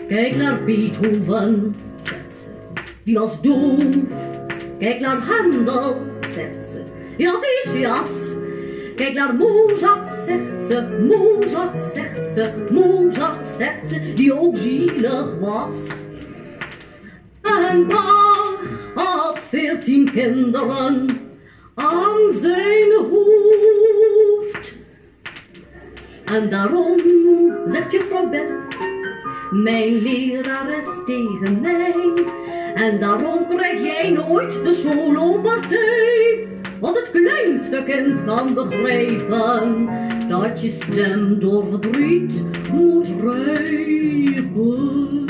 Kijk 0.08 0.36
naar 0.36 0.64
Beethoven, 0.64 1.74
zegt 2.02 2.38
ze, 2.38 2.48
die 3.04 3.18
was 3.18 3.42
doof. 3.42 3.84
Kijk 4.78 5.00
naar 5.00 5.18
Handel, 5.18 5.96
zegt 6.20 6.68
ze, 6.68 6.82
die 7.16 7.26
had 7.26 7.44
ischias. 7.62 8.28
Kijk 8.96 9.14
naar 9.14 9.34
Mozart, 9.34 10.10
zegt 10.26 10.66
ze, 10.66 11.04
Mozart, 11.08 11.80
zegt 11.94 12.28
ze, 12.34 12.66
Mozart, 12.70 13.46
zegt 13.58 13.88
ze, 13.88 14.12
die 14.14 14.40
ook 14.40 14.56
zielig 14.56 15.38
was. 15.40 15.88
En 17.42 17.86
veertien 19.50 20.12
kinderen 20.12 21.08
aan 21.74 22.30
zijn 22.30 22.92
hoofd. 23.10 24.78
En 26.24 26.48
daarom, 26.48 27.00
zegt 27.66 27.92
juffrouw 27.92 28.28
Bet, 28.28 28.52
mijn 29.50 30.02
lerares 30.02 31.04
tegen 31.06 31.60
mij. 31.60 31.94
En 32.74 32.98
daarom 32.98 33.46
krijg 33.48 33.82
jij 33.82 34.10
nooit 34.10 34.64
de 34.64 34.72
solopartij. 34.72 36.48
Want 36.80 36.96
het 36.96 37.10
kleinste 37.10 37.82
kind 37.86 38.24
kan 38.24 38.54
begrijpen 38.54 39.88
dat 40.28 40.62
je 40.62 40.68
stem 40.68 41.38
door 41.38 41.66
verdriet 41.70 42.44
moet 42.72 43.08
rijpen. 43.22 45.29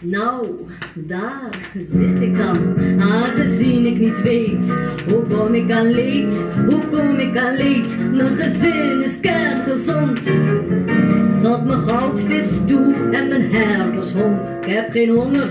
Nou, 0.00 0.46
daar 0.94 1.70
zit 1.74 2.22
ik 2.22 2.36
dan, 2.36 2.74
aangezien 3.00 3.86
ik 3.86 3.98
niet 3.98 4.22
weet 4.22 4.74
hoe 5.08 5.22
kom 5.22 5.54
ik 5.54 5.70
aan 5.70 5.90
leed, 5.90 6.44
hoe 6.68 6.88
kom 6.90 7.14
ik 7.14 7.36
aan 7.36 7.56
leed. 7.56 7.98
Mijn 8.12 8.36
gezin 8.36 9.02
is 9.04 9.20
kerngezond, 9.20 10.20
tot 11.42 11.64
mijn 11.64 11.80
goudvis 11.80 12.60
toe 12.66 12.94
en 13.12 13.28
mijn 13.28 13.52
herdershond. 13.52 14.56
Ik 14.60 14.72
heb 14.72 14.90
geen 14.90 15.10
honger, 15.10 15.48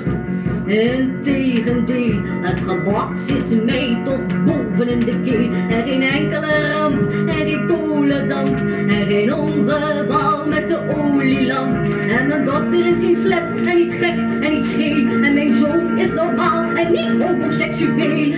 integendeel, 0.67 2.21
het 2.41 2.61
gebak 2.61 3.19
zit 3.19 3.63
mee 3.63 3.97
tot 4.05 4.45
boven 4.45 4.87
in 4.87 4.99
de 4.99 5.21
keel. 5.21 5.51
En 5.69 5.83
geen 5.83 6.01
enkele 6.01 6.71
ramp, 6.71 7.01
en 7.27 7.45
die 7.45 7.65
kolendamp, 7.65 8.59
en 8.87 9.05
geen 9.07 9.33
ongeval 9.33 10.47
met 10.47 10.67
de 10.67 10.79
olielamp. 10.97 11.93
En 12.09 12.27
mijn 12.27 12.45
dochter 12.45 12.87
is 12.87 12.99
geen 12.99 13.15
slet, 13.15 13.65
en 13.65 13.75
niet 13.75 13.93
gek, 13.93 14.17
en 14.41 14.53
niet 14.53 14.65
scheel. 14.65 15.07
En 15.07 15.33
mijn 15.33 15.53
zoon 15.53 15.97
is 15.97 16.13
normaal, 16.13 16.63
en 16.75 16.91
niet 16.91 17.23
homoseksueel. 17.23 18.33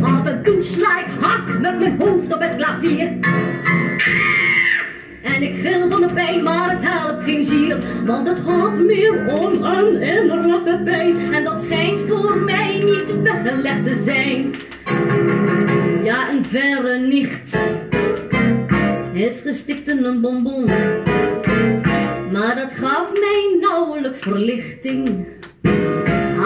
Af 0.00 0.26
en 0.26 0.42
toe 0.44 0.62
sla 0.62 0.98
ik 0.98 1.06
hard 1.20 1.60
met 1.60 1.78
mijn 1.78 1.94
hoofd 1.98 2.34
op 2.34 2.40
het 2.40 2.56
klavier. 2.56 3.19
En 5.40 5.46
ik 5.46 5.58
gil 5.58 5.88
van 5.88 6.00
de 6.00 6.12
pijn, 6.14 6.42
maar 6.42 6.70
het 6.70 6.82
helpt 6.82 7.24
geen 7.24 7.44
zier. 7.44 7.78
Want 8.06 8.28
het 8.28 8.40
gaat 8.40 8.78
meer 8.78 9.34
om 9.34 9.62
een 9.62 10.02
innerlijke 10.02 10.80
pijn. 10.84 11.34
En 11.34 11.44
dat 11.44 11.62
schijnt 11.62 12.00
voor 12.00 12.36
mij 12.38 12.82
niet 12.84 13.22
weggelegd 13.22 13.84
te 13.84 14.02
zijn. 14.04 14.54
Ja, 16.04 16.30
een 16.30 16.44
verre 16.44 16.98
nicht 16.98 17.56
is 19.12 19.40
gestikt 19.40 19.88
in 19.88 20.04
een 20.04 20.20
bonbon. 20.20 20.64
Maar 22.32 22.54
dat 22.54 22.72
gaf 22.72 23.12
mij 23.12 23.56
nauwelijks 23.60 24.20
verlichting. 24.20 25.26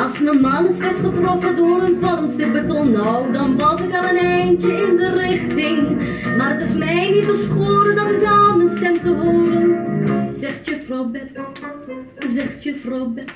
Als 0.03 0.19
mijn 0.19 0.41
man 0.41 0.67
eens 0.67 0.79
werd 0.79 0.99
getroffen 0.99 1.57
door 1.57 1.83
een 1.83 1.99
vormstuk 2.01 2.53
beton, 2.53 2.91
nou 2.91 3.33
dan 3.33 3.57
was 3.59 3.81
ik 3.81 3.95
al 3.95 4.05
een 4.05 4.17
eindje 4.17 4.73
in 4.73 4.97
de 4.97 5.09
richting. 5.09 5.99
Maar 6.37 6.51
het 6.51 6.61
is 6.69 6.75
mij 6.75 7.11
niet 7.11 7.27
beschoren, 7.27 7.95
dat 7.95 8.11
is 8.11 8.23
aan 8.23 8.57
mijn 8.57 8.69
stem 8.69 9.03
te 9.03 9.09
horen. 9.09 10.35
Zegt 10.39 10.67
juffrouw 10.67 11.05
Bet, 11.05 11.31
zegt 12.19 12.63
juffrouw 12.63 13.07
Bet. 13.07 13.33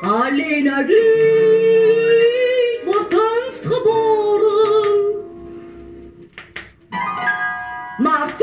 Alleen 0.00 0.70
uit 0.70 0.88
lied 0.88 2.84
wordt 2.84 3.08
kunst 3.08 3.66
geboren. 3.66 4.26
Maar 7.98 8.36